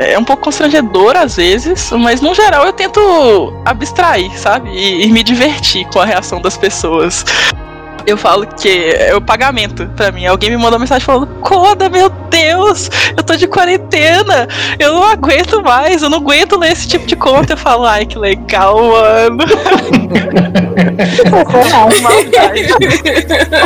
É 0.00 0.18
um 0.18 0.24
pouco 0.24 0.44
constrangedor 0.44 1.14
às 1.16 1.36
vezes, 1.36 1.90
mas 1.92 2.22
no 2.22 2.34
geral 2.34 2.64
eu 2.64 2.72
tento 2.72 3.52
abstrair, 3.66 4.30
sabe? 4.38 4.70
E, 4.70 5.06
e 5.06 5.12
me 5.12 5.22
divertir 5.22 5.86
com 5.88 6.00
a 6.00 6.06
reação 6.06 6.40
das 6.40 6.56
pessoas. 6.56 7.24
Eu 8.06 8.16
falo 8.16 8.46
que 8.46 8.94
é 8.96 9.14
o 9.14 9.20
pagamento 9.20 9.86
pra 9.94 10.10
mim. 10.10 10.24
Alguém 10.24 10.48
me 10.48 10.56
mandou 10.56 10.72
uma 10.72 10.78
mensagem 10.80 11.04
falando: 11.04 11.26
Coda, 11.42 11.90
meu 11.90 12.08
Deus, 12.30 12.90
eu 13.14 13.22
tô 13.22 13.36
de 13.36 13.46
quarentena, 13.46 14.48
eu 14.78 14.94
não 14.94 15.04
aguento 15.04 15.62
mais, 15.62 16.02
eu 16.02 16.08
não 16.08 16.16
aguento 16.18 16.58
ler 16.58 16.72
esse 16.72 16.88
tipo 16.88 17.06
de 17.06 17.14
conta. 17.14 17.52
Eu 17.52 17.58
falo: 17.58 17.84
Ai, 17.84 18.06
que 18.06 18.18
legal, 18.18 18.78
mano. 18.82 19.44
Maldade. 22.02 22.68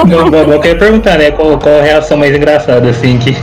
Não, 0.09 0.31
não, 0.31 0.53
eu 0.53 0.61
queria 0.61 0.79
perguntar, 0.79 1.17
né? 1.17 1.31
Qual, 1.31 1.57
qual 1.59 1.79
a 1.79 1.83
reação 1.83 2.17
mais 2.17 2.35
engraçada, 2.35 2.91
assim, 2.91 3.19
que 3.19 3.37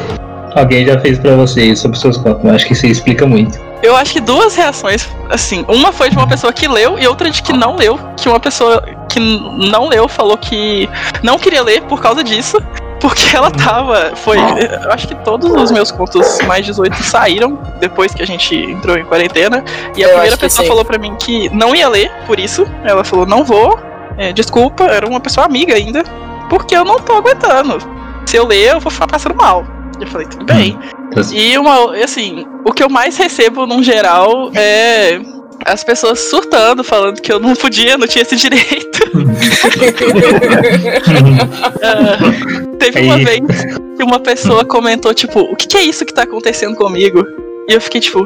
alguém 0.56 0.86
já 0.86 1.00
fez 1.00 1.18
pra 1.20 1.36
vocês 1.36 1.80
sobre 1.80 1.98
seus 1.98 2.18
contos? 2.18 2.44
Eu 2.44 2.52
acho 2.52 2.66
que 2.66 2.74
isso 2.74 2.86
explica 2.86 3.26
muito. 3.26 3.60
Eu 3.82 3.96
acho 3.96 4.14
que 4.14 4.22
duas 4.22 4.56
reações, 4.56 5.10
assim, 5.30 5.66
uma 5.68 5.92
foi 5.92 6.10
de 6.10 6.16
uma 6.16 6.28
pessoa 6.28 6.54
que 6.54 6.68
leu 6.68 7.00
e 7.00 7.08
outra 7.08 7.32
de 7.32 7.42
que 7.42 7.52
não 7.52 7.76
leu, 7.76 8.00
que 8.16 8.30
uma 8.30 8.40
pessoa 8.40 8.84
que 9.10 9.20
não 9.20 9.88
leu 9.88 10.08
falou 10.08 10.38
que 10.38 10.88
não 11.24 11.40
queria 11.40 11.64
ler 11.64 11.82
por 11.84 12.00
causa 12.00 12.24
disso, 12.24 12.62
porque 13.00 13.36
ela 13.36 13.50
tava, 13.50 14.16
foi, 14.16 14.38
eu 14.38 14.92
acho 14.92 15.08
que 15.08 15.16
todos 15.16 15.52
os 15.52 15.72
meus 15.72 15.92
contos 15.92 16.38
mais 16.46 16.64
18 16.64 17.02
saíram 17.02 17.58
depois 17.80 18.14
que 18.14 18.22
a 18.22 18.28
gente 18.28 18.56
entrou 18.56 18.96
em 18.96 19.04
quarentena, 19.04 19.64
e 19.98 20.04
a 20.04 20.08
Eu 20.08 20.14
primeira 20.14 20.38
pessoa 20.38 20.68
falou 20.68 20.86
pra 20.86 21.00
mim 21.00 21.16
que 21.16 21.50
não 21.50 21.76
ia 21.76 21.90
ler 21.90 22.12
por 22.28 22.40
isso, 22.40 22.68
ela 22.84 23.04
falou, 23.04 23.26
não 23.26 23.44
vou, 23.44 23.80
é, 24.16 24.32
desculpa, 24.32 24.84
era 24.84 25.08
uma 25.08 25.20
pessoa 25.20 25.48
amiga 25.48 25.74
ainda, 25.74 26.04
porque 26.48 26.76
eu 26.76 26.86
não 26.86 27.00
tô 27.00 27.14
aguentando, 27.14 27.80
se 28.28 28.38
eu 28.38 28.46
ler 28.46 28.74
eu 28.74 28.80
vou 28.80 28.92
ficar 28.92 29.08
passando 29.08 29.36
mal. 29.36 29.66
Eu 30.02 30.08
falei, 30.08 30.28
tudo 30.28 30.46
bem. 30.46 30.78
Então, 31.12 31.24
E 31.32 31.58
uma, 31.58 31.96
assim, 32.04 32.46
o 32.66 32.74
que 32.74 32.84
eu 32.84 32.90
mais 32.90 33.16
recebo 33.18 33.68
no 33.68 33.84
geral 33.84 34.52
é 34.56 35.22
as 35.66 35.84
pessoas 35.84 36.20
surtando, 36.20 36.84
falando 36.84 37.22
que 37.22 37.32
eu 37.32 37.40
não 37.40 37.56
podia, 37.56 37.98
não 37.98 38.08
tinha 38.08 38.24
esse 38.24 38.36
direito. 38.36 39.00
Ah, 41.84 42.18
teve 42.80 43.02
uma 43.02 43.18
vez 43.18 43.42
que 43.96 44.04
uma 44.04 44.20
pessoa 44.20 44.66
comentou, 44.66 45.14
tipo, 45.14 45.40
o 45.42 45.56
que, 45.56 45.68
que 45.68 45.78
é 45.78 45.84
isso 45.84 46.04
que 46.04 46.14
tá 46.14 46.24
acontecendo 46.24 46.76
comigo? 46.76 47.24
E 47.70 47.74
eu 47.74 47.82
fiquei, 47.82 48.02
tipo, 48.02 48.26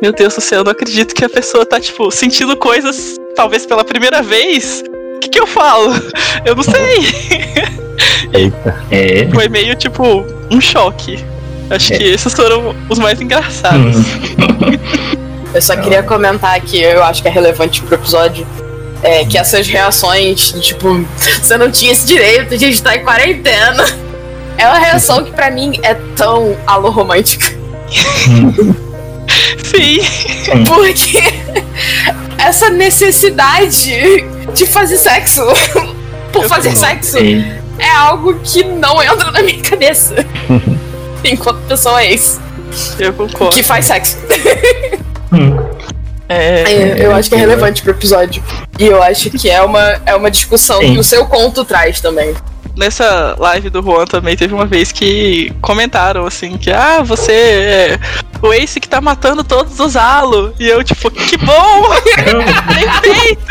meu 0.00 0.12
Deus 0.12 0.34
do 0.34 0.40
céu, 0.40 0.60
eu 0.60 0.64
não 0.64 0.72
acredito 0.72 1.14
que 1.14 1.24
a 1.24 1.28
pessoa 1.28 1.66
tá, 1.66 1.80
tipo, 1.80 2.10
sentindo 2.10 2.56
coisas, 2.56 3.16
talvez 3.34 3.66
pela 3.66 3.84
primeira 3.84 4.22
vez. 4.22 4.82
O 5.16 5.18
que, 5.18 5.28
que 5.28 5.40
eu 5.40 5.46
falo? 5.46 5.92
Eu 6.44 6.54
não 6.54 6.62
sei. 6.62 7.42
Eita. 8.32 8.76
É. 8.90 9.28
Foi 9.32 9.48
meio, 9.48 9.74
tipo, 9.74 10.24
um 10.50 10.60
choque. 10.60 11.24
Acho 11.70 11.94
É. 11.94 11.96
que 11.98 12.04
esses 12.04 12.32
foram 12.32 12.74
os 12.88 12.98
mais 12.98 13.20
engraçados. 13.20 13.96
Hum. 13.96 14.04
Eu 15.54 15.62
só 15.62 15.74
queria 15.76 16.02
comentar 16.02 16.60
que 16.60 16.82
eu 16.82 17.02
acho 17.02 17.22
que 17.22 17.28
é 17.28 17.30
relevante 17.30 17.80
pro 17.80 17.94
episódio. 17.94 18.46
É 19.02 19.24
que 19.24 19.38
essas 19.38 19.66
reações, 19.66 20.52
tipo, 20.60 21.02
você 21.40 21.56
não 21.56 21.70
tinha 21.70 21.92
esse 21.92 22.06
direito, 22.06 22.52
a 22.52 22.58
gente 22.58 22.82
tá 22.82 22.94
em 22.94 23.02
quarentena. 23.02 23.84
É 24.58 24.66
uma 24.66 24.78
reação 24.78 25.24
que 25.24 25.30
pra 25.32 25.50
mim 25.50 25.78
é 25.82 25.94
tão 26.14 26.54
alô 26.66 26.90
romântica. 26.90 27.46
Sim. 29.64 30.00
Porque 30.66 31.22
essa 32.38 32.68
necessidade 32.70 34.24
de 34.54 34.66
fazer 34.66 34.98
sexo 34.98 35.42
por 36.32 36.42
Eu 36.44 36.48
fazer 36.48 36.76
sexo 36.76 37.18
É. 37.18 37.60
é 37.78 37.90
algo 37.90 38.38
que 38.42 38.64
não 38.64 39.02
entra 39.02 39.30
na 39.30 39.42
minha 39.42 39.62
cabeça. 39.62 40.14
Enquanto 41.24 41.58
pessoa 41.66 42.04
ex 42.04 42.40
Eu 42.98 43.12
concordo. 43.12 43.54
que 43.54 43.62
faz 43.62 43.86
sexo. 43.86 44.16
Hum. 45.32 45.56
É, 46.28 46.62
É, 46.72 47.06
eu 47.06 47.14
acho 47.14 47.28
que 47.28 47.34
é 47.36 47.38
relevante 47.38 47.82
pro 47.82 47.92
episódio. 47.92 48.42
E 48.78 48.86
eu 48.86 49.02
acho 49.02 49.30
que 49.30 49.48
é 49.48 49.62
uma, 49.62 50.00
é 50.04 50.14
uma 50.14 50.30
discussão 50.30 50.80
Sim. 50.80 50.94
que 50.94 50.98
o 50.98 51.04
seu 51.04 51.26
conto 51.26 51.64
traz 51.64 52.00
também. 52.00 52.34
nessa 52.76 53.34
live 53.38 53.70
do 53.70 53.82
Juan 53.82 54.04
também 54.04 54.36
teve 54.36 54.52
uma 54.52 54.66
vez 54.66 54.92
que 54.92 55.52
comentaram 55.62 56.26
assim 56.26 56.58
que 56.58 56.70
ah, 56.70 57.02
você 57.02 57.32
é 57.32 57.98
o 58.42 58.52
Ace 58.52 58.78
que 58.78 58.88
tá 58.88 59.00
matando 59.00 59.42
todos 59.42 59.80
os 59.80 59.96
Halo. 59.96 60.52
E 60.58 60.68
eu, 60.68 60.84
tipo, 60.84 61.10
que 61.10 61.36
bom! 61.38 61.88
Bem 62.68 62.86
feito! 63.00 63.46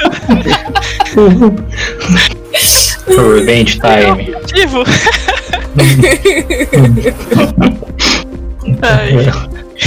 Revenge 3.07 3.79
time. 3.79 4.35
Vivo! 4.53 4.83
Ai, 8.81 9.31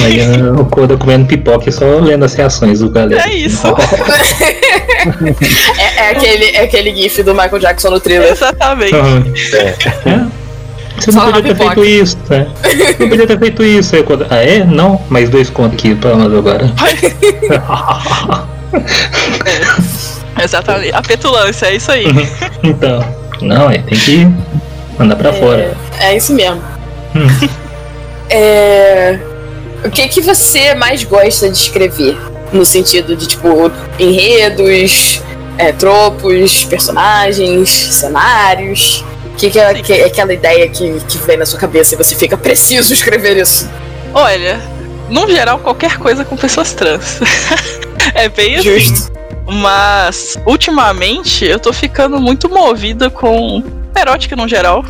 Aí 0.00 0.20
uh, 0.20 0.61
o 0.61 0.64
Koda 0.66 0.96
comendo 0.96 1.26
pipoca 1.26 1.68
e 1.68 1.72
só 1.72 1.85
lendo 1.98 2.24
as 2.24 2.35
reações 2.35 2.78
do 2.81 2.90
galera. 2.90 3.28
é 3.28 3.35
isso. 3.35 3.66
É, 5.78 5.96
é 5.96 6.11
aquele, 6.11 6.44
é 6.57 6.64
aquele 6.64 6.94
gif 6.94 7.22
do 7.22 7.33
Michael 7.33 7.61
Jackson 7.61 7.90
no 7.90 8.00
thriller. 8.00 8.33
Exatamente. 8.33 8.94
Aham. 8.94 9.24
É. 10.04 10.26
Você 10.98 11.12
Só 11.12 11.20
não 11.20 11.26
podia 11.33 11.42
ter 11.42 11.54
pipoca. 11.54 11.74
feito 11.76 11.88
isso, 11.88 12.18
né? 12.28 12.46
Não 12.98 13.09
podia 13.09 13.26
ter 13.26 13.38
feito 13.38 13.62
isso. 13.62 13.94
Aí 13.94 14.04
ah, 14.28 14.42
é? 14.42 14.64
Não? 14.64 15.00
Mais 15.09 15.31
dois 15.31 15.48
contos 15.48 15.74
aqui 15.74 15.94
pra 15.94 16.16
nós 16.16 16.35
agora. 16.35 16.68
Exatamente. 20.42 20.94
A 20.94 21.03
petulância, 21.03 21.66
é 21.66 21.77
isso 21.77 21.90
aí. 21.90 22.07
então, 22.62 23.05
não, 23.40 23.70
é, 23.70 23.79
tem 23.79 23.98
que 23.98 24.27
mandar 24.98 25.16
pra 25.16 25.33
fora. 25.33 25.77
É 26.01 26.16
isso 26.16 26.33
mesmo. 26.35 26.62
Hum. 27.14 27.48
É, 28.31 29.18
O 29.85 29.90
que 29.90 30.09
que 30.09 30.20
você 30.20 30.74
mais 30.74 31.05
gosta 31.05 31.48
de 31.48 31.57
escrever? 31.57 32.16
No 32.53 32.64
sentido 32.64 33.14
de, 33.14 33.27
tipo, 33.27 33.70
enredos, 33.98 35.22
é, 35.59 35.72
tropos, 35.72 36.64
personagens, 36.64 37.68
cenários. 37.70 39.05
O 39.27 39.37
que, 39.37 39.51
que, 39.51 39.59
é, 39.59 39.74
que 39.74 39.92
é 39.92 40.05
aquela 40.07 40.33
ideia 40.33 40.68
que, 40.68 41.01
que 41.07 41.18
vem 41.18 41.37
na 41.37 41.46
sua 41.46 41.59
cabeça 41.59 41.94
e 41.94 41.98
você 41.98 42.16
fica 42.16 42.37
preciso 42.37 42.92
escrever 42.92 43.37
isso? 43.37 43.70
Olha, 44.14 44.61
no 45.09 45.29
geral, 45.29 45.59
qualquer 45.59 45.98
coisa 45.98 46.24
com 46.24 46.37
pessoas 46.37 46.72
trans. 46.72 47.20
é 48.14 48.29
bem 48.29 48.57
assim. 48.57 49.09
Mas, 49.48 50.38
ultimamente, 50.46 51.44
eu 51.44 51.58
tô 51.58 51.72
ficando 51.72 52.20
muito 52.20 52.48
movida 52.48 53.08
com 53.08 53.62
erótica 53.98 54.37
no 54.37 54.46
geral, 54.46 54.84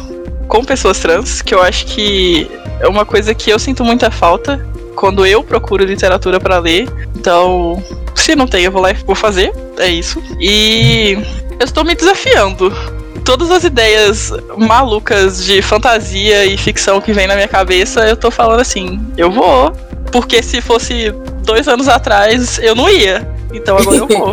com 0.48 0.64
pessoas 0.64 0.98
trans, 0.98 1.40
que 1.40 1.54
eu 1.54 1.62
acho 1.62 1.86
que 1.86 2.50
é 2.80 2.88
uma 2.88 3.04
coisa 3.04 3.34
que 3.34 3.50
eu 3.50 3.58
sinto 3.58 3.84
muita 3.84 4.10
falta 4.10 4.64
quando 4.96 5.24
eu 5.24 5.44
procuro 5.44 5.84
literatura 5.84 6.40
pra 6.40 6.58
ler. 6.58 6.88
Então, 7.14 7.82
se 8.14 8.34
não 8.34 8.46
tem, 8.46 8.64
eu 8.64 8.72
vou 8.72 8.82
lá 8.82 8.90
e 8.90 8.94
vou 8.94 9.14
fazer. 9.14 9.52
É 9.78 9.88
isso. 9.88 10.20
E 10.40 11.16
eu 11.58 11.64
estou 11.64 11.84
me 11.84 11.94
desafiando. 11.94 12.72
Todas 13.24 13.50
as 13.50 13.62
ideias 13.62 14.32
malucas 14.56 15.44
de 15.44 15.62
fantasia 15.62 16.44
e 16.44 16.56
ficção 16.56 17.00
que 17.00 17.12
vem 17.12 17.26
na 17.26 17.34
minha 17.34 17.48
cabeça, 17.48 18.08
eu 18.08 18.16
tô 18.16 18.30
falando 18.30 18.60
assim, 18.60 19.00
eu 19.16 19.30
vou. 19.30 19.70
Porque 20.10 20.42
se 20.42 20.60
fosse 20.60 21.12
dois 21.44 21.68
anos 21.68 21.88
atrás, 21.88 22.58
eu 22.58 22.74
não 22.74 22.88
ia. 22.88 23.38
Então 23.52 23.76
agora 23.78 23.96
eu 23.96 24.06
vou. 24.08 24.30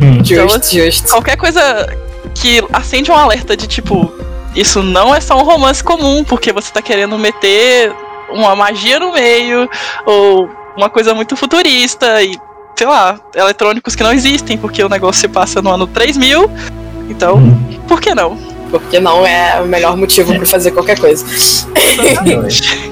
Hum. 0.00 0.18
Então, 0.24 0.48
Justo, 0.48 0.74
justo. 0.76 1.08
Qualquer 1.10 1.36
coisa 1.36 1.86
que 2.34 2.62
acende 2.72 3.10
um 3.10 3.14
alerta 3.16 3.56
de 3.56 3.66
tipo, 3.66 4.12
isso 4.54 4.82
não 4.82 5.14
é 5.14 5.20
só 5.20 5.38
um 5.38 5.42
romance 5.44 5.82
comum, 5.82 6.24
porque 6.24 6.52
você 6.52 6.72
tá 6.72 6.80
querendo 6.80 7.18
meter 7.18 7.92
uma 8.30 8.54
magia 8.56 8.98
no 8.98 9.12
meio, 9.12 9.68
ou 10.06 10.48
uma 10.76 10.88
coisa 10.88 11.14
muito 11.14 11.36
futurista, 11.36 12.22
e 12.22 12.36
sei 12.78 12.86
lá, 12.86 13.20
eletrônicos 13.34 13.94
que 13.94 14.02
não 14.02 14.12
existem, 14.12 14.56
porque 14.56 14.82
o 14.82 14.88
negócio 14.88 15.20
se 15.20 15.28
passa 15.28 15.60
no 15.60 15.70
ano 15.70 15.86
3000. 15.86 16.50
Então, 17.10 17.36
Hum. 17.36 17.80
por 17.86 18.00
que 18.00 18.14
não? 18.14 18.36
Porque 18.70 18.98
não 18.98 19.26
é 19.26 19.60
o 19.60 19.66
melhor 19.66 19.94
motivo 19.98 20.34
pra 20.34 20.46
fazer 20.46 20.70
qualquer 20.70 20.98
coisa. 20.98 21.26
Exatamente. 21.74 22.90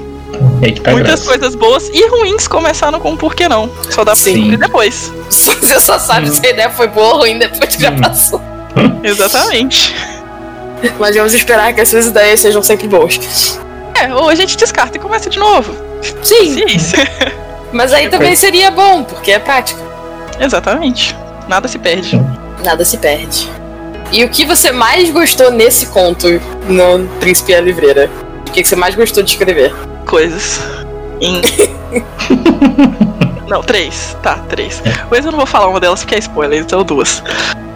É 0.61 0.71
que 0.71 0.81
tá 0.81 0.91
Muitas 0.91 1.21
graça. 1.23 1.25
coisas 1.25 1.55
boas 1.55 1.89
e 1.93 2.07
ruins 2.09 2.47
começaram 2.47 2.99
com 2.99 3.15
por 3.17 3.33
que 3.35 3.47
não. 3.49 3.69
Só 3.89 4.03
dá 4.03 4.13
pra 4.15 4.57
depois. 4.57 5.11
Você 5.29 5.79
só 5.79 5.97
sabe 5.97 6.29
se 6.29 6.45
a 6.45 6.49
ideia 6.49 6.69
foi 6.69 6.87
boa 6.87 7.13
ou 7.13 7.19
ruim 7.21 7.39
depois 7.39 7.75
que 7.75 7.81
já 7.81 7.89
Hum. 7.91 7.99
passou. 8.01 8.41
Exatamente. 9.03 9.95
Mas 10.99 11.15
vamos 11.15 11.33
esperar 11.33 11.73
que 11.73 11.81
as 11.81 11.89
suas 11.89 12.07
ideias 12.07 12.39
sejam 12.39 12.61
sempre 12.61 12.87
boas. 12.87 13.59
É, 13.99 14.13
ou 14.13 14.29
a 14.29 14.35
gente 14.35 14.57
descarta 14.57 14.97
e 14.97 14.99
começa 14.99 15.29
de 15.29 15.37
novo. 15.39 15.73
Sim, 16.23 16.53
Ciência. 16.53 16.99
mas 17.71 17.93
aí 17.93 18.09
também 18.09 18.35
seria 18.35 18.71
bom, 18.71 19.03
porque 19.03 19.31
é 19.31 19.39
prático. 19.39 19.79
Exatamente. 20.39 21.15
Nada 21.47 21.67
se 21.67 21.77
perde. 21.77 22.19
Nada 22.63 22.83
se 22.85 22.97
perde. 22.97 23.49
E 24.11 24.23
o 24.23 24.29
que 24.29 24.45
você 24.45 24.71
mais 24.71 25.09
gostou 25.11 25.51
nesse 25.51 25.85
conto 25.87 26.27
no 26.67 27.07
Príncipe 27.19 27.51
e 27.51 27.55
a 27.55 27.61
Livreira? 27.61 28.09
O 28.47 28.51
que 28.51 28.61
que 28.61 28.67
você 28.67 28.75
mais 28.75 28.95
gostou 28.95 29.23
de 29.23 29.31
escrever? 29.31 29.73
Coisas. 30.11 30.61
Em. 31.21 31.41
não, 33.47 33.61
três. 33.61 34.17
Tá, 34.21 34.35
três. 34.49 34.83
Mas 35.09 35.23
eu 35.25 35.31
não 35.31 35.37
vou 35.39 35.47
falar 35.47 35.69
uma 35.69 35.79
delas 35.79 36.01
porque 36.01 36.15
é 36.15 36.19
spoiler, 36.19 36.59
então 36.61 36.83
duas. 36.83 37.23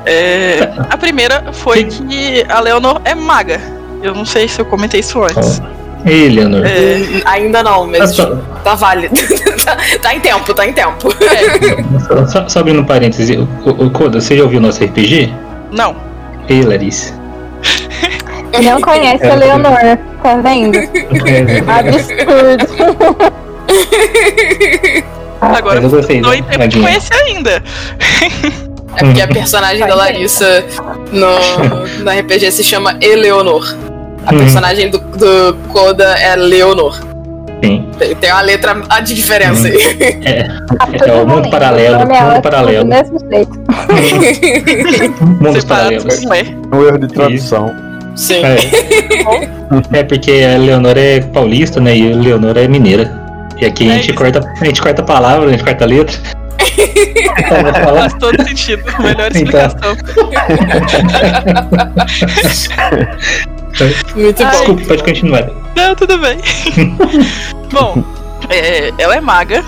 É, 0.05 0.69
a 0.89 0.97
primeira 0.97 1.53
foi 1.53 1.85
que 1.85 2.45
a 2.49 2.59
Leonor 2.59 2.99
é 3.05 3.15
maga. 3.15 3.61
Eu 4.03 4.13
não 4.13 4.25
sei 4.25 4.49
se 4.49 4.59
eu 4.59 4.65
comentei 4.65 4.99
isso 4.99 5.23
antes. 5.23 5.61
Ei, 6.05 6.27
Leonor. 6.29 6.65
É, 6.65 6.97
Hum, 6.97 7.21
Ainda 7.23 7.63
não, 7.63 7.87
mas 7.87 8.11
só, 8.11 8.35
tá 8.65 8.75
válido. 8.75 9.15
tá, 9.63 9.77
tá 10.01 10.13
em 10.13 10.19
tempo, 10.19 10.53
tá 10.53 10.67
em 10.67 10.73
tempo. 10.73 11.07
é, 11.21 12.27
só, 12.27 12.49
só 12.49 12.59
abrindo 12.59 12.81
um 12.81 12.85
parêntese, 12.85 13.37
o, 13.37 13.47
o, 13.65 13.85
o 13.85 13.89
Koda, 13.91 14.19
você 14.19 14.35
já 14.37 14.43
ouviu 14.43 14.59
nosso 14.59 14.83
RPG? 14.83 15.33
não. 15.71 15.95
Ei, 16.49 16.61
Larissa. 16.61 17.13
Não 18.63 18.79
conhece 18.81 19.25
a 19.25 19.35
Leonor, 19.35 19.97
tá 20.23 20.35
vendo? 20.43 20.77
Absurdo. 21.67 22.65
Agora 25.41 25.79
eu 25.81 25.89
gostei, 25.89 26.21
tô 26.21 26.29
né? 26.29 26.37
em 26.37 26.43
tempo 26.43 26.51
de 26.53 26.57
Tadinha. 26.59 26.83
conhecer 26.87 27.13
ainda. 27.13 27.63
É 28.97 29.03
porque 29.03 29.21
a 29.21 29.27
personagem 29.27 29.85
da 29.85 29.93
Larissa 29.95 30.63
no, 31.11 32.03
no 32.03 32.11
RPG 32.19 32.51
se 32.51 32.63
chama 32.63 32.97
Eleonor. 33.01 33.75
A 34.25 34.31
Uhum. 34.31 34.39
personagem 34.39 34.89
do, 34.89 34.97
do 34.97 35.55
Koda 35.71 36.05
é 36.17 36.35
Leonor. 36.35 36.99
Sim. 37.63 37.87
Tem, 37.99 38.15
tem 38.15 38.31
uma 38.31 38.41
letra 38.41 38.81
a 38.89 38.99
de 39.01 39.13
diferença 39.13 39.67
aí. 39.67 39.77
É, 40.25 40.43
Tá 40.77 40.87
é 40.93 40.97
tudo 40.97 41.21
o 41.23 41.27
mundo 41.27 41.49
paralelo. 41.51 41.95
É 41.95 42.05
Mundo 42.21 42.41
paralelo. 42.41 42.83
Do 42.85 42.89
mesmo 42.89 43.19
jeito. 43.29 43.51
Mundos 45.21 45.61
Separados 45.61 46.03
paralelos. 46.03 46.21
não 46.23 46.33
é. 46.33 46.43
Um 46.73 46.87
erro 46.87 46.97
de 46.99 47.07
tradução. 47.07 47.75
Sim. 48.15 48.41
É. 48.43 49.99
é 49.99 50.03
porque 50.03 50.31
a 50.31 50.57
Leonor 50.57 50.97
é 50.97 51.19
paulista, 51.19 51.79
né? 51.81 51.95
E 51.97 52.11
a 52.13 52.15
Leonor 52.15 52.57
é 52.57 52.67
mineira. 52.67 53.23
E 53.59 53.65
aqui 53.65 53.89
a 53.89 53.93
É 53.93 53.95
gente, 53.97 54.09
isso. 54.11 54.17
corta, 54.19 54.39
a 54.61 54.65
gente 54.65 54.81
corta 54.81 55.01
a 55.01 55.05
palavra, 55.05 55.47
a 55.47 55.51
gente 55.51 55.63
corta 55.63 55.83
a 55.83 55.87
letra. 55.87 56.17
Então. 56.17 57.95
Faz 57.95 58.13
todo 58.13 58.43
sentido. 58.43 58.83
Melhor 58.99 59.29
Então. 59.35 59.65
explicação. 59.65 59.95
Muito 64.15 64.43
bom. 64.43 64.49
Desculpe, 64.51 64.85
pode 64.85 65.03
continuar. 65.03 65.49
Não, 65.75 65.95
tudo 65.95 66.17
bem. 66.17 66.37
Bom, 67.71 68.03
é, 68.49 68.93
ela 68.97 69.15
é 69.15 69.21
maga. 69.21 69.63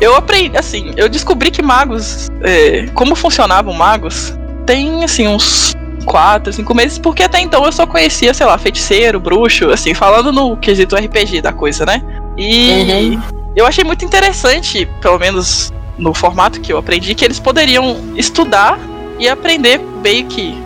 Eu 0.00 0.14
aprendi, 0.16 0.56
assim, 0.56 0.92
eu 0.96 1.08
descobri 1.08 1.50
que 1.50 1.62
magos, 1.62 2.28
é, 2.42 2.86
como 2.94 3.14
funcionavam 3.14 3.72
magos, 3.72 4.36
tem, 4.66 5.04
assim, 5.04 5.26
uns 5.28 5.74
4, 6.02 6.52
5 6.52 6.74
meses, 6.74 6.98
porque 6.98 7.22
até 7.22 7.40
então 7.40 7.64
eu 7.64 7.72
só 7.72 7.86
conhecia, 7.86 8.34
sei 8.34 8.46
lá, 8.46 8.58
feiticeiro, 8.58 9.20
bruxo, 9.20 9.70
assim, 9.70 9.94
falando 9.94 10.32
no 10.32 10.56
quesito 10.56 10.96
RPG 10.96 11.40
da 11.40 11.52
coisa, 11.52 11.86
né? 11.86 12.02
E 12.36 13.18
eu 13.54 13.66
achei 13.66 13.84
muito 13.84 14.04
interessante, 14.04 14.88
pelo 15.00 15.18
menos 15.18 15.72
no 15.98 16.14
formato 16.14 16.60
que 16.60 16.72
eu 16.72 16.78
aprendi, 16.78 17.14
que 17.14 17.24
eles 17.24 17.38
poderiam 17.38 17.96
estudar 18.16 18.78
e 19.18 19.28
aprender 19.28 19.80
meio 20.02 20.26
que 20.26 20.56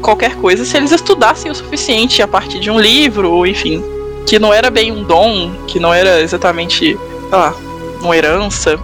qualquer 0.00 0.36
coisa 0.36 0.64
se 0.64 0.76
eles 0.76 0.92
estudassem 0.92 1.50
o 1.50 1.54
suficiente 1.54 2.22
a 2.22 2.28
partir 2.28 2.60
de 2.60 2.70
um 2.70 2.78
livro, 2.78 3.30
ou 3.30 3.46
enfim, 3.46 3.82
que 4.26 4.38
não 4.38 4.54
era 4.54 4.70
bem 4.70 4.92
um 4.92 5.02
dom, 5.02 5.52
que 5.66 5.80
não 5.80 5.92
era 5.92 6.20
exatamente, 6.20 6.96
sei 6.96 6.98
lá, 7.38 7.54
uma 8.00 8.16
herança. 8.16 8.78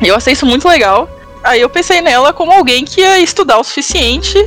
Eu 0.00 0.16
achei 0.16 0.32
isso 0.32 0.44
muito 0.44 0.66
legal. 0.66 1.08
Aí 1.44 1.60
eu 1.60 1.68
pensei 1.68 2.00
nela 2.00 2.32
como 2.32 2.52
alguém 2.52 2.84
que 2.84 3.00
ia 3.00 3.20
estudar 3.20 3.58
o 3.58 3.64
suficiente 3.64 4.38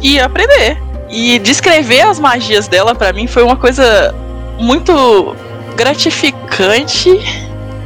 e 0.00 0.20
aprender. 0.20 0.78
E 1.08 1.38
descrever 1.38 2.02
as 2.02 2.18
magias 2.18 2.66
dela 2.66 2.94
pra 2.94 3.12
mim 3.12 3.26
foi 3.26 3.42
uma 3.42 3.56
coisa 3.56 4.14
muito 4.58 5.36
gratificante 5.76 7.10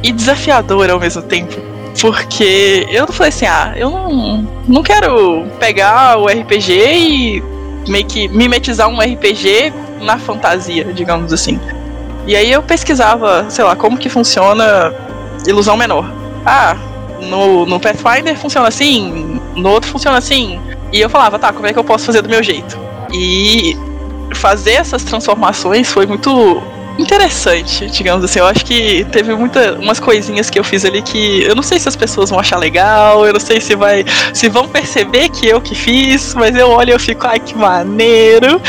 e 0.01 0.11
desafiadora 0.11 0.93
ao 0.93 0.99
mesmo 0.99 1.21
tempo. 1.21 1.55
Porque 1.99 2.87
eu 2.89 3.05
falei 3.07 3.29
assim, 3.29 3.45
ah, 3.45 3.73
eu 3.75 3.89
não, 3.89 4.47
não 4.67 4.83
quero 4.83 5.45
pegar 5.59 6.17
o 6.17 6.27
RPG 6.27 6.71
e 6.71 7.43
meio 7.87 8.05
que 8.05 8.27
mimetizar 8.29 8.87
um 8.87 8.99
RPG 8.99 9.73
na 10.01 10.17
fantasia, 10.17 10.85
digamos 10.85 11.33
assim. 11.33 11.59
E 12.25 12.35
aí 12.35 12.51
eu 12.51 12.61
pesquisava, 12.61 13.45
sei 13.49 13.65
lá, 13.65 13.75
como 13.75 13.97
que 13.97 14.09
funciona 14.09 14.93
ilusão 15.45 15.75
menor. 15.75 16.09
Ah, 16.45 16.77
no, 17.21 17.65
no 17.65 17.79
Pathfinder 17.79 18.37
funciona 18.37 18.67
assim, 18.67 19.39
no 19.55 19.69
outro 19.69 19.89
funciona 19.89 20.17
assim. 20.17 20.59
E 20.91 20.99
eu 20.99 21.09
falava, 21.09 21.39
tá, 21.39 21.53
como 21.53 21.67
é 21.67 21.73
que 21.73 21.79
eu 21.79 21.83
posso 21.83 22.05
fazer 22.05 22.21
do 22.21 22.29
meu 22.29 22.43
jeito? 22.43 22.77
E 23.13 23.77
fazer 24.35 24.73
essas 24.73 25.03
transformações 25.03 25.91
foi 25.91 26.05
muito 26.05 26.61
interessante, 26.97 27.87
digamos 27.87 28.23
assim. 28.23 28.39
Eu 28.39 28.45
acho 28.45 28.65
que 28.65 29.05
teve 29.11 29.33
muita, 29.33 29.73
umas 29.73 29.99
coisinhas 29.99 30.49
que 30.49 30.59
eu 30.59 30.63
fiz 30.63 30.83
ali 30.85 31.01
que 31.01 31.43
eu 31.43 31.55
não 31.55 31.63
sei 31.63 31.79
se 31.79 31.87
as 31.87 31.95
pessoas 31.95 32.29
vão 32.29 32.39
achar 32.39 32.57
legal, 32.57 33.25
eu 33.25 33.33
não 33.33 33.39
sei 33.39 33.61
se 33.61 33.75
vai, 33.75 34.05
se 34.33 34.49
vão 34.49 34.67
perceber 34.67 35.29
que 35.29 35.47
eu 35.47 35.61
que 35.61 35.75
fiz, 35.75 36.33
mas 36.35 36.55
eu 36.55 36.69
olho 36.69 36.89
e 36.89 36.93
eu 36.93 36.99
fico, 36.99 37.25
ai 37.25 37.39
que 37.39 37.55
maneiro. 37.55 38.61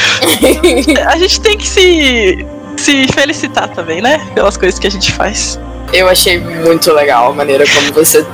A 1.06 1.16
gente 1.16 1.40
tem 1.40 1.56
que 1.56 1.66
se 1.66 2.46
se 2.76 3.06
felicitar 3.08 3.68
também, 3.68 4.00
né? 4.00 4.18
Pelas 4.34 4.56
coisas 4.56 4.78
que 4.78 4.86
a 4.86 4.90
gente 4.90 5.12
faz. 5.12 5.60
Eu 5.92 6.08
achei 6.08 6.40
muito 6.40 6.92
legal 6.92 7.30
a 7.30 7.34
maneira 7.34 7.64
como 7.66 7.92
você 7.92 8.26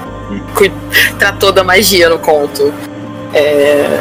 tratou 1.18 1.52
da 1.52 1.62
magia 1.64 2.08
no 2.08 2.18
conto. 2.18 2.72
É, 3.34 4.00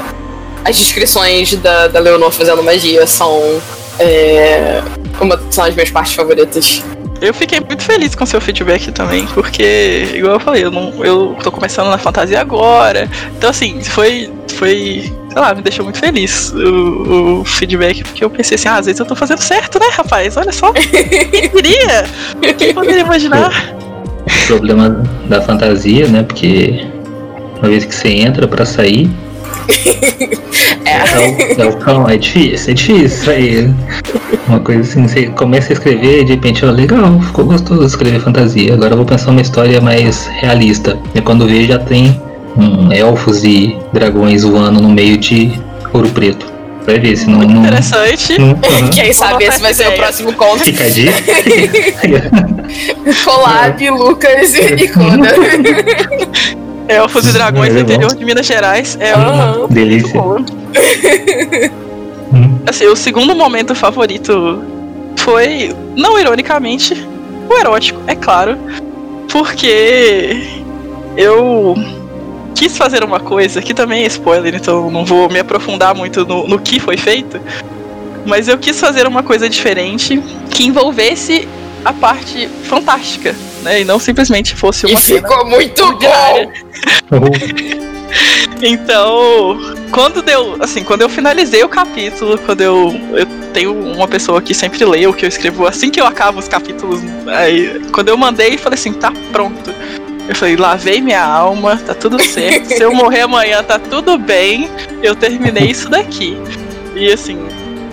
as 0.64 0.76
descrições 0.76 1.54
da, 1.56 1.88
da 1.88 2.00
Leonor 2.00 2.32
fazendo 2.32 2.62
magia 2.62 3.08
são, 3.08 3.62
é, 4.00 4.82
uma, 5.20 5.40
são 5.50 5.64
as 5.64 5.74
minhas 5.74 5.90
partes 5.90 6.14
favoritas. 6.14 6.84
Eu 7.20 7.34
fiquei 7.34 7.60
muito 7.60 7.82
feliz 7.82 8.14
com 8.14 8.26
seu 8.26 8.40
feedback 8.40 8.92
também, 8.92 9.26
porque, 9.28 10.08
igual 10.14 10.34
eu 10.34 10.40
falei, 10.40 10.64
eu, 10.66 10.72
não, 10.72 11.04
eu 11.04 11.36
tô 11.44 11.52
começando 11.52 11.88
na 11.90 11.98
fantasia 11.98 12.40
agora. 12.40 13.10
Então, 13.36 13.50
assim, 13.50 13.84
foi. 13.84 14.32
foi 14.56 15.12
sei 15.32 15.42
lá, 15.42 15.54
me 15.54 15.62
deixou 15.62 15.84
muito 15.84 16.00
feliz 16.00 16.52
o, 16.52 17.40
o 17.42 17.46
feedback, 17.46 18.04
porque 18.04 18.24
eu 18.24 18.30
pensei 18.30 18.56
assim, 18.56 18.68
ah, 18.68 18.78
às 18.78 18.86
vezes 18.86 19.00
eu 19.00 19.06
tô 19.06 19.16
fazendo 19.16 19.42
certo, 19.42 19.80
né, 19.80 19.88
rapaz? 19.92 20.38
Olha 20.38 20.52
só. 20.52 20.72
Quem 20.74 21.50
diria? 21.50 22.06
Quem 22.58 22.74
poderia 22.74 23.02
imaginar? 23.02 23.52
O 24.26 24.48
problema 24.48 24.90
da 25.28 25.42
fantasia, 25.42 26.08
né? 26.08 26.24
Porque 26.24 26.86
uma 27.60 27.70
vez 27.70 27.86
que 27.86 27.94
você 27.94 28.10
entra 28.10 28.48
pra 28.48 28.66
sair. 28.66 29.10
É, 30.88 31.20
o, 31.20 31.62
é 31.62 31.66
o 31.66 31.76
cão, 31.78 32.10
é 32.10 32.18
difícil, 32.18 32.72
é 32.72 32.74
difícil 32.74 33.26
sair. 33.26 33.76
Uma 34.48 34.60
coisa 34.60 34.82
assim, 34.82 35.08
você 35.08 35.28
começa 35.28 35.72
a 35.72 35.74
escrever 35.74 36.22
e 36.22 36.24
de 36.24 36.34
repente, 36.34 36.66
ó, 36.66 36.72
legal, 36.72 37.22
ficou 37.22 37.46
gostoso 37.46 37.86
escrever 37.86 38.20
fantasia. 38.22 38.74
Agora 38.74 38.94
eu 38.94 38.98
vou 38.98 39.06
pensar 39.06 39.30
uma 39.32 39.42
história 39.42 39.80
mais 39.82 40.26
realista. 40.28 40.98
E 41.14 41.22
quando 41.22 41.48
vê 41.48 41.66
já 41.66 41.78
tem 41.78 42.20
hum, 42.58 42.92
elfos 42.92 43.44
e 43.44 43.78
dragões 43.92 44.44
voando 44.44 44.82
no 44.82 44.90
meio 44.90 45.18
de 45.18 45.60
ouro 45.94 46.10
preto. 46.10 46.46
Vai 46.86 47.00
ver 47.00 47.18
se 47.18 47.30
não. 47.30 47.40
Muito 47.40 47.54
não, 47.54 47.64
interessante. 47.64 48.40
não 48.40 48.52
uhum. 48.52 48.90
Quem 48.94 49.12
sabe 49.12 49.44
esse 49.44 49.62
vai 49.62 49.74
ser 49.74 49.90
o 49.90 49.94
próximo 49.94 50.32
conto. 50.34 50.64
Fica 50.64 50.86
a 50.86 50.90
dica. 50.90 51.12
Collab, 53.26 53.90
Lucas 53.90 54.56
e 54.56 54.88
Koda. 54.88 55.36
Elfos 56.88 57.28
e 57.28 57.34
dragões 57.34 57.74
do 57.74 57.80
É 57.80 57.82
interior 57.82 58.16
de 58.16 58.24
Minas 58.24 58.46
Gerais 58.46 58.98
é 59.00 59.14
uma. 59.16 59.68
Delícia. 59.68 60.22
Hum. 62.34 62.60
Assim, 62.66 62.86
o 62.88 62.96
segundo 62.96 63.34
momento 63.36 63.74
favorito 63.74 64.62
foi, 65.18 65.74
não 65.96 66.20
ironicamente, 66.20 67.08
o 67.50 67.54
erótico, 67.54 68.02
é 68.08 68.16
claro. 68.16 68.58
Porque 69.32 70.62
eu 71.16 71.76
quis 72.56 72.78
fazer 72.78 73.04
uma 73.04 73.20
coisa 73.20 73.62
que 73.62 73.74
também 73.74 74.04
é 74.04 74.08
spoiler, 74.08 74.56
então 74.56 74.90
não 74.90 75.06
vou 75.06 75.30
me 75.30 75.40
aprofundar 75.40 75.94
muito 75.96 76.26
no, 76.26 76.48
no 76.48 76.60
que 76.60 76.80
foi 76.80 76.98
feito. 76.98 77.40
Mas 78.26 78.48
eu 78.48 78.58
quis 78.58 78.80
fazer 78.80 79.08
uma 79.08 79.24
coisa 79.24 79.50
diferente 79.50 80.22
que 80.50 80.66
envolvesse 80.66 81.48
a 81.86 81.94
parte 81.94 82.50
fantástica, 82.64 83.36
né? 83.68 83.82
E 83.82 83.86
não 83.86 84.00
simplesmente 84.00 84.56
fosse 84.56 84.88
E 84.88 84.92
uma 84.92 85.00
cena 85.00 85.28
ficou 85.28 85.46
muito 85.46 85.86
bom. 85.98 86.52
Então, 88.62 89.60
quando 89.92 90.22
deu, 90.22 90.56
assim, 90.62 90.84
quando 90.84 91.02
eu 91.02 91.10
finalizei 91.10 91.64
o 91.64 91.70
capítulo, 91.70 92.38
quando 92.40 92.62
eu, 92.62 92.90
eu 93.12 93.28
tenho 93.54 93.74
uma 93.74 94.08
pessoa 94.08 94.42
que 94.42 94.54
sempre 94.54 94.84
lê 94.86 95.06
o 95.06 95.14
que 95.14 95.26
eu 95.26 95.30
escrevo 95.30 95.68
assim 95.68 95.90
que 95.90 96.00
eu 96.00 96.06
acabo 96.06 96.40
os 96.40 96.48
capítulos, 96.48 97.02
aí 97.28 97.82
quando 97.92 98.08
eu 98.08 98.18
mandei, 98.18 98.58
falei 98.58 98.80
assim, 98.80 98.94
tá 98.94 99.12
pronto. 99.32 99.72
Eu 100.28 100.36
falei, 100.36 100.56
lavei 100.56 101.02
minha 101.02 101.24
alma, 101.24 101.78
tá 101.78 101.94
tudo 101.94 102.22
certo. 102.22 102.68
Se 102.70 102.82
eu 102.82 102.92
morrer 102.96 103.22
amanhã, 103.22 103.64
tá 103.64 103.78
tudo 103.78 104.18
bem. 104.18 104.70
Eu 105.04 105.16
terminei 105.16 105.70
isso 105.70 105.90
daqui. 105.90 106.38
E 106.96 107.12
assim, 107.12 107.38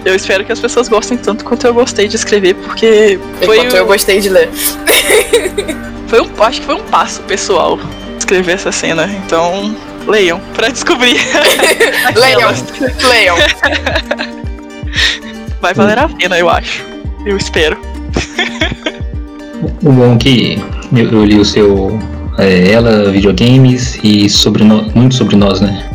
eu 0.05 0.15
espero 0.15 0.45
que 0.45 0.53
as 0.53 0.61
pessoas 0.61 0.89
gostem 0.89 1.17
tanto 1.17 1.45
quanto 1.45 1.67
eu 1.67 1.75
gostei 1.75 2.07
de 2.09 2.17
escrever, 2.17 2.55
porque 2.55 3.19
foi, 3.43 3.57
Enquanto 3.59 3.73
o- 3.73 3.77
eu 3.77 3.87
gostei 3.87 4.21
de 4.21 4.29
ler. 4.29 4.49
foi 6.09 6.21
um, 6.21 6.29
acho 6.43 6.61
que 6.61 6.67
foi 6.67 6.75
um 6.77 6.83
passo 6.85 7.21
pessoal 7.23 7.79
escrever 8.19 8.53
essa 8.53 8.71
cena. 8.73 9.07
Então, 9.27 9.75
leiam 10.07 10.41
pra 10.55 10.69
descobrir. 10.69 11.17
Leiam, 12.17 12.53
leiam. 13.09 13.37
Vai 15.61 15.75
valer 15.75 15.99
a 15.99 16.09
pena, 16.09 16.39
eu 16.39 16.49
acho. 16.49 16.85
Eu 17.25 17.37
espero. 17.37 17.79
O 19.83 19.91
bom 19.93 20.15
é 20.15 20.19
que 20.19 20.63
eu, 20.95 21.11
eu 21.11 21.25
li 21.25 21.39
o 21.39 21.45
seu 21.45 21.99
é, 22.39 22.71
Ela, 22.71 23.11
videogames 23.11 23.99
e 24.03 24.29
sobre 24.29 24.63
no- 24.65 24.83
muito 24.95 25.15
sobre 25.15 25.37
nós, 25.37 25.61
né? 25.61 25.89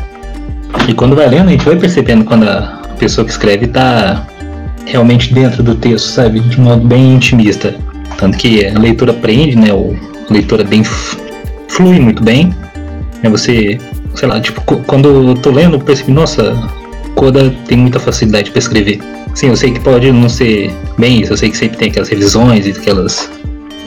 E 0.88 0.94
quando 0.94 1.16
vai 1.16 1.28
lendo, 1.30 1.50
a 1.50 1.52
gente 1.52 1.66
vai 1.66 1.76
percebendo 1.76 2.24
quando 2.26 2.48
a 2.50 2.79
pessoa 3.00 3.26
que 3.26 3.32
escreve 3.32 3.68
tá 3.68 4.28
realmente 4.86 5.34
dentro 5.34 5.64
do 5.64 5.76
texto, 5.76 6.08
sabe? 6.08 6.40
De 6.42 6.60
modo 6.60 6.86
bem 6.86 7.16
intimista. 7.16 7.76
Tanto 8.18 8.38
que 8.38 8.66
a 8.66 8.78
leitura 8.78 9.14
prende, 9.14 9.56
né? 9.56 9.74
O, 9.74 9.96
a 10.30 10.34
leitura 10.34 10.64
bem 10.64 10.84
flui 10.84 12.00
muito 12.00 12.22
bem. 12.22 12.54
Né? 13.24 13.30
Você, 13.30 13.80
sei 14.14 14.28
lá, 14.28 14.40
tipo, 14.42 14.62
quando 14.62 15.10
eu 15.10 15.36
tô 15.36 15.52
lendo, 15.52 15.76
eu 15.76 15.80
percebi, 15.80 16.12
nossa, 16.12 16.56
Koda 17.16 17.50
tem 17.68 17.78
muita 17.78 18.00
facilidade 18.00 18.52
para 18.52 18.60
escrever. 18.60 19.00
Sim, 19.34 19.48
eu 19.48 19.56
sei 19.56 19.72
que 19.72 19.80
pode 19.80 20.12
não 20.12 20.28
ser 20.28 20.72
bem 20.98 21.22
isso, 21.22 21.34
eu 21.34 21.38
sei 21.38 21.50
que 21.50 21.58
sempre 21.58 21.78
tem 21.78 21.90
aquelas 21.90 22.10
revisões 22.10 22.66
e 22.66 22.72
aquelas 22.72 23.30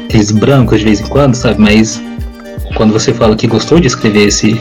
aqueles 0.05 0.31
brancos 0.31 0.79
de 0.79 0.85
vez 0.85 1.01
em 1.01 1.07
quando, 1.07 1.35
sabe? 1.35 1.61
Mas 1.61 2.03
quando 2.75 2.92
você 2.92 3.12
fala 3.12 3.35
que 3.35 3.46
gostou 3.46 3.81
de 3.81 3.87
escrever 3.87 4.29
esse 4.29 4.61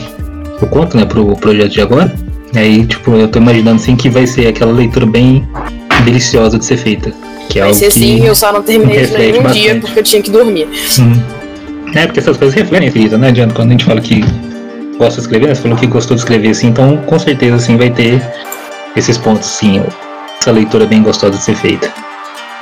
o 0.60 0.66
conto, 0.66 0.96
né, 0.96 1.04
pro 1.04 1.36
projeto 1.36 1.72
de 1.72 1.80
agora, 1.80 2.14
aí 2.58 2.86
tipo, 2.86 3.12
eu 3.12 3.28
tô 3.28 3.38
imaginando 3.38 3.76
assim 3.76 3.96
que 3.96 4.08
vai 4.08 4.26
ser 4.26 4.46
aquela 4.48 4.72
leitura 4.72 5.06
bem 5.06 5.46
deliciosa 6.04 6.58
de 6.58 6.64
ser 6.64 6.76
feita. 6.76 7.12
Que 7.48 7.60
é 7.60 7.62
Vai 7.64 7.74
ser 7.74 7.92
que... 7.92 7.98
assim, 7.98 8.26
eu 8.26 8.34
só 8.34 8.52
não 8.52 8.62
terminei 8.62 9.06
de 9.06 9.14
em 9.14 9.40
um 9.40 9.50
dia 9.50 9.78
porque 9.80 9.98
eu 9.98 10.02
tinha 10.02 10.22
que 10.22 10.30
dormir. 10.30 10.68
Hum. 10.98 11.20
É, 11.94 12.06
porque 12.06 12.20
essas 12.20 12.36
coisas 12.36 12.54
refletem 12.54 12.88
a 12.88 12.92
vida, 12.92 13.18
né? 13.18 13.28
Adianta 13.28 13.54
quando 13.54 13.68
a 13.68 13.72
gente 13.72 13.84
fala 13.84 14.00
que 14.00 14.24
gosta 14.98 15.20
de 15.20 15.26
escrever, 15.26 15.48
né? 15.48 15.54
Você 15.54 15.62
falou 15.62 15.76
que 15.76 15.86
gostou 15.86 16.14
de 16.14 16.22
escrever 16.22 16.50
assim, 16.50 16.68
então 16.68 16.96
com 16.98 17.18
certeza 17.18 17.56
assim 17.56 17.76
vai 17.76 17.90
ter 17.90 18.22
esses 18.96 19.18
pontos, 19.18 19.46
sim, 19.48 19.82
essa 20.40 20.50
leitura 20.50 20.86
bem 20.86 21.02
gostosa 21.02 21.36
de 21.36 21.42
ser 21.44 21.54
feita. 21.56 21.92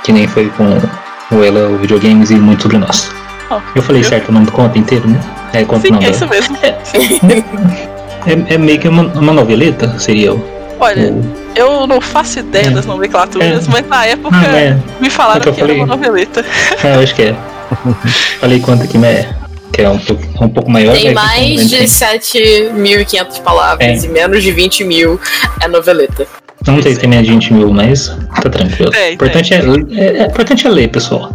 Que 0.05 0.13
nem 0.13 0.27
foi 0.27 0.51
com 0.51 1.37
o 1.37 1.45
Ela, 1.45 1.69
o 1.69 1.79
videogames 1.79 2.31
e 2.31 2.35
muito 2.35 2.63
sobre 2.63 2.79
nós. 2.79 3.11
Ó, 3.51 3.61
Eu 3.77 3.83
falei 3.83 4.03
eu- 4.03 4.07
certo 4.07 4.31
o 4.31 4.33
nome 4.33 4.47
do 4.47 4.53
conto 4.53 4.79
inteiro, 4.79 5.09
né? 5.09 5.21
É 5.53 5.65
conto 5.65 5.83
Sim, 5.83 5.93
não, 5.93 6.03
é 6.03 6.11
isso 6.11 6.27
mesmo. 6.29 6.57
é, 8.27 8.55
é 8.55 8.59
meio 8.59 8.79
que 8.79 8.89
uma, 8.89 9.03
uma 9.03 9.33
noveleta, 9.33 9.99
seria 9.99 10.35
o. 10.35 10.61
Olha, 10.79 11.13
o- 11.13 11.35
eu 11.55 11.87
não 11.87 12.01
faço 12.01 12.39
ideia 12.39 12.69
É. 12.69 12.71
das 12.71 12.87
nomenclaturas, 12.87 13.67
É. 13.67 13.71
mas 13.71 13.87
na 13.89 14.07
época 14.07 14.35
Não, 14.37 14.49
é, 14.57 14.77
me 15.01 15.11
falaram 15.11 15.41
é 15.41 15.43
que 15.43 15.49
eu 15.51 15.55
que 15.55 15.61
era 15.63 15.73
uma 15.75 15.87
noveleta. 15.87 16.45
é, 16.83 16.95
eu 16.97 17.01
acho 17.01 17.15
que 17.15 17.23
é. 17.23 17.37
falei 18.41 18.61
quanto 18.61 18.85
aqui, 18.85 18.97
mas 18.99 19.11
é- 19.19 19.29
que 19.73 19.83
é 19.83 19.89
um 19.89 19.99
pouco, 19.99 20.23
um 20.45 20.49
pouco 20.49 20.71
maior. 20.71 20.95
Tem 20.95 21.13
mas 21.15 21.33
é 21.33 21.37
mais 21.37 21.69
de 21.71 21.77
grande, 21.77 21.91
7.500 21.93 23.39
palavras 23.41 24.03
É. 24.03 24.07
e 24.07 24.09
menos 24.11 24.43
de 24.43 24.51
20 24.53 24.83
mil 24.85 25.21
é 25.63 25.69
noveleta. 25.69 26.27
Não 26.67 26.83
sei 26.83 26.95
se 26.95 27.01
tem 27.01 27.09
menos 27.09 27.27
de 27.27 27.33
20 27.33 27.53
mil, 27.55 27.73
mas 27.73 28.09
tá 28.43 28.49
tranquilo. 28.51 28.91
O 28.91 29.13
importante 29.13 29.55
é, 29.55 29.59
é, 29.59 30.23
é, 30.23 30.27
importante 30.27 30.67
é 30.67 30.71
ler, 30.71 30.89
pessoal. 30.89 31.31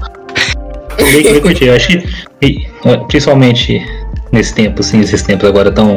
Ler 1.00 1.24
que 1.24 1.30
vai 1.32 1.40
curtir. 1.42 1.66
Eu 1.66 1.76
acho 1.76 1.88
que, 1.88 2.04
é, 2.42 2.98
principalmente 3.08 3.82
nesse 4.32 4.54
tempo, 4.54 4.82
assim, 4.82 5.00
esses 5.00 5.22
tempos 5.24 5.48
agora 5.48 5.72
tão 5.72 5.96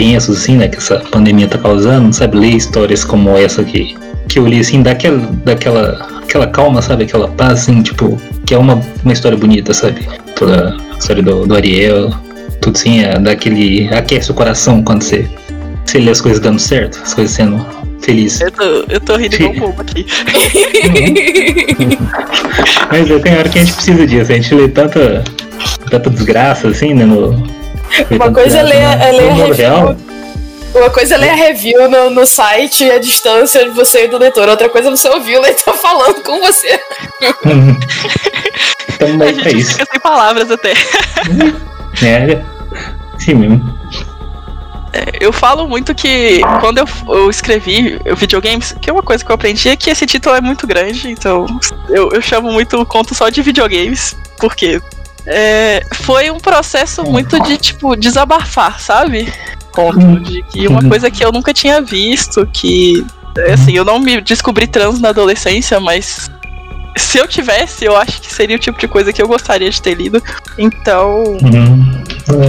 tensos, 0.00 0.38
assim, 0.38 0.56
né, 0.56 0.66
que 0.66 0.78
essa 0.78 0.96
pandemia 1.10 1.46
tá 1.46 1.58
causando, 1.58 2.10
sabe? 2.10 2.38
Ler 2.38 2.56
histórias 2.56 3.04
como 3.04 3.36
essa 3.36 3.62
que, 3.62 3.94
que 4.28 4.38
eu 4.38 4.46
li, 4.46 4.58
assim, 4.58 4.82
daquela, 4.82 5.18
daquela 5.44 6.08
aquela 6.22 6.46
calma, 6.46 6.80
sabe? 6.80 7.04
Aquela 7.04 7.28
paz, 7.28 7.60
assim, 7.60 7.82
tipo, 7.82 8.18
que 8.46 8.54
é 8.54 8.58
uma, 8.58 8.80
uma 9.04 9.12
história 9.12 9.36
bonita, 9.36 9.74
sabe? 9.74 10.08
Toda 10.34 10.74
a 10.74 10.96
história 10.96 11.22
do, 11.22 11.46
do 11.46 11.54
Ariel, 11.54 12.14
tudo 12.62 12.78
assim, 12.78 13.02
é 13.02 13.18
daquele. 13.18 13.92
aquece 13.92 14.30
o 14.30 14.34
coração 14.34 14.82
quando 14.82 15.02
você, 15.02 15.28
você 15.84 15.98
lê 15.98 16.10
as 16.10 16.22
coisas 16.22 16.40
dando 16.40 16.58
certo, 16.58 16.98
as 17.02 17.12
coisas 17.12 17.36
sendo 17.36 17.62
felizes. 18.00 18.40
Eu 18.40 18.52
tô, 18.52 18.64
eu 18.88 19.00
tô 19.00 19.16
rindo 19.16 19.34
igual 19.34 19.52
um 19.52 19.60
bobo 19.68 19.82
aqui. 19.82 20.06
Mas 22.90 23.10
é, 23.10 23.18
tem 23.18 23.36
hora 23.36 23.50
que 23.50 23.58
a 23.58 23.64
gente 23.64 23.74
precisa 23.74 24.06
disso, 24.06 24.32
a 24.32 24.34
gente 24.34 24.54
lê 24.54 24.66
tanta, 24.68 25.22
tanta 25.90 26.08
desgraça 26.08 26.68
assim, 26.68 26.94
né? 26.94 27.04
No, 27.04 27.59
Uma 28.10 28.26
tanta 28.26 28.32
coisa 28.32 28.58
é 28.58 28.62
ler, 28.62 28.72
desgraça 28.72 29.04
é 29.04 29.12
ler 29.12 29.28
a 29.30 29.34
review. 29.34 29.54
real. 29.54 29.96
Uma 30.74 30.90
coisa 30.90 31.14
é 31.14 31.18
ler 31.18 31.30
a 31.30 31.34
review 31.34 31.90
no, 31.90 32.10
no 32.10 32.26
site 32.26 32.84
e 32.84 32.90
a 32.92 32.98
distância 32.98 33.64
de 33.64 33.70
você 33.70 34.04
e 34.04 34.08
do 34.08 34.18
leitor. 34.18 34.48
Outra 34.48 34.68
coisa 34.68 34.88
é 34.88 34.90
você 34.90 35.08
ouvir 35.08 35.36
o 35.36 35.40
leitor 35.40 35.74
falando 35.78 36.22
com 36.22 36.40
você. 36.40 36.80
Então 39.02 39.08
A 39.26 39.32
gente 39.32 39.56
isso. 39.56 39.72
fica 39.72 39.86
sem 39.90 40.00
palavras 40.00 40.50
até. 40.50 40.74
É, 42.04 42.40
sim 43.18 43.34
mesmo. 43.34 43.78
Eu 45.20 45.32
falo 45.32 45.66
muito 45.66 45.94
que 45.94 46.40
quando 46.60 46.78
eu, 46.78 46.84
eu 47.08 47.28
escrevi 47.28 48.00
o 48.10 48.14
videogames, 48.16 48.74
que 48.80 48.88
é 48.88 48.92
uma 48.92 49.02
coisa 49.02 49.24
que 49.24 49.30
eu 49.30 49.34
aprendi 49.34 49.68
é 49.68 49.76
que 49.76 49.90
esse 49.90 50.06
título 50.06 50.36
é 50.36 50.40
muito 50.40 50.66
grande, 50.66 51.10
então 51.10 51.46
eu, 51.88 52.10
eu 52.12 52.22
chamo 52.22 52.50
muito 52.52 52.80
o 52.80 52.86
conto 52.86 53.14
só 53.14 53.28
de 53.28 53.42
videogames, 53.42 54.16
porque 54.38 54.80
é, 55.30 55.80
foi 55.94 56.30
um 56.30 56.38
processo 56.38 57.02
muito 57.04 57.40
de, 57.42 57.56
tipo, 57.56 57.94
desabafar, 57.96 58.80
sabe? 58.80 59.32
Conto 59.72 60.20
de 60.20 60.42
que 60.44 60.66
uma 60.66 60.82
Uhum. 60.82 60.88
coisa 60.88 61.10
que 61.10 61.24
eu 61.24 61.30
nunca 61.32 61.54
tinha 61.54 61.80
visto, 61.80 62.46
que, 62.52 63.04
assim, 63.52 63.72
eu 63.72 63.84
não 63.84 63.98
me 64.00 64.20
descobri 64.20 64.66
trans 64.66 65.00
na 65.00 65.10
adolescência, 65.10 65.78
mas 65.78 66.28
se 66.96 67.18
eu 67.18 67.26
tivesse, 67.28 67.84
eu 67.84 67.96
acho 67.96 68.20
que 68.20 68.32
seria 68.34 68.56
o 68.56 68.58
tipo 68.58 68.78
de 68.78 68.88
coisa 68.88 69.12
que 69.12 69.22
eu 69.22 69.28
gostaria 69.28 69.70
de 69.70 69.80
ter 69.80 69.94
lido. 69.94 70.22
Então, 70.58 71.22
Uhum. 71.40 72.00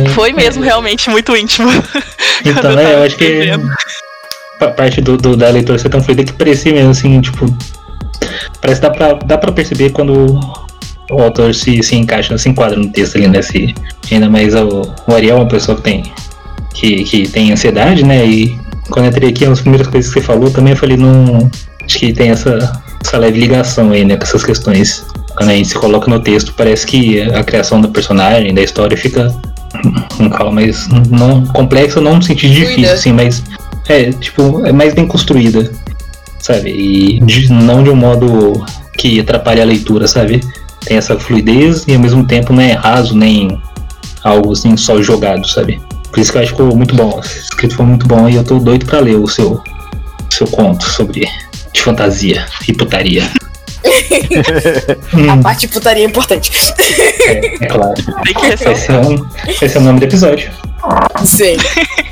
É, 0.06 0.10
foi 0.10 0.34
mesmo 0.34 0.64
realmente 0.64 1.10
muito 1.10 1.36
íntimo. 1.36 1.70
Então, 2.44 2.72
eu 2.72 2.80
é, 2.80 2.94
eu 2.96 3.04
acho 3.04 3.16
que 3.18 3.52
parte 4.76 5.00
do, 5.00 5.16
do- 5.16 5.38
da 5.38 5.48
leitura 5.50 5.78
ser 5.78 5.90
tão 5.90 6.02
fluida 6.02 6.24
que 6.24 6.34
parecia 6.34 6.74
mesmo 6.74 6.90
assim, 6.90 7.22
tipo. 7.22 7.46
Parece 8.60 8.82
que 8.82 8.88
dá 8.88 8.94
pra, 8.94 9.14
dá 9.14 9.38
pra 9.38 9.52
perceber 9.52 9.92
quando 9.92 10.40
o 11.12 11.22
autor 11.22 11.54
se, 11.54 11.82
se 11.84 11.96
encaixa, 11.96 12.38
se 12.38 12.50
enquadra 12.50 12.78
no 12.78 12.90
texto 12.90 13.18
ali, 13.18 13.28
né? 13.28 13.42
Se, 13.42 13.74
ainda 14.12 14.30
mais 14.30 14.54
o, 14.56 14.82
o 15.08 15.14
Ariel 15.14 15.38
é 15.38 15.40
uma 15.40 15.48
pessoa 15.48 15.76
que 15.78 15.84
tem. 15.84 16.04
Que, 16.74 17.04
que 17.04 17.28
tem 17.28 17.52
ansiedade, 17.52 18.04
né? 18.04 18.26
E 18.26 18.58
quando 18.90 19.06
eu 19.06 19.12
entrei 19.12 19.30
aqui, 19.30 19.44
uma 19.44 19.52
das 19.52 19.62
primeiras 19.62 19.88
coisas 19.88 20.14
que 20.14 20.20
você 20.20 20.26
falou 20.26 20.50
também 20.50 20.72
eu 20.72 20.78
falei, 20.78 20.98
não. 20.98 21.50
Acho 21.84 22.00
que 22.00 22.14
tem 22.14 22.30
essa, 22.30 22.82
essa 23.04 23.18
leve 23.18 23.40
ligação 23.40 23.92
aí, 23.92 24.06
né, 24.06 24.16
com 24.16 24.24
essas 24.24 24.44
questões. 24.44 25.06
Quando 25.36 25.50
a 25.50 25.54
gente 25.56 25.70
se 25.70 25.76
coloca 25.76 26.10
no 26.10 26.20
texto, 26.20 26.54
parece 26.56 26.86
que 26.86 27.22
a 27.22 27.44
criação 27.44 27.82
do 27.82 27.90
personagem, 27.90 28.54
da 28.54 28.62
história 28.62 28.96
fica 28.96 29.34
um 30.20 30.30
calma 30.30 30.52
mais 30.54 30.88
não 31.10 31.46
complexa, 31.48 32.00
não 32.00 32.16
no 32.18 32.22
sentido 32.22 32.54
Fluida. 32.54 32.70
difícil, 32.70 32.94
assim, 32.94 33.14
mas 33.14 33.44
é, 33.88 34.12
tipo, 34.12 34.66
é 34.66 34.72
mais 34.72 34.94
bem 34.94 35.08
construída, 35.08 35.72
sabe? 36.40 36.70
E 36.70 37.20
de- 37.22 37.52
não 37.52 37.84
de 37.84 37.90
um 37.90 37.96
modo 37.96 38.64
que 38.98 39.20
atrapalha 39.20 39.64
a 39.64 39.66
leitura, 39.66 40.08
sabe? 40.08 40.42
Tem 40.86 40.98
essa 40.98 41.18
fluidez 41.20 41.86
e 41.88 41.94
ao 41.94 42.00
mesmo 42.00 42.26
tempo 42.26 42.54
não 42.54 42.62
é 42.62 42.74
raso 42.74 43.16
nem 43.16 43.62
algo 44.24 44.52
assim 44.54 44.76
só 44.78 45.02
jogado, 45.02 45.48
sabe? 45.48 45.82
Por 46.12 46.20
isso 46.20 46.32
que 46.32 46.38
eu 46.38 46.42
acho 46.42 46.52
que 46.52 46.58
ficou 46.62 46.76
muito 46.76 46.96
bom. 46.96 47.20
Esse 47.24 47.40
escrito 47.40 47.76
foi 47.76 47.86
muito 47.86 48.06
bom 48.08 48.28
e 48.28 48.36
eu 48.36 48.44
tô 48.44 48.60
doido 48.60 48.86
pra 48.86 49.00
ler 49.00 49.16
o 49.16 49.28
seu, 49.28 49.62
seu 50.30 50.48
conto 50.48 50.84
sobre 50.90 51.26
de 51.74 51.82
fantasia 51.82 52.46
e 52.68 52.74
putaria. 52.74 53.24
A 55.30 55.34
Hum, 55.34 55.42
parte 55.42 55.62
de 55.62 55.68
putaria 55.70 56.04
é 56.04 56.08
importante. 56.08 56.52
é, 57.28 57.64
é 57.64 57.68
claro. 57.68 57.94
Tem 58.24 58.34
que 58.34 58.76
ser, 58.78 58.92
um, 58.94 59.18
vai 59.60 59.70
ser 59.70 59.78
o 59.78 59.82
nome 59.82 60.00
do 60.00 60.06
episódio. 60.06 60.52
Sim. 61.26 61.58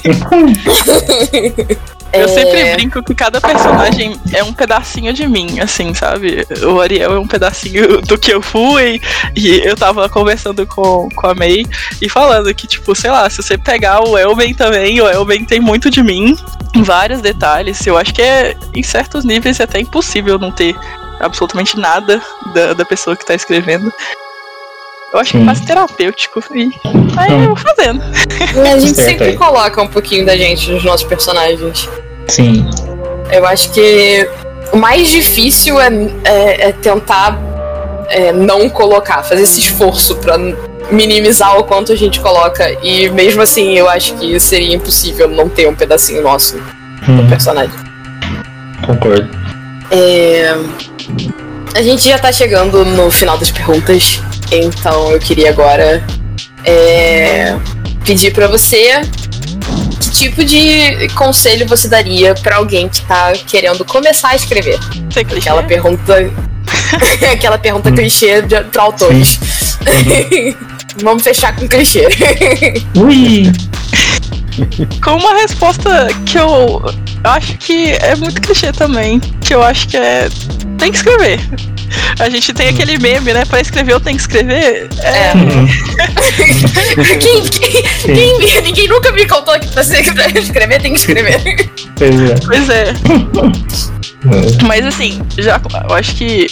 Eu 2.12 2.25
É, 2.25 2.27
sempre 2.27 2.73
brinco 2.73 3.03
que 3.03 3.13
cada 3.13 3.39
personagem 3.39 4.19
é 4.34 4.43
um 4.43 4.51
pedacinho 4.51 5.13
de 5.13 5.27
mim, 5.27 5.60
assim, 5.60 5.93
sabe? 5.93 6.45
O 6.63 6.82
Ariel 6.82 7.13
é 7.13 7.19
um 7.19 7.27
pedacinho 7.27 8.01
do 8.01 8.17
que 8.17 8.34
eu 8.34 8.41
fui, 8.41 8.99
e 9.36 9.60
eu 9.60 9.75
tava 9.75 10.10
conversando 10.10 10.65
com, 10.65 11.08
com 11.15 11.27
a 11.27 11.36
May 11.36 11.65
e 12.01 12.10
falando 12.10 12.53
que, 12.53 12.65
tipo, 12.65 12.95
sei 12.95 13.12
lá, 13.12 13.29
se 13.29 13.43
você 13.43 13.58
pegar 13.58 14.01
o 14.01 14.17
Elben 14.17 14.55
também, 14.55 14.99
o 14.99 15.08
Elben 15.08 15.45
tem 15.45 15.60
muito 15.60 15.91
de 15.91 16.01
mim, 16.01 16.36
em 16.73 16.82
vários 16.82 17.21
detalhes. 17.21 17.86
Eu 17.86 17.97
acho 17.97 18.13
que 18.13 18.21
é, 18.21 18.58
em 18.73 18.82
certos 18.82 19.23
níveis, 19.23 19.60
é 19.60 19.63
até 19.63 19.79
impossível 19.79 20.39
não 20.39 20.52
ter 20.52 20.75
absolutamente 21.19 21.77
nada 21.77 22.21
da, 22.56 22.73
da 22.73 22.85
pessoa 22.85 23.15
que 23.15 23.25
tá 23.25 23.35
escrevendo. 23.35 23.93
Eu 25.12 25.19
acho 25.19 25.31
que 25.31 25.37
é 25.37 25.39
Sim. 25.39 25.45
quase 25.45 25.65
terapêutico. 25.65 26.43
E 26.53 26.69
aí 27.17 27.31
eu 27.31 27.47
vou 27.47 27.55
fazendo. 27.55 28.01
A 28.03 28.77
gente 28.79 28.95
Certo 28.95 29.07
sempre 29.10 29.27
aí. 29.29 29.35
coloca 29.35 29.81
um 29.81 29.87
pouquinho 29.87 30.25
da 30.25 30.37
gente 30.37 30.69
nos 30.71 30.83
nossos 30.83 31.05
personagens. 31.07 31.89
Sim. 32.27 32.69
Eu 33.31 33.45
acho 33.47 33.71
que 33.71 34.29
o 34.71 34.77
mais 34.77 35.10
difícil 35.10 35.79
é, 35.81 35.89
é- 36.23 36.69
é 36.69 36.71
tentar 36.73 37.39
é, 38.12 38.31
não 38.31 38.67
colocar, 38.69 39.21
fazer 39.23 39.43
esse 39.43 39.60
esforço 39.60 40.15
pra 40.15 40.35
minimizar 40.91 41.57
o 41.60 41.63
quanto 41.63 41.91
a 41.91 41.95
gente 41.95 42.19
coloca. 42.19 42.69
E 42.83 43.07
mesmo 43.10 43.41
assim, 43.41 43.73
eu 43.77 43.87
acho 43.89 44.13
que 44.15 44.39
seria 44.39 44.75
impossível 44.75 45.27
não 45.27 45.47
ter 45.49 45.67
um 45.67 45.75
pedacinho 45.75 46.21
nosso 46.23 46.55
no 47.07 47.23
Hum, 47.23 47.29
personagem. 47.29 47.73
concordo. 48.85 49.29
É, 49.91 50.55
A 51.75 51.81
gente 51.83 52.07
já 52.10 52.17
tá 52.17 52.31
chegando 52.31 52.83
no 52.83 53.12
final 53.12 53.37
das 53.37 53.51
perguntas, 53.51 54.19
então 54.52 55.12
eu 55.12 55.19
queria 55.19 55.50
agora 55.50 56.04
é, 56.65 57.56
pedir 58.06 58.33
pra 58.33 58.47
você 58.47 59.02
que 60.00 60.10
tipo 60.12 60.43
de 60.43 61.08
conselho 61.15 61.67
você 61.67 61.87
daria 61.87 62.33
pra 62.35 62.58
alguém 62.58 62.89
que 62.89 63.02
tá 63.02 63.33
querendo 63.47 63.85
começar 63.85 64.29
a 64.29 64.35
escrever? 64.35 64.79
Clichê. 65.13 65.50
Aquela 65.50 65.63
pergunta. 65.63 66.31
Aquela 67.31 67.58
pergunta 67.58 67.91
clichê 67.91 68.41
de, 68.41 68.60
pra 68.65 68.83
autores. 68.83 69.39
Vamos 71.02 71.23
fechar 71.23 71.56
com 71.56 71.67
clichê. 71.67 72.08
Ui! 72.95 73.52
Com 75.03 75.12
uma 75.17 75.33
resposta 75.35 76.07
que 76.25 76.37
eu 76.37 76.81
acho 77.23 77.57
que 77.57 77.91
é 78.01 78.15
muito 78.15 78.41
clichê 78.41 78.71
também. 78.71 79.19
Que 79.41 79.53
eu 79.53 79.63
acho 79.63 79.87
que 79.87 79.97
é. 79.97 80.29
Tem 80.77 80.91
que 80.91 80.97
escrever. 80.97 81.39
A 82.19 82.29
gente 82.29 82.53
tem 82.53 82.69
aquele 82.69 82.97
meme, 82.99 83.33
né? 83.33 83.43
Pra 83.45 83.60
escrever 83.60 83.93
eu 83.93 83.99
tenho 83.99 84.15
que 84.15 84.21
escrever. 84.21 84.87
É. 85.01 85.31
quem, 87.19 87.43
quem- 87.43 87.83
quem- 88.39 88.62
ninguém 88.62 88.87
nunca 88.87 89.12
me 89.12 89.25
contou 89.25 89.60
que 89.60 89.67
pra 89.69 89.81
escrever 89.81 90.81
tem 90.81 90.93
que 90.93 90.99
escrever. 90.99 91.41
Pois 91.97 92.19
é. 92.21 92.35
Pois 92.45 92.69
é. 92.69 92.93
Mas 94.65 94.85
assim, 94.85 95.21
já 95.37 95.60
eu 95.89 95.95
acho 95.95 96.13
que, 96.15 96.47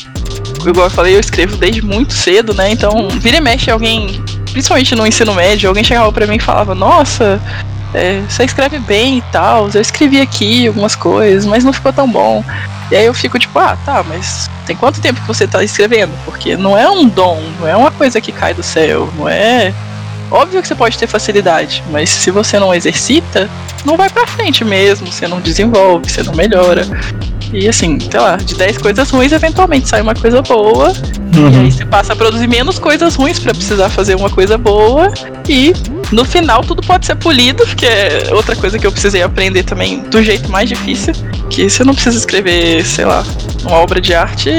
igual 0.65 0.87
eu 0.87 0.91
falei, 0.91 1.15
eu 1.15 1.19
escrevo 1.19 1.55
desde 1.57 1.81
muito 1.81 2.13
cedo, 2.13 2.53
né? 2.53 2.71
Então, 2.71 3.09
vira 3.19 3.37
e 3.37 3.41
mexe 3.41 3.69
alguém, 3.69 4.21
principalmente 4.51 4.95
no 4.95 5.05
ensino 5.05 5.33
médio, 5.33 5.67
alguém 5.69 5.83
chegava 5.83 6.11
pra 6.11 6.25
mim 6.25 6.37
e 6.37 6.39
falava, 6.39 6.73
nossa, 6.73 7.39
é, 7.93 8.21
você 8.21 8.43
escreve 8.43 8.79
bem 8.79 9.19
e 9.19 9.21
tal, 9.31 9.69
eu 9.73 9.81
escrevi 9.81 10.19
aqui 10.19 10.67
algumas 10.67 10.95
coisas, 10.95 11.45
mas 11.45 11.63
não 11.63 11.73
ficou 11.73 11.93
tão 11.93 12.09
bom. 12.09 12.43
E 12.91 12.95
aí 12.95 13.05
eu 13.05 13.13
fico 13.13 13.37
tipo, 13.37 13.57
ah, 13.59 13.77
tá, 13.85 14.03
mas 14.07 14.49
tem 14.65 14.75
quanto 14.75 15.01
tempo 15.01 15.19
que 15.19 15.27
você 15.27 15.47
tá 15.47 15.63
escrevendo? 15.63 16.11
Porque 16.23 16.55
não 16.55 16.77
é 16.77 16.89
um 16.89 17.07
dom, 17.07 17.41
não 17.59 17.67
é 17.67 17.75
uma 17.75 17.91
coisa 17.91 18.21
que 18.21 18.31
cai 18.31 18.53
do 18.53 18.63
céu, 18.63 19.11
não 19.17 19.27
é. 19.27 19.73
Óbvio 20.29 20.61
que 20.61 20.67
você 20.67 20.75
pode 20.75 20.97
ter 20.97 21.07
facilidade, 21.07 21.83
mas 21.91 22.09
se 22.09 22.31
você 22.31 22.59
não 22.59 22.73
exercita, 22.73 23.49
não 23.85 23.95
vai 23.95 24.09
pra 24.09 24.27
frente 24.27 24.65
mesmo, 24.65 25.07
você 25.11 25.27
não 25.27 25.39
desenvolve, 25.39 26.09
você 26.11 26.21
não 26.23 26.33
melhora. 26.35 26.85
E 27.53 27.67
assim, 27.69 27.97
sei 27.99 28.19
lá, 28.19 28.35
de 28.35 28.55
10 28.55 28.77
coisas 28.79 29.09
ruins, 29.09 29.31
eventualmente 29.31 29.87
sai 29.87 30.01
uma 30.01 30.13
coisa 30.13 30.41
boa. 30.41 30.91
E 31.33 31.39
Uhum. 31.39 31.61
aí 31.61 31.71
você 31.71 31.85
passa 31.85 32.13
a 32.13 32.15
produzir 32.15 32.47
menos 32.47 32.77
coisas 32.79 33.15
ruins 33.15 33.39
pra 33.39 33.53
precisar 33.53 33.89
fazer 33.89 34.15
uma 34.15 34.29
coisa 34.29 34.57
boa. 34.57 35.13
E 35.47 35.71
no 36.11 36.25
final 36.25 36.61
tudo 36.63 36.81
pode 36.81 37.05
ser 37.05 37.15
polido, 37.15 37.65
que 37.67 37.85
é 37.85 38.23
outra 38.31 38.55
coisa 38.55 38.77
que 38.77 38.85
eu 38.85 38.91
precisei 38.91 39.21
aprender 39.23 39.63
também 39.63 39.99
do 39.99 40.21
jeito 40.21 40.49
mais 40.51 40.67
difícil. 40.67 41.13
Que 41.49 41.69
você 41.69 41.83
não 41.83 41.93
precisa 41.93 42.17
escrever, 42.17 42.85
sei 42.85 43.05
lá, 43.05 43.23
uma 43.63 43.77
obra 43.77 43.99
de 43.99 44.13
arte, 44.13 44.51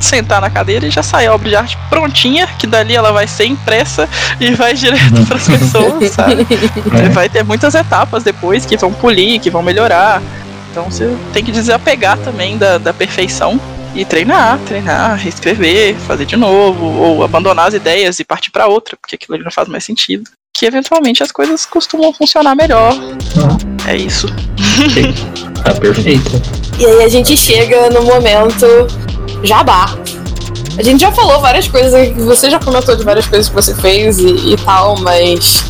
sentar 0.00 0.40
na 0.40 0.50
cadeira 0.50 0.86
e 0.86 0.90
já 0.90 1.02
sai 1.02 1.26
a 1.26 1.34
obra 1.34 1.48
de 1.48 1.56
arte 1.56 1.78
prontinha, 1.88 2.46
que 2.58 2.66
dali 2.66 2.94
ela 2.94 3.12
vai 3.12 3.26
ser 3.26 3.46
impressa 3.46 4.08
e 4.40 4.54
vai 4.54 4.74
direto 4.74 5.24
pras 5.26 5.46
pessoas, 5.46 6.10
sabe? 6.12 6.46
É. 7.04 7.08
Vai 7.08 7.28
ter 7.28 7.42
muitas 7.42 7.74
etapas 7.74 8.22
depois 8.22 8.64
que 8.64 8.76
vão 8.76 8.92
polir, 8.92 9.40
que 9.40 9.50
vão 9.50 9.62
melhorar. 9.62 10.22
Então 10.70 10.84
você 10.84 11.16
tem 11.32 11.44
que 11.44 11.50
desapegar 11.50 12.18
também 12.18 12.56
da, 12.56 12.78
da 12.78 12.92
perfeição 12.92 13.60
e 13.94 14.04
treinar, 14.04 14.58
treinar, 14.60 15.16
reescrever, 15.16 15.96
fazer 15.96 16.26
de 16.26 16.36
novo, 16.36 16.84
ou 16.84 17.24
abandonar 17.24 17.68
as 17.68 17.74
ideias 17.74 18.18
e 18.18 18.24
partir 18.24 18.50
pra 18.50 18.66
outra, 18.66 18.96
porque 19.00 19.16
aquilo 19.16 19.34
ali 19.34 19.44
não 19.44 19.50
faz 19.50 19.66
mais 19.68 19.84
sentido. 19.84 20.30
Que 20.58 20.66
eventualmente 20.66 21.22
as 21.22 21.30
coisas 21.30 21.64
costumam 21.64 22.12
funcionar 22.12 22.56
melhor. 22.56 22.92
É 23.86 23.96
isso. 23.96 24.26
Tá 25.62 25.72
perfeito. 25.74 26.42
E 26.80 26.84
aí 26.84 27.04
a 27.04 27.08
gente 27.08 27.36
chega 27.36 27.88
no 27.90 28.02
momento 28.02 28.66
jabá. 29.44 29.96
A 30.76 30.82
gente 30.82 31.00
já 31.00 31.12
falou 31.12 31.40
várias 31.40 31.68
coisas 31.68 31.94
aqui, 31.94 32.12
você 32.14 32.50
já 32.50 32.58
comentou 32.58 32.96
de 32.96 33.04
várias 33.04 33.28
coisas 33.28 33.48
que 33.48 33.54
você 33.54 33.72
fez 33.72 34.18
e, 34.18 34.52
e 34.52 34.56
tal, 34.56 34.98
mas 34.98 35.64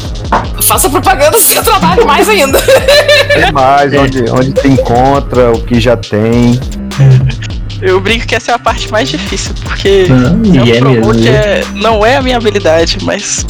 faça 0.62 0.88
propaganda 0.88 1.32
do 1.36 1.38
seu 1.38 1.62
trabalho 1.62 2.06
mais 2.06 2.26
ainda. 2.26 2.58
Tem 2.62 3.52
mais, 3.52 3.92
onde, 3.92 4.30
onde 4.30 4.58
se 4.58 4.68
encontra, 4.68 5.52
o 5.52 5.62
que 5.64 5.78
já 5.78 5.98
tem. 5.98 6.58
Eu 7.80 8.00
brinco 8.00 8.26
que 8.26 8.34
essa 8.34 8.52
é 8.52 8.54
a 8.54 8.58
parte 8.58 8.90
mais 8.90 9.08
difícil, 9.08 9.54
porque 9.62 10.06
Não, 10.08 10.62
é 10.62 10.66
e 10.66 10.76
é 10.76 10.84
um 10.84 10.90
mesmo. 10.90 11.12
viu? 11.12 11.32
é, 11.32 11.62
não 11.74 12.04
é 12.04 12.16
a 12.16 12.22
minha 12.22 12.36
habilidade, 12.36 12.98
mas 13.02 13.46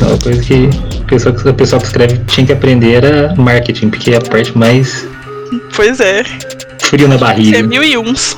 É 0.00 0.04
uma 0.04 0.18
coisa 0.18 0.42
que 0.42 0.70
a 1.00 1.04
pessoa, 1.06 1.34
que 1.34 1.48
a 1.48 1.52
pessoa 1.52 1.80
que 1.80 1.86
escreve 1.86 2.18
tinha 2.26 2.46
que 2.46 2.52
aprender 2.52 3.04
era 3.04 3.34
marketing, 3.36 3.90
porque 3.90 4.12
é 4.12 4.16
a 4.16 4.20
parte 4.20 4.56
mais 4.56 5.06
pois 5.74 5.98
é. 6.00 6.22
frio 6.80 7.08
na 7.08 7.16
Isso 7.16 7.24
é 7.24 7.26
barriga. 7.26 7.62
mil 7.64 7.82
e 7.82 7.98
uns. 7.98 8.36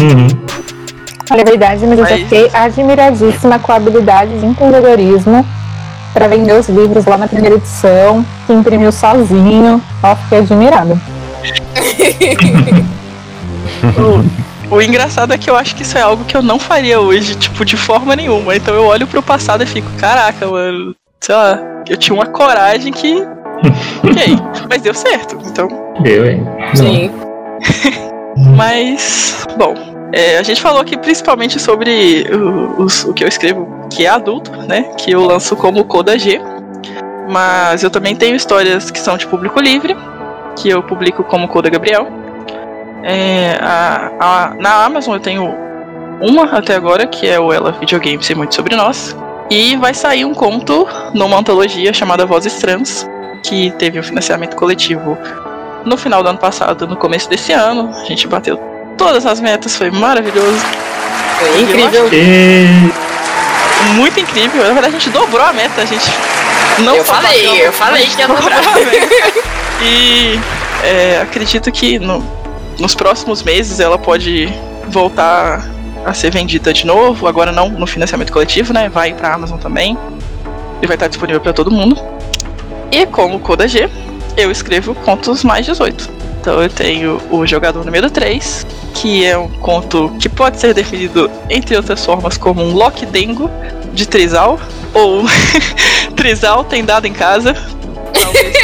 Uhum. 0.00 0.28
Olha, 1.30 1.42
é 1.42 1.44
verdade, 1.44 1.86
mas 1.86 1.98
eu 1.98 2.06
já 2.06 2.16
fiquei 2.16 2.50
admiradíssima 2.52 3.58
com 3.58 3.72
a 3.72 3.76
habilidade 3.76 4.38
de 4.38 4.46
empreendedorismo 4.46 5.46
para 6.14 6.26
vender 6.26 6.58
os 6.58 6.68
livros 6.68 7.04
lá 7.04 7.18
na 7.18 7.28
primeira 7.28 7.56
edição, 7.56 8.24
que 8.46 8.52
imprimiu 8.54 8.90
sozinho. 8.90 9.82
Ó, 10.02 10.16
fiquei 10.16 10.38
admirada. 10.38 10.98
O, 14.70 14.80
engraçado 14.82 15.32
é 15.32 15.38
que 15.38 15.48
eu 15.48 15.56
acho 15.56 15.74
que 15.74 15.82
isso 15.82 15.96
é 15.96 16.02
algo 16.02 16.24
que 16.24 16.36
eu 16.36 16.42
não 16.42 16.58
faria 16.58 17.00
hoje, 17.00 17.34
tipo, 17.36 17.64
de 17.64 17.76
forma 17.76 18.14
nenhuma. 18.14 18.54
Então 18.54 18.74
eu 18.74 18.84
olho 18.84 19.06
pro 19.06 19.22
passado 19.22 19.62
e 19.62 19.66
fico, 19.66 19.88
caraca, 19.98 20.46
mano, 20.46 20.94
sei 21.20 21.34
lá, 21.34 21.58
eu 21.88 21.96
tinha 21.96 22.14
uma 22.14 22.26
coragem 22.26 22.92
que. 22.92 23.14
Ok, 24.04 24.36
mas 24.70 24.82
deu 24.82 24.94
certo. 24.94 25.36
Então, 25.46 25.68
Eu, 26.04 26.30
hein? 26.30 26.46
Sim. 26.74 27.10
Mas, 28.56 29.44
bom, 29.58 29.74
é, 30.12 30.38
a 30.38 30.42
gente 30.44 30.60
falou 30.62 30.80
aqui 30.80 30.96
principalmente 30.96 31.58
sobre 31.60 32.24
o, 32.32 32.82
os- 32.84 33.04
o 33.04 33.12
que 33.12 33.24
eu 33.24 33.28
escrevo 33.28 33.68
que 33.92 34.06
é 34.06 34.08
adulto, 34.08 34.52
né? 34.68 34.82
Que 34.96 35.10
eu 35.10 35.24
lanço 35.24 35.56
como 35.56 35.84
Coda 35.84 36.16
G. 36.18 36.40
Mas 37.28 37.82
eu 37.82 37.90
também 37.90 38.14
tenho 38.14 38.36
histórias 38.36 38.90
que 38.90 38.98
são 39.00 39.16
de 39.16 39.26
público 39.26 39.60
livre, 39.60 39.96
que 40.56 40.68
eu 40.68 40.82
publico 40.82 41.24
como 41.24 41.48
Coda 41.48 41.68
Gabriel. 41.68 42.06
É, 43.02 43.58
a- 43.60 44.10
a- 44.20 44.54
na 44.58 44.84
Amazon 44.84 45.14
eu 45.14 45.20
tenho 45.20 45.54
uma 46.20 46.44
até 46.56 46.74
agora, 46.74 47.06
que 47.06 47.28
é 47.28 47.38
o 47.38 47.52
Ela 47.52 47.72
Videogame 47.72 48.22
Sei 48.22 48.34
Muito 48.34 48.54
Sobre 48.54 48.74
Nós. 48.76 49.16
E 49.50 49.76
vai 49.76 49.94
sair 49.94 50.24
um 50.24 50.34
conto 50.34 50.86
numa 51.14 51.38
antologia 51.38 51.92
chamada 51.92 52.26
Vozes 52.26 52.54
Trans, 52.54 53.08
que 53.42 53.70
teve 53.78 53.98
um 53.98 54.02
financiamento 54.02 54.54
coletivo 54.56 55.16
no 55.84 55.96
final 55.96 56.22
do 56.22 56.28
ano 56.28 56.38
passado, 56.38 56.86
no 56.86 56.96
começo 56.96 57.30
desse 57.30 57.52
ano. 57.52 57.90
A 57.98 58.04
gente 58.04 58.26
bateu 58.28 58.58
todas 58.98 59.24
as 59.24 59.40
metas, 59.40 59.76
foi 59.76 59.90
maravilhoso, 59.90 60.58
Foi 61.38 61.60
incrível. 61.62 62.08
E... 62.12 62.92
muito 63.94 64.18
incrível. 64.20 64.62
Na 64.64 64.72
verdade, 64.72 64.96
a 64.96 64.98
gente 64.98 65.08
dobrou 65.10 65.40
a 65.40 65.52
meta, 65.52 65.80
a 65.80 65.84
gente 65.86 66.10
não 66.80 66.96
Eu 66.96 67.04
falei, 67.04 67.46
bateu, 67.46 67.64
eu 67.64 67.72
falei 67.72 68.06
que 68.06 68.20
ia 68.20 68.26
dobrar. 68.28 68.58
a 68.58 68.72
meta. 68.74 69.08
E 69.82 70.38
é, 70.84 71.20
acredito 71.22 71.70
que 71.72 71.98
no- 71.98 72.20
nos 72.78 72.94
próximos 72.94 73.42
meses 73.42 73.80
ela 73.80 73.98
pode 73.98 74.48
voltar 74.88 75.68
a 76.04 76.14
ser 76.14 76.30
vendida 76.30 76.72
de 76.72 76.86
novo. 76.86 77.26
Agora 77.26 77.52
não 77.52 77.68
no 77.68 77.86
financiamento 77.86 78.32
coletivo, 78.32 78.72
né? 78.72 78.88
Vai 78.88 79.12
pra 79.12 79.34
Amazon 79.34 79.58
também. 79.58 79.98
E 80.80 80.86
vai 80.86 80.96
estar 80.96 81.08
disponível 81.08 81.40
para 81.40 81.52
todo 81.52 81.70
mundo. 81.70 82.00
E 82.90 83.04
como 83.06 83.40
Coda 83.40 83.66
G, 83.66 83.88
eu 84.36 84.50
escrevo 84.50 84.94
contos 84.94 85.44
mais 85.44 85.66
18. 85.66 86.18
Então 86.40 86.62
eu 86.62 86.68
tenho 86.68 87.20
o 87.30 87.44
jogador 87.44 87.84
número 87.84 88.08
3, 88.08 88.66
que 88.94 89.24
é 89.24 89.36
um 89.36 89.48
conto 89.48 90.10
que 90.20 90.28
pode 90.28 90.58
ser 90.58 90.72
definido, 90.72 91.30
entre 91.50 91.76
outras 91.76 92.04
formas, 92.04 92.38
como 92.38 92.62
um 92.62 92.72
Lock 92.72 93.04
Dengo 93.04 93.50
de 93.92 94.06
Trizal, 94.06 94.58
ou 94.94 95.24
Trizal 96.16 96.64
tem 96.64 96.84
dado 96.84 97.06
em 97.06 97.12
casa. 97.12 97.54
Talvez 98.12 98.56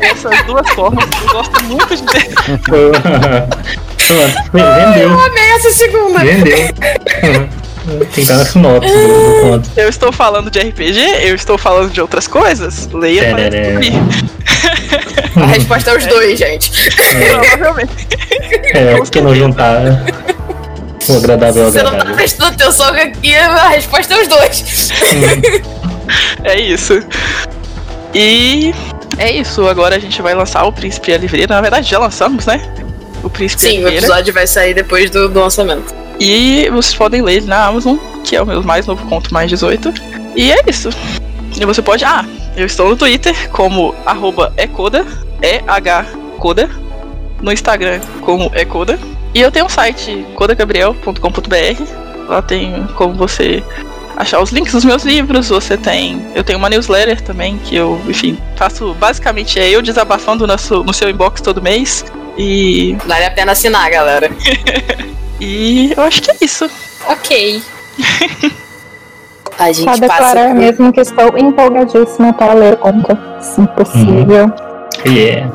essas 0.00 0.42
duas 0.46 0.68
formas. 0.70 1.04
Eu 1.20 1.32
gosto 1.32 1.64
muito 1.64 1.96
de 1.96 2.02
ter. 2.02 2.28
Vendeu, 4.52 5.20
Amei 5.20 5.50
essa 5.56 5.70
segunda. 5.70 6.18
vendeu. 6.20 6.56
Tem 8.14 8.24
na 8.26 8.44
sinopse 8.44 8.92
do, 8.92 9.08
do 9.08 9.40
conto. 9.42 9.70
Eu 9.76 9.88
estou 9.88 10.12
falando 10.12 10.50
de 10.50 10.60
RPG, 10.60 11.00
eu 11.22 11.34
estou 11.34 11.58
falando 11.58 11.90
de 11.90 12.00
outras 12.00 12.28
coisas. 12.28 12.88
Leia 12.92 13.30
para 13.30 13.50
descobrir. 13.50 13.92
A 15.34 15.46
resposta 15.46 15.90
é 15.90 15.96
os 15.96 16.06
dois, 16.06 16.38
gente. 16.38 16.70
Provavelmente. 17.30 18.08
É, 18.74 18.96
por 18.96 19.10
que 19.10 19.20
não 19.20 19.34
juntar 19.34 20.04
o 21.08 21.16
agradável 21.16 21.72
Você 21.72 21.82
não 21.82 21.96
tá 21.96 22.04
prestando 22.04 22.50
atenção 22.50 22.86
aqui, 22.88 23.34
a 23.34 23.68
resposta 23.68 24.14
é 24.14 24.22
os 24.22 24.28
dois. 24.28 24.90
É 26.44 26.60
isso. 26.60 27.02
E 28.14 28.74
é 29.18 29.30
isso. 29.30 29.66
Agora 29.66 29.96
a 29.96 29.98
gente 29.98 30.20
vai 30.20 30.34
lançar 30.34 30.64
o 30.64 30.72
Príncipe 30.72 31.10
e 31.10 31.14
a 31.14 31.18
Livreira. 31.18 31.54
Na 31.54 31.60
verdade, 31.60 31.88
já 31.88 31.98
lançamos, 31.98 32.46
né? 32.46 32.60
O 33.22 33.30
Príncipe 33.30 33.64
e 33.64 33.66
a 33.66 33.70
Sim, 33.70 33.76
o 33.76 33.78
Livreira. 33.78 34.06
episódio 34.06 34.34
vai 34.34 34.46
sair 34.46 34.74
depois 34.74 35.10
do, 35.10 35.28
do 35.28 35.40
lançamento. 35.40 35.94
E 36.20 36.68
vocês 36.70 36.94
podem 36.94 37.22
ler 37.22 37.36
ele 37.38 37.46
na 37.46 37.66
Amazon, 37.66 37.96
que 38.24 38.36
é 38.36 38.42
o 38.42 38.46
meu 38.46 38.62
mais 38.62 38.86
novo 38.86 39.04
conto, 39.06 39.32
mais 39.32 39.48
18. 39.48 39.92
E 40.36 40.52
é 40.52 40.58
isso. 40.66 40.90
E 41.60 41.64
você 41.64 41.82
pode. 41.82 42.04
Ah, 42.04 42.24
eu 42.56 42.66
estou 42.66 42.88
no 42.88 42.96
Twitter 42.96 43.50
como 43.50 43.94
ecoda, 44.56 45.06
E-H-Coda. 45.42 46.70
No 47.40 47.52
Instagram 47.52 48.00
como 48.20 48.50
ecoda. 48.54 48.98
E 49.34 49.40
eu 49.40 49.50
tenho 49.50 49.66
um 49.66 49.68
site 49.68 50.24
codagabriel.com.br. 50.34 52.28
Lá 52.28 52.40
tem 52.42 52.86
como 52.94 53.14
você 53.14 53.62
achar 54.22 54.40
os 54.40 54.50
links 54.50 54.72
dos 54.72 54.84
meus 54.84 55.04
livros, 55.04 55.48
você 55.48 55.76
tem. 55.76 56.24
Eu 56.34 56.42
tenho 56.42 56.58
uma 56.58 56.68
newsletter 56.68 57.20
também, 57.20 57.58
que 57.58 57.76
eu, 57.76 58.00
enfim, 58.08 58.38
faço 58.56 58.94
basicamente 58.94 59.60
é 59.60 59.68
eu 59.68 59.82
desabafando 59.82 60.46
no 60.46 60.58
seu, 60.58 60.82
no 60.82 60.92
seu 60.92 61.10
inbox 61.10 61.40
todo 61.40 61.60
mês. 61.60 62.04
E. 62.38 62.96
Vale 63.04 63.26
a 63.26 63.30
pena 63.30 63.52
assinar, 63.52 63.90
galera. 63.90 64.30
e 65.40 65.92
eu 65.96 66.02
acho 66.02 66.22
que 66.22 66.30
é 66.30 66.36
isso. 66.40 66.70
Ok. 67.06 67.62
A 69.58 69.70
gente 69.70 69.84
Só 69.84 69.96
declarar 69.96 70.34
passa. 70.34 70.54
mesmo 70.54 70.92
que 70.92 71.00
estou 71.00 71.36
empolgadíssima 71.36 72.32
para 72.32 72.54
ler 72.54 72.72
o 72.72 72.76
conto, 72.78 73.18
se 73.38 73.60
possível. 73.76 74.50
Yeah. 75.06 75.52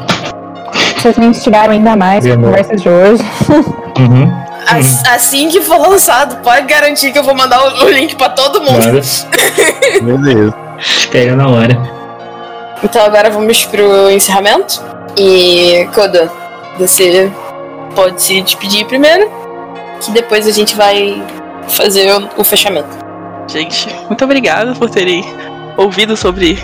Vocês 0.95 1.17
me 1.17 1.25
instigaram 1.25 1.73
ainda 1.73 1.95
mais 1.95 2.23
com 2.23 2.31
a 2.31 2.35
Demorou. 2.35 2.57
conversa 2.57 2.75
de 2.75 2.87
hoje. 2.87 3.23
Uhum. 3.99 4.46
As- 4.67 5.03
Assim 5.05 5.49
que 5.49 5.61
for 5.61 5.77
lançado, 5.79 6.37
pode 6.43 6.65
garantir 6.67 7.11
que 7.11 7.19
eu 7.19 7.23
vou 7.23 7.35
mandar 7.35 7.59
o, 7.65 7.85
o 7.85 7.89
link 7.89 8.15
pra 8.15 8.29
todo 8.29 8.61
mundo. 8.61 8.79
Beleza. 8.85 9.25
Pega 11.11 11.35
na 11.35 11.47
hora. 11.47 11.77
Então 12.83 13.03
agora 13.03 13.29
vamos 13.29 13.65
pro 13.65 14.09
encerramento. 14.11 14.81
E 15.17 15.87
Koda, 15.95 16.31
você 16.77 17.31
pode 17.95 18.21
se 18.21 18.41
despedir 18.41 18.85
primeiro, 18.85 19.31
que 20.01 20.11
depois 20.11 20.45
a 20.47 20.51
gente 20.51 20.75
vai 20.75 21.23
fazer 21.69 22.11
o, 22.13 22.29
o 22.41 22.43
fechamento. 22.43 22.89
Gente, 23.47 23.87
muito 24.07 24.23
obrigada 24.23 24.75
por 24.75 24.89
terem 24.89 25.25
ouvido 25.77 26.15
sobre 26.15 26.61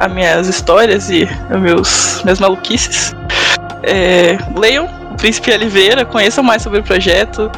as 0.00 0.10
minhas 0.12 0.48
histórias 0.48 1.08
e 1.10 1.28
meus 1.50 2.22
minhas 2.24 2.40
maluquices. 2.40 3.14
É, 3.82 4.36
leiam 4.56 4.88
Príncipe 5.16 5.52
Oliveira, 5.52 6.04
conheçam 6.04 6.42
mais 6.44 6.62
sobre 6.62 6.80
o 6.80 6.82
projeto. 6.82 7.50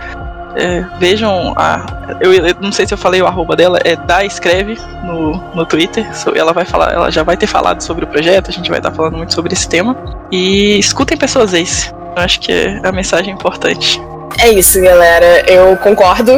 é, 0.57 0.85
vejam 0.99 1.53
a. 1.57 1.87
Eu, 2.21 2.33
eu 2.33 2.55
não 2.61 2.73
sei 2.73 2.87
se 2.87 2.95
eu 2.95 2.99
falei 2.99 3.23
o 3.23 3.27
arroba 3.27 3.55
dela, 3.55 3.79
é 3.85 3.95
da 3.95 4.25
escreve 4.25 4.77
no, 5.05 5.33
no 5.55 5.67
Twitter. 5.67 6.07
ela 6.35 6.53
vai 6.53 6.65
falar, 6.65 6.93
ela 6.93 7.11
já 7.11 7.23
vai 7.23 7.37
ter 7.37 7.47
falado 7.47 7.81
sobre 7.81 8.05
o 8.05 8.09
projeto, 8.09 8.51
a 8.51 8.53
gente 8.53 8.69
vai 8.69 8.79
estar 8.79 8.91
falando 8.91 9.17
muito 9.17 9.35
sobre 9.35 9.53
esse 9.53 9.69
tema. 9.69 9.97
E 10.31 10.79
escutem 10.79 11.17
pessoas 11.17 11.55
Ace. 11.55 11.93
Eu 12.17 12.23
acho 12.23 12.41
que 12.41 12.51
é 12.51 12.81
a 12.83 12.93
mensagem 12.93 13.33
importante. 13.33 14.01
É 14.41 14.51
isso, 14.51 14.81
galera. 14.81 15.45
Eu 15.51 15.77
concordo. 15.77 16.33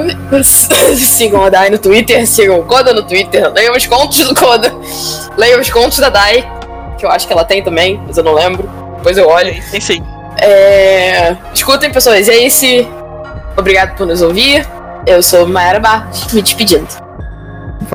sigam 0.97 1.45
a 1.45 1.51
Dai 1.51 1.71
no 1.71 1.79
Twitter, 1.79 2.27
sigam 2.27 2.61
o 2.61 2.65
Koda 2.65 2.93
no 2.93 3.03
Twitter, 3.03 3.53
leiam 3.53 3.75
os 3.77 3.87
contos 3.87 4.27
do 4.27 4.35
Koda, 4.35 4.73
leiam 5.37 5.61
os 5.61 5.71
contos 5.71 5.99
da 5.99 6.09
Dai, 6.09 6.47
que 6.99 7.05
eu 7.05 7.11
acho 7.11 7.27
que 7.27 7.33
ela 7.33 7.45
tem 7.45 7.63
também, 7.63 8.01
mas 8.07 8.17
eu 8.17 8.25
não 8.25 8.35
lembro. 8.35 8.69
Depois 8.97 9.17
eu 9.17 9.29
olho. 9.29 9.55
Tem 9.71 9.81
sim. 9.81 10.03
É... 10.41 11.37
Escutem, 11.55 11.91
pessoas. 11.91 12.29
É 12.29 12.45
esse. 12.45 12.89
Obrigado 13.57 13.97
por 13.97 14.07
nos 14.07 14.23
ouvir. 14.23 14.67
Eu 15.07 15.23
sou 15.23 15.47
Mayara 15.47 15.81
Barros, 15.81 16.33
me 16.33 16.43
despedindo. 16.43 16.89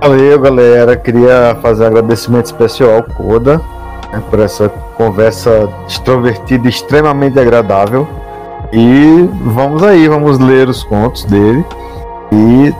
Valeu, 0.01 0.39
galera. 0.39 0.95
Queria 0.95 1.57
fazer 1.61 1.83
um 1.83 1.87
agradecimento 1.87 2.45
especial 2.45 2.95
ao 2.95 3.03
Koda 3.03 3.61
né, 4.11 4.21
por 4.29 4.39
essa 4.39 4.69
conversa 4.95 5.69
extrovertida 5.87 6.67
extremamente 6.67 7.39
agradável. 7.39 8.07
E 8.73 9.29
vamos 9.43 9.83
aí, 9.83 10.07
vamos 10.07 10.39
ler 10.39 10.67
os 10.67 10.83
contos 10.83 11.23
dele. 11.25 11.63
E 12.31 12.73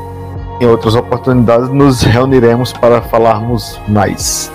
em 0.61 0.65
outras 0.67 0.95
oportunidades 0.95 1.69
nos 1.69 2.01
reuniremos 2.01 2.73
para 2.73 3.01
falarmos 3.01 3.79
mais. 3.87 4.51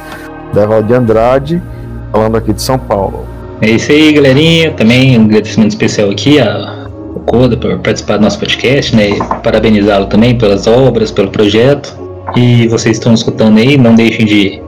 Devalde 0.53 0.93
Andrade, 0.93 1.63
falando 2.11 2.37
aqui 2.37 2.53
de 2.53 2.63
São 2.63 2.79
Paulo. 2.79 3.27
É 3.63 3.71
isso 3.71 3.93
aí, 3.93 4.13
galerinha. 4.13 4.71
Também 4.73 5.19
um 5.19 5.25
agradecimento 5.25 5.71
especial 5.71 6.11
aqui 6.11 6.41
a 6.41 6.81
o 7.15 7.21
Koda 7.21 7.57
por 7.57 7.79
participar 7.79 8.17
do 8.17 8.23
nosso 8.23 8.39
podcast, 8.39 8.95
né? 8.95 9.11
Parabenizá-lo 9.43 10.07
também 10.07 10.37
pelas 10.39 10.67
obras, 10.67 11.11
pelo 11.11 11.29
projeto. 11.31 11.95
E 12.37 12.69
vocês 12.69 12.97
estão 12.97 13.13
escutando 13.13 13.59
aí, 13.59 13.77
não 13.77 13.95
deixem 13.95 14.25
de, 14.25 14.63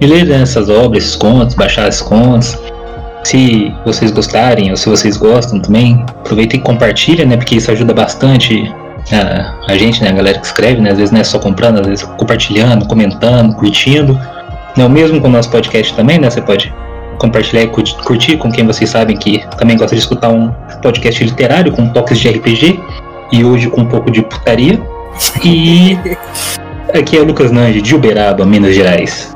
de 0.00 0.06
ler 0.06 0.26
né, 0.26 0.42
essas 0.42 0.68
obras, 0.68 1.04
esses 1.04 1.16
contos, 1.16 1.54
baixar 1.54 1.88
esses 1.88 2.02
contos. 2.02 2.58
Se 3.22 3.72
vocês 3.86 4.10
gostarem 4.10 4.70
ou 4.70 4.76
se 4.76 4.88
vocês 4.88 5.16
gostam 5.16 5.60
também, 5.60 6.04
aproveitem 6.08 6.60
e 6.60 6.62
compartilhem, 6.62 7.26
né? 7.26 7.36
Porque 7.36 7.56
isso 7.56 7.70
ajuda 7.70 7.94
bastante 7.94 8.70
a, 9.10 9.72
a 9.72 9.76
gente, 9.78 10.02
né? 10.02 10.10
A 10.10 10.12
galera 10.12 10.38
que 10.38 10.46
escreve, 10.46 10.80
né? 10.82 10.90
Às 10.90 10.98
vezes 10.98 11.12
não 11.12 11.20
é 11.20 11.24
só 11.24 11.38
comprando, 11.38 11.80
às 11.80 11.86
vezes 11.86 12.04
compartilhando, 12.18 12.86
comentando, 12.86 13.54
curtindo. 13.54 14.20
Não, 14.76 14.88
mesmo 14.88 15.20
com 15.20 15.28
o 15.28 15.30
nosso 15.30 15.48
podcast 15.50 15.94
também, 15.94 16.18
né? 16.18 16.28
Você 16.28 16.42
pode 16.42 16.74
compartilhar 17.18 17.62
e 17.62 17.68
curti- 17.68 17.96
curtir 18.04 18.36
com 18.36 18.50
quem 18.50 18.66
vocês 18.66 18.90
sabem 18.90 19.16
que 19.16 19.44
também 19.56 19.76
gosta 19.76 19.94
de 19.94 20.00
escutar 20.00 20.28
um 20.28 20.50
podcast 20.82 21.22
literário 21.24 21.72
com 21.72 21.88
toques 21.88 22.18
de 22.18 22.28
RPG 22.28 22.80
e 23.32 23.44
hoje 23.44 23.68
com 23.70 23.82
um 23.82 23.86
pouco 23.86 24.10
de 24.10 24.22
putaria. 24.22 24.80
E 25.44 25.98
aqui 26.96 27.16
é 27.16 27.20
o 27.20 27.24
Lucas 27.24 27.50
Nange 27.50 27.80
de 27.80 27.94
Uberaba, 27.94 28.44
Minas 28.44 28.74
Gerais. 28.74 29.34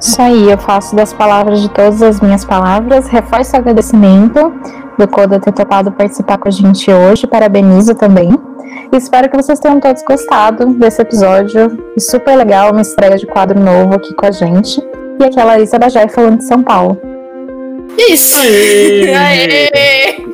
Isso 0.00 0.22
aí, 0.22 0.50
eu 0.50 0.56
faço 0.58 0.94
das 0.94 1.12
palavras 1.12 1.60
de 1.60 1.68
todas 1.70 2.00
as 2.02 2.20
minhas 2.20 2.44
palavras. 2.44 3.08
Reforço 3.08 3.56
o 3.56 3.58
agradecimento 3.58 4.52
do 4.96 5.08
Koda 5.08 5.40
ter 5.40 5.52
topado 5.52 5.90
participar 5.90 6.38
com 6.38 6.46
a 6.46 6.52
gente 6.52 6.88
hoje. 6.90 7.26
Parabenizo 7.26 7.94
também. 7.94 8.30
E 8.92 8.96
espero 8.96 9.28
que 9.28 9.36
vocês 9.36 9.58
tenham 9.58 9.80
todos 9.80 10.02
gostado 10.04 10.66
desse 10.74 11.02
episódio. 11.02 11.76
E 11.96 12.00
super 12.00 12.36
legal, 12.36 12.70
uma 12.70 12.80
estreia 12.80 13.16
de 13.16 13.26
quadro 13.26 13.58
novo 13.58 13.94
aqui 13.94 14.14
com 14.14 14.26
a 14.26 14.30
gente. 14.30 14.80
E 15.18 15.24
aqui 15.24 15.38
é 15.38 15.42
a 15.42 15.44
Larissa 15.44 15.78
Bajai 15.78 16.08
falando 16.08 16.38
de 16.38 16.44
São 16.44 16.62
Paulo. 16.62 16.98
Isso! 17.96 18.36
Aê! 18.36 19.04
Êêêê! 19.10 20.24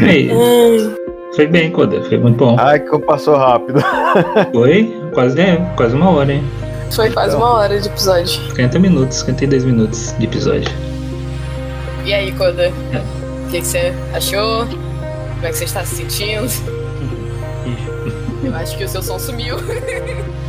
Aí, 0.00 0.30
Hum, 0.32 0.94
foi 1.34 1.46
bem, 1.46 1.70
Koda, 1.70 2.02
foi 2.04 2.18
muito 2.18 2.36
bom. 2.36 2.56
Ai, 2.58 2.78
que 2.80 2.98
passou 3.00 3.36
rápido. 3.36 3.80
Foi 4.52 4.94
quase, 5.14 5.36
né, 5.36 5.72
quase 5.76 5.94
uma 5.96 6.10
hora, 6.10 6.32
hein? 6.32 6.44
Foi 6.94 7.10
quase 7.10 7.34
uma 7.36 7.54
hora 7.54 7.80
de 7.80 7.88
episódio. 7.88 8.26
50 8.50 8.78
minutos, 8.78 9.16
52 9.18 9.64
minutos 9.64 10.14
de 10.18 10.26
episódio. 10.26 10.70
E 12.04 12.12
aí, 12.12 12.30
Koda? 12.32 12.70
O 13.46 13.50
que, 13.50 13.60
que 13.60 13.66
você 13.66 13.92
achou? 14.14 14.66
Como 14.66 15.46
é 15.46 15.48
que 15.50 15.56
você 15.56 15.64
está 15.64 15.84
se 15.84 15.96
sentindo? 15.96 16.46
Eu 18.44 18.54
acho 18.54 18.76
que 18.76 18.84
o 18.84 18.88
seu 18.88 19.02
som 19.02 19.18
sumiu. 19.18 19.56